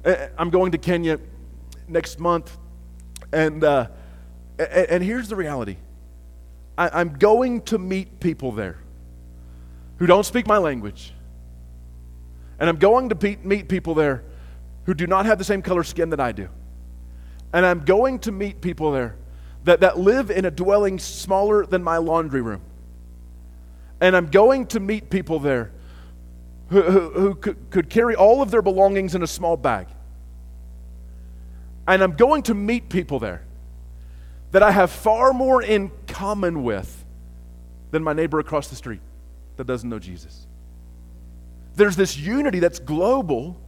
I'm 0.06 0.50
going 0.50 0.72
to 0.74 0.78
Kenya 0.78 1.20
next 1.88 2.20
month, 2.20 2.58
and, 3.32 3.64
uh, 3.64 3.88
and 4.60 5.04
here's 5.04 5.30
the 5.30 5.36
reality 5.36 5.78
I, 6.78 6.90
I'm 7.02 7.18
going 7.18 7.62
to 7.64 7.78
meet 7.78 8.20
people 8.20 8.52
there 8.52 8.80
who 9.98 10.06
don't 10.06 10.26
speak 10.26 10.48
my 10.48 10.58
language 10.58 11.14
and 12.60 12.70
I'm 12.70 12.78
going 12.78 13.10
to 13.10 13.38
meet 13.44 13.68
people 13.68 13.94
there 13.94 14.24
who 14.86 14.94
do 14.94 15.08
not 15.08 15.26
have 15.26 15.38
the 15.38 15.44
same 15.44 15.62
color 15.62 15.84
skin 15.84 16.12
that 16.12 16.20
I 16.20 16.32
do. 16.32 16.50
And 17.52 17.66
I'm 17.66 17.86
going 17.86 18.20
to 18.20 18.32
meet 18.32 18.62
people 18.62 18.92
there 18.92 19.16
that, 19.66 19.82
that 19.82 20.00
live 20.00 20.32
in 20.32 20.46
a 20.46 20.52
dwelling 20.52 21.00
smaller 21.00 21.66
than 21.66 21.84
my 21.84 21.98
laundry 21.98 22.42
room. 22.42 22.62
And 24.02 24.16
I'm 24.16 24.28
going 24.28 24.68
to 24.68 24.80
meet 24.80 25.10
people 25.10 25.40
there 25.40 25.72
who, 26.74 26.82
who, 26.82 27.10
who 27.12 27.36
could, 27.36 27.70
could 27.70 27.90
carry 27.90 28.16
all 28.16 28.42
of 28.42 28.50
their 28.50 28.64
belongings 28.64 29.14
in 29.14 29.22
a 29.22 29.28
small 29.28 29.56
bag. 29.56 29.88
And 31.88 32.02
I'm 32.02 32.16
going 32.16 32.42
to 32.44 32.56
meet 32.56 32.90
people 32.90 33.20
there 33.20 33.44
that 34.52 34.64
I 34.64 34.72
have 34.72 34.90
far 34.90 35.34
more 35.34 35.62
in 35.62 35.92
common 36.08 36.64
with 36.64 37.06
than 37.92 38.04
my 38.04 38.14
neighbor 38.14 38.40
across 38.40 38.70
the 38.70 38.76
street 38.76 39.02
that 39.58 39.68
doesn't 39.68 39.88
know 39.88 40.00
Jesus. 40.00 40.48
There's 41.76 41.96
this 41.96 42.18
unity 42.18 42.60
that's 42.60 42.80
global, 42.80 43.60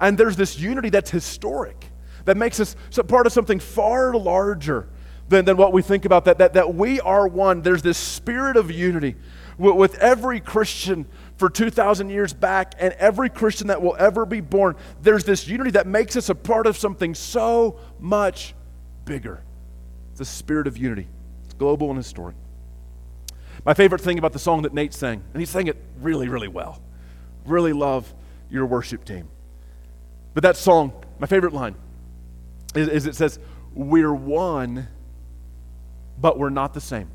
and 0.00 0.16
there's 0.16 0.36
this 0.36 0.58
unity 0.58 0.88
that's 0.88 1.10
historic 1.10 1.90
that 2.24 2.36
makes 2.36 2.60
us 2.60 2.76
part 3.08 3.26
of 3.26 3.32
something 3.32 3.60
far 3.60 4.14
larger 4.14 4.88
than, 5.28 5.44
than 5.44 5.58
what 5.58 5.72
we 5.74 5.82
think 5.82 6.06
about, 6.06 6.24
that, 6.24 6.38
that, 6.38 6.54
that 6.54 6.74
we 6.74 7.00
are 7.00 7.28
one. 7.28 7.60
There's 7.60 7.82
this 7.82 7.98
spirit 7.98 8.56
of 8.56 8.70
unity 8.70 9.16
with, 9.58 9.74
with 9.74 9.94
every 9.96 10.40
Christian 10.40 11.06
for 11.38 11.48
2,000 11.48 12.10
years 12.10 12.34
back 12.34 12.74
and 12.78 12.92
every 12.94 13.30
Christian 13.30 13.68
that 13.68 13.80
will 13.80 13.96
ever 13.98 14.26
be 14.26 14.40
born. 14.40 14.76
There's 15.00 15.24
this 15.24 15.48
unity 15.48 15.70
that 15.70 15.86
makes 15.86 16.16
us 16.16 16.28
a 16.28 16.34
part 16.34 16.66
of 16.66 16.76
something 16.76 17.14
so 17.14 17.80
much 17.98 18.54
bigger. 19.04 19.42
The 20.16 20.24
spirit 20.24 20.66
of 20.66 20.76
unity, 20.76 21.08
it's 21.44 21.54
global 21.54 21.88
and 21.90 21.96
historic. 21.96 22.36
My 23.64 23.72
favorite 23.72 24.00
thing 24.00 24.18
about 24.18 24.32
the 24.32 24.38
song 24.38 24.62
that 24.62 24.74
Nate 24.74 24.92
sang, 24.92 25.22
and 25.32 25.40
he 25.40 25.46
sang 25.46 25.68
it 25.68 25.76
really, 26.00 26.28
really 26.28 26.48
well 26.48 26.82
really 27.48 27.72
love 27.72 28.12
your 28.50 28.66
worship 28.66 29.04
team. 29.04 29.28
But 30.34 30.42
that 30.42 30.56
song, 30.56 30.92
my 31.18 31.26
favorite 31.26 31.52
line, 31.52 31.74
is, 32.74 32.88
is 32.88 33.06
it 33.06 33.16
says, 33.16 33.38
We're 33.74 34.14
one, 34.14 34.88
but 36.20 36.38
we're 36.38 36.50
not 36.50 36.74
the 36.74 36.80
same. 36.80 37.10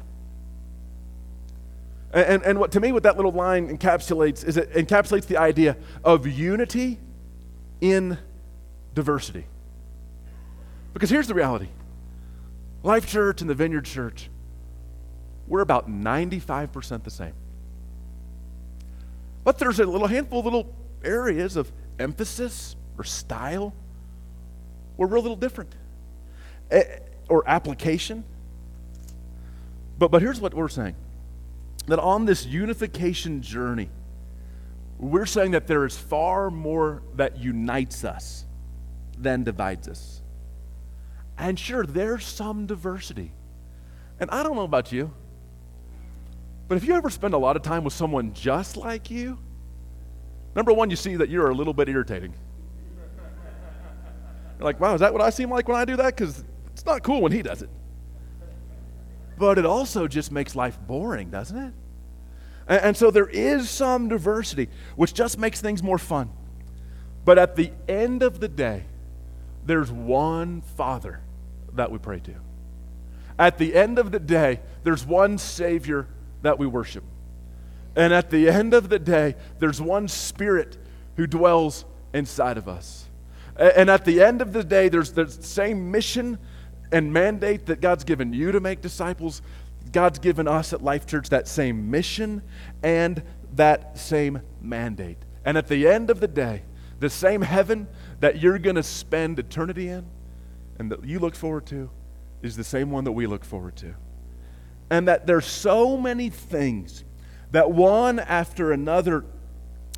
And, 2.13 2.43
and, 2.43 2.60
what 2.60 2.71
to 2.73 2.80
me, 2.80 2.91
what 2.91 3.04
that 3.04 3.15
little 3.15 3.32
line 3.32 3.76
encapsulates 3.76 4.45
is 4.45 4.56
it 4.56 4.71
encapsulates 4.73 5.26
the 5.26 5.38
idea 5.38 5.76
of 6.04 6.28
unity 6.28 6.99
in 7.82 8.19
diversity. 8.93 9.45
Because 10.93 11.10
here's 11.10 11.28
the 11.28 11.34
reality 11.34 11.69
Life 12.84 13.08
Church 13.08 13.41
and 13.41 13.49
the 13.49 13.56
Vineyard 13.56 13.86
Church, 13.86 14.30
we're 15.47 15.62
about 15.62 15.89
95% 15.89 17.04
the 17.04 17.10
same. 17.10 17.34
But 19.43 19.58
there's 19.58 19.80
a 19.80 19.86
little 19.86 20.08
handful 20.08 20.39
of 20.39 20.45
little 20.45 20.73
areas 21.04 21.56
of 21.56 21.71
emphasis 21.97 22.76
or 22.97 23.04
style 23.04 23.73
where 24.97 25.08
we're 25.08 25.17
a 25.17 25.21
little 25.21 25.36
different 25.36 25.73
eh, 26.69 26.99
or 27.28 27.43
application. 27.49 28.23
But, 29.97 30.12
but 30.12 30.21
here's 30.21 30.39
what 30.39 30.54
we're 30.54 30.69
saying 30.69 30.95
that 31.88 32.00
on 32.00 32.26
this 32.26 32.46
unification 32.46 33.41
journey, 33.41 33.89
we're 34.98 35.26
saying 35.26 35.52
that 35.52 35.67
there 35.67 35.86
is 35.86 35.98
far 35.98 36.50
more 36.50 37.04
that 37.15 37.38
unites 37.38 38.04
us 38.04 38.46
than 39.17 39.43
divides 39.43 39.88
us. 39.88 40.22
And 41.38 41.60
sure, 41.60 41.86
there's 41.86 42.26
some 42.26 42.65
diversity. 42.65 43.32
And 44.19 44.30
I 44.32 44.43
don't 44.43 44.56
know 44.56 44.63
about 44.63 44.91
you, 44.91 45.12
but 46.67 46.78
if 46.78 46.86
you 46.86 46.93
ever 46.96 47.10
spend 47.10 47.34
a 47.34 47.38
lot 47.38 47.56
of 47.56 47.62
time 47.62 47.84
with 47.84 47.93
someone 47.93 48.34
just 48.34 48.78
like 48.78 49.12
you, 49.12 49.38
number 50.56 50.72
one, 50.72 50.89
you 50.89 50.96
see 50.96 51.15
that 51.17 51.30
you're 51.30 51.50
a 51.50 51.56
little 51.56 51.74
bit 51.74 51.89
irritating. 51.89 52.34
You're 54.58 54.65
like, 54.65 54.80
wow, 54.80 54.93
is 54.93 55.02
that 55.02 55.12
what 55.12 55.22
I 55.22 55.30
seem 55.30 55.50
like 55.50 55.67
when 55.67 55.78
I 55.78 55.86
do 55.86 55.98
that? 55.98 56.15
Because 56.15 56.43
it's 56.72 56.86
not 56.86 57.04
cool 57.04 57.22
when 57.22 57.32
he 57.32 57.41
does 57.41 57.62
it. 57.62 57.69
But 59.38 59.58
it 59.58 59.65
also 59.65 60.08
just 60.08 60.32
makes 60.32 60.56
life 60.56 60.78
boring, 60.88 61.30
doesn't 61.30 61.58
it? 61.58 61.74
And, 62.67 62.82
and 62.82 62.98
so 62.98 63.12
there 63.12 63.28
is 63.28 63.69
some 63.69 64.10
diversity, 64.10 64.69
which 64.96 65.13
just 65.13 65.38
makes 65.38 65.62
things 65.62 65.82
more 65.82 65.98
fun. 65.98 66.30
But 67.26 67.39
at 67.39 67.56
the 67.56 67.72
end 67.88 68.22
of 68.24 68.39
the 68.39 68.48
day, 68.48 68.84
there's 69.65 69.91
one 69.91 70.62
Father 70.62 71.22
that 71.74 71.91
we 71.91 71.98
pray 71.98 72.19
to. 72.19 72.34
At 73.39 73.58
the 73.58 73.76
end 73.76 73.98
of 73.98 74.12
the 74.12 74.19
day, 74.19 74.60
there's 74.84 75.06
one 75.06 75.38
Savior 75.38 76.08
that 76.41 76.60
we 76.60 76.67
worship. 76.67 77.04
And 77.96 78.13
at 78.13 78.30
the 78.30 78.50
end 78.50 78.74
of 78.74 78.89
the 78.89 79.00
day, 79.00 79.36
there's 79.60 79.82
one 79.82 80.08
Spirit 80.08 80.78
who 81.15 81.28
dwells 81.28 81.86
inside 82.13 82.58
of 82.58 82.67
us. 82.67 83.08
And 83.56 83.89
at 83.89 84.04
the 84.04 84.22
end 84.22 84.41
of 84.41 84.52
the 84.52 84.63
day, 84.63 84.89
there's 84.89 85.12
the 85.12 85.30
same 85.30 85.91
mission 85.91 86.39
and 86.93 87.12
mandate 87.12 87.65
that 87.65 87.82
God's 87.82 88.03
given 88.03 88.32
you 88.32 88.51
to 88.51 88.60
make 88.60 88.82
disciples. 88.82 89.41
God's 89.91 90.19
given 90.19 90.47
us 90.47 90.71
at 90.71 90.82
Life 90.82 91.06
Church 91.06 91.29
that 91.29 91.47
same 91.47 91.91
mission 91.91 92.41
and 92.82 93.21
that 93.56 93.97
same 93.97 94.41
mandate. 94.62 95.17
And 95.43 95.58
at 95.58 95.67
the 95.67 95.88
end 95.88 96.10
of 96.10 96.21
the 96.21 96.27
day, 96.27 96.63
the 96.99 97.10
same 97.10 97.41
heaven 97.41 97.88
that 98.21 98.41
you're 98.41 98.60
going 98.60 98.77
to 98.77 98.84
spend 98.84 99.38
eternity 99.39 99.89
in 99.89 100.06
and 100.79 100.89
that 100.91 101.04
you 101.04 101.19
look 101.19 101.35
forward 101.35 101.65
to 101.67 101.89
is 102.41 102.56
the 102.56 102.63
same 102.63 102.91
one 102.91 103.04
that 103.04 103.12
we 103.12 103.27
look 103.27 103.44
forward 103.44 103.75
to 103.77 103.96
and 104.89 105.08
that 105.08 105.25
there's 105.25 105.46
so 105.46 105.98
many 105.98 106.29
things 106.29 107.04
that 107.52 107.71
one 107.71 108.19
after 108.19 108.71
another 108.71 109.25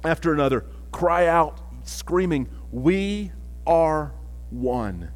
after 0.05 0.33
another 0.33 0.65
cry 0.91 1.27
out 1.27 1.59
screaming 1.83 2.47
we 2.71 3.31
are 3.67 4.13
one 4.49 5.11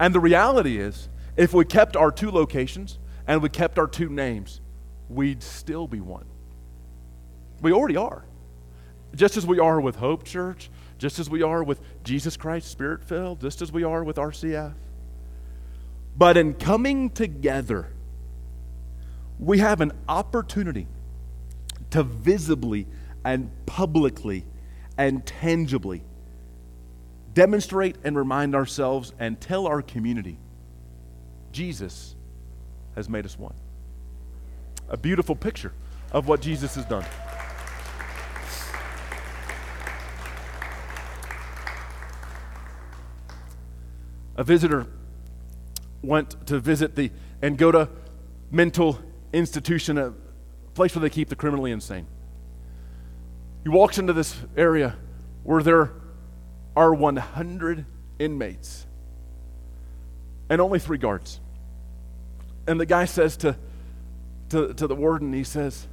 and 0.00 0.12
the 0.12 0.18
reality 0.18 0.78
is 0.78 1.08
if 1.36 1.54
we 1.54 1.64
kept 1.64 1.96
our 1.96 2.10
two 2.10 2.32
locations 2.32 2.98
and 3.28 3.40
we 3.40 3.48
kept 3.48 3.78
our 3.78 3.86
two 3.86 4.08
names 4.08 4.60
we'd 5.08 5.42
still 5.42 5.86
be 5.86 6.00
one. 6.00 6.26
We 7.62 7.72
already 7.72 7.96
are. 7.96 8.24
Just 9.14 9.36
as 9.36 9.46
we 9.46 9.58
are 9.60 9.80
with 9.80 9.96
hope 9.96 10.24
church 10.24 10.70
just 11.00 11.18
as 11.18 11.30
we 11.30 11.42
are 11.42 11.64
with 11.64 11.80
jesus 12.04 12.36
christ 12.36 12.70
spirit 12.70 13.02
filled 13.02 13.40
just 13.40 13.62
as 13.62 13.72
we 13.72 13.82
are 13.82 14.04
with 14.04 14.16
rcf 14.16 14.74
but 16.16 16.36
in 16.36 16.54
coming 16.54 17.08
together 17.10 17.88
we 19.38 19.58
have 19.58 19.80
an 19.80 19.90
opportunity 20.08 20.86
to 21.88 22.02
visibly 22.02 22.86
and 23.24 23.50
publicly 23.64 24.44
and 24.98 25.24
tangibly 25.24 26.04
demonstrate 27.34 27.96
and 28.04 28.16
remind 28.16 28.54
ourselves 28.54 29.12
and 29.18 29.40
tell 29.40 29.66
our 29.66 29.82
community 29.82 30.38
Jesus 31.52 32.14
has 32.94 33.08
made 33.08 33.24
us 33.24 33.38
one. 33.38 33.54
a 34.90 34.96
beautiful 34.96 35.36
picture 35.36 35.72
of 36.12 36.26
what 36.28 36.40
Jesus 36.42 36.74
has 36.74 36.84
done. 36.84 37.04
A 44.36 44.44
visitor 44.44 44.86
went 46.02 46.46
to 46.46 46.58
visit 46.58 46.96
the 46.96 47.10
Angota 47.42 47.88
mental 48.50 48.98
institution, 49.32 49.96
a 49.96 50.12
place 50.74 50.94
where 50.94 51.02
they 51.02 51.10
keep 51.10 51.28
the 51.28 51.36
criminally 51.36 51.70
insane. 51.70 52.06
He 53.62 53.68
walks 53.68 53.98
into 53.98 54.12
this 54.12 54.34
area 54.56 54.96
where 55.44 55.62
there 55.62 55.92
are 56.80 56.94
100 56.94 57.84
inmates 58.18 58.86
and 60.48 60.62
only 60.62 60.78
three 60.78 60.96
guards. 60.96 61.38
And 62.66 62.80
the 62.80 62.86
guy 62.86 63.04
says 63.04 63.36
to, 63.38 63.54
to, 64.48 64.72
to 64.72 64.86
the 64.86 64.94
warden, 64.94 65.34
he 65.34 65.44
says, 65.44 65.86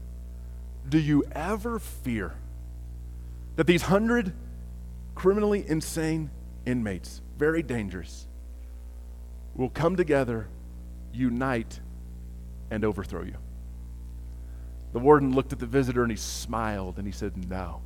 Do 0.87 0.97
you 0.97 1.25
ever 1.33 1.79
fear 1.79 2.35
that 3.57 3.67
these 3.67 3.81
100 3.81 4.31
criminally 5.13 5.65
insane 5.67 6.29
inmates, 6.65 7.21
very 7.37 7.61
dangerous, 7.61 8.25
will 9.55 9.69
come 9.69 9.97
together, 9.97 10.47
unite, 11.11 11.81
and 12.71 12.85
overthrow 12.85 13.23
you? 13.23 13.35
The 14.93 14.99
warden 14.99 15.35
looked 15.35 15.51
at 15.51 15.59
the 15.59 15.65
visitor 15.65 16.03
and 16.03 16.11
he 16.11 16.17
smiled 16.17 16.97
and 16.97 17.05
he 17.05 17.11
said, 17.11 17.49
No. 17.49 17.81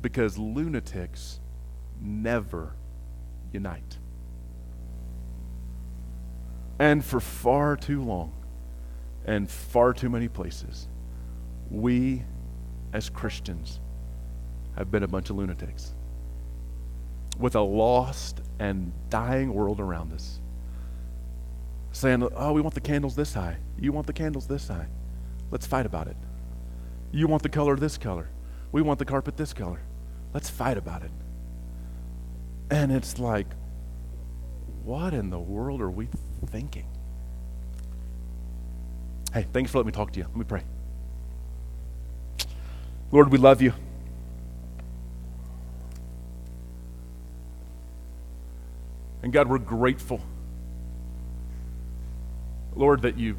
Because 0.00 0.38
lunatics 0.38 1.40
never 2.02 2.74
unite. 3.52 3.98
And 6.78 7.04
for 7.04 7.20
far 7.20 7.76
too 7.76 8.02
long 8.02 8.32
and 9.24 9.48
far 9.48 9.92
too 9.92 10.08
many 10.08 10.28
places, 10.28 10.88
we 11.70 12.24
as 12.92 13.08
Christians 13.08 13.80
have 14.76 14.90
been 14.90 15.02
a 15.02 15.08
bunch 15.08 15.30
of 15.30 15.36
lunatics 15.36 15.94
with 17.38 17.54
a 17.54 17.60
lost 17.60 18.40
and 18.58 18.92
dying 19.10 19.54
world 19.54 19.80
around 19.80 20.12
us. 20.12 20.40
Saying, 21.92 22.26
oh, 22.34 22.52
we 22.52 22.60
want 22.62 22.74
the 22.74 22.80
candles 22.80 23.14
this 23.14 23.34
high. 23.34 23.58
You 23.78 23.92
want 23.92 24.06
the 24.06 24.12
candles 24.12 24.46
this 24.46 24.68
high. 24.68 24.86
Let's 25.50 25.66
fight 25.66 25.86
about 25.86 26.08
it. 26.08 26.16
You 27.10 27.26
want 27.26 27.42
the 27.42 27.48
color 27.48 27.76
this 27.76 27.98
color. 27.98 28.28
We 28.72 28.80
want 28.80 28.98
the 28.98 29.04
carpet 29.04 29.36
this 29.36 29.52
color. 29.52 29.80
Let's 30.32 30.48
fight 30.48 30.78
about 30.78 31.02
it. 31.02 31.10
And 32.70 32.90
it's 32.90 33.18
like, 33.18 33.46
what 34.82 35.14
in 35.14 35.30
the 35.30 35.38
world 35.38 35.80
are 35.80 35.90
we 35.90 36.08
thinking? 36.46 36.86
Hey, 39.32 39.46
thanks 39.52 39.70
for 39.70 39.78
letting 39.78 39.88
me 39.88 39.92
talk 39.92 40.12
to 40.12 40.18
you. 40.18 40.26
Let 40.26 40.36
me 40.36 40.44
pray. 40.44 40.62
Lord, 43.10 43.30
we 43.30 43.38
love 43.38 43.62
you. 43.62 43.72
And 49.22 49.32
God, 49.32 49.48
we're 49.48 49.58
grateful. 49.58 50.20
Lord, 52.74 53.02
that 53.02 53.18
you 53.18 53.36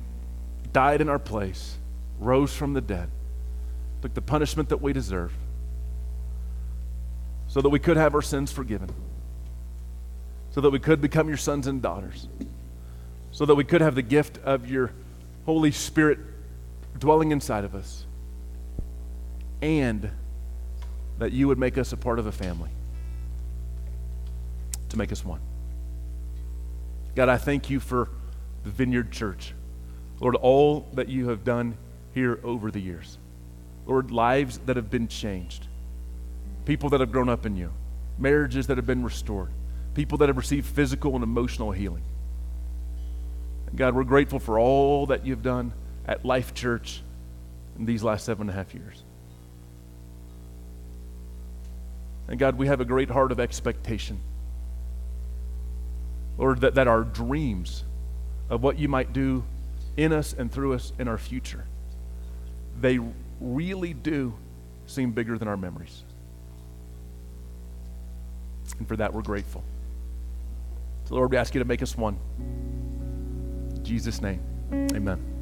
died 0.72 1.02
in 1.02 1.10
our 1.10 1.20
place 1.20 1.78
rose 2.20 2.56
from 2.56 2.74
the 2.74 2.82
dead, 2.82 3.10
took 4.02 4.14
the 4.14 4.22
punishment 4.22 4.70
that 4.70 4.82
we 4.82 4.94
deserve, 4.94 5.34
so 7.48 7.62
that 7.62 7.70
we 7.70 7.80
could 7.80 7.98
have 7.98 8.16
our 8.16 8.22
sins 8.22 8.52
forgiven, 8.52 8.90
so 10.54 10.62
that 10.62 10.70
we 10.70 10.78
could 10.78 11.02
become 11.02 11.28
your 11.28 11.38
sons 11.38 11.66
and 11.66 11.82
daughters, 11.82 12.28
so 13.32 13.46
that 13.46 13.56
we 13.56 13.64
could 13.64 13.82
have 13.82 13.96
the 13.96 14.04
gift 14.04 14.38
of 14.44 14.70
your 14.70 14.92
Holy 15.46 15.72
Spirit 15.72 16.20
dwelling 17.00 17.32
inside 17.32 17.64
of 17.64 17.74
us, 17.74 18.06
and 19.64 20.12
that 21.18 21.32
you 21.32 21.48
would 21.48 21.58
make 21.58 21.78
us 21.78 21.92
a 21.92 21.98
part 21.98 22.20
of 22.20 22.28
a 22.28 22.32
family 22.32 22.70
to 24.90 24.98
make 24.98 25.12
us 25.12 25.26
one. 25.26 25.40
God, 27.16 27.30
I 27.30 27.38
thank 27.38 27.72
you 27.72 27.80
for 27.80 28.10
the 28.64 28.70
Vineyard 28.70 29.12
Church. 29.12 29.56
Lord, 30.20 30.36
all 30.36 30.88
that 30.94 31.10
you 31.10 31.30
have 31.30 31.44
done 31.44 31.78
here 32.14 32.40
over 32.44 32.70
the 32.70 32.80
years. 32.80 33.18
Lord, 33.88 34.12
lives 34.12 34.60
that 34.68 34.76
have 34.76 34.92
been 34.92 35.08
changed, 35.08 35.68
people 36.66 36.90
that 36.90 37.00
have 37.00 37.12
grown 37.12 37.28
up 37.28 37.48
in 37.48 37.58
you, 37.58 37.72
marriages 38.20 38.68
that 38.68 38.78
have 38.78 38.86
been 38.86 39.04
restored, 39.04 39.50
people 39.94 40.18
that 40.20 40.30
have 40.30 40.38
received 40.38 40.66
physical 40.66 41.16
and 41.16 41.24
emotional 41.24 41.72
healing. 41.72 42.04
And 43.68 43.78
God, 43.78 43.96
we're 43.96 44.04
grateful 44.04 44.40
for 44.40 44.60
all 44.60 45.08
that 45.08 45.26
you've 45.26 45.44
done 45.44 45.74
at 46.08 46.26
Life 46.26 46.54
Church 46.54 47.02
in 47.78 47.86
these 47.86 48.04
last 48.04 48.26
seven 48.26 48.50
and 48.50 48.50
a 48.50 48.54
half 48.54 48.74
years. 48.74 49.04
And 52.28 52.40
God, 52.40 52.58
we 52.58 52.68
have 52.68 52.82
a 52.82 52.86
great 52.86 53.10
heart 53.10 53.32
of 53.32 53.40
expectation. 53.40 54.20
Lord, 56.38 56.62
that, 56.62 56.76
that 56.76 56.88
our 56.88 57.04
dreams 57.04 57.84
of 58.50 58.64
what 58.64 58.80
you 58.80 58.88
might 58.88 59.14
do 59.14 59.44
in 59.98 60.12
us 60.12 60.34
and 60.34 60.52
through 60.52 60.74
us 60.74 60.92
in 60.98 61.08
our 61.08 61.18
future 61.18 61.66
they 62.80 63.00
really 63.40 63.94
do 63.94 64.34
seem 64.86 65.12
bigger 65.12 65.38
than 65.38 65.48
our 65.48 65.58
memories. 65.58 66.04
And 68.78 68.88
for 68.88 68.96
that, 68.98 69.14
we're 69.14 69.22
grateful. 69.22 69.64
Lord, 71.14 71.32
we 71.32 71.38
ask 71.38 71.54
you 71.54 71.60
to 71.60 71.66
make 71.66 71.82
us 71.82 71.96
one. 71.98 72.20
In 72.40 73.84
Jesus' 73.84 74.22
name, 74.22 74.42
amen. 74.94 75.33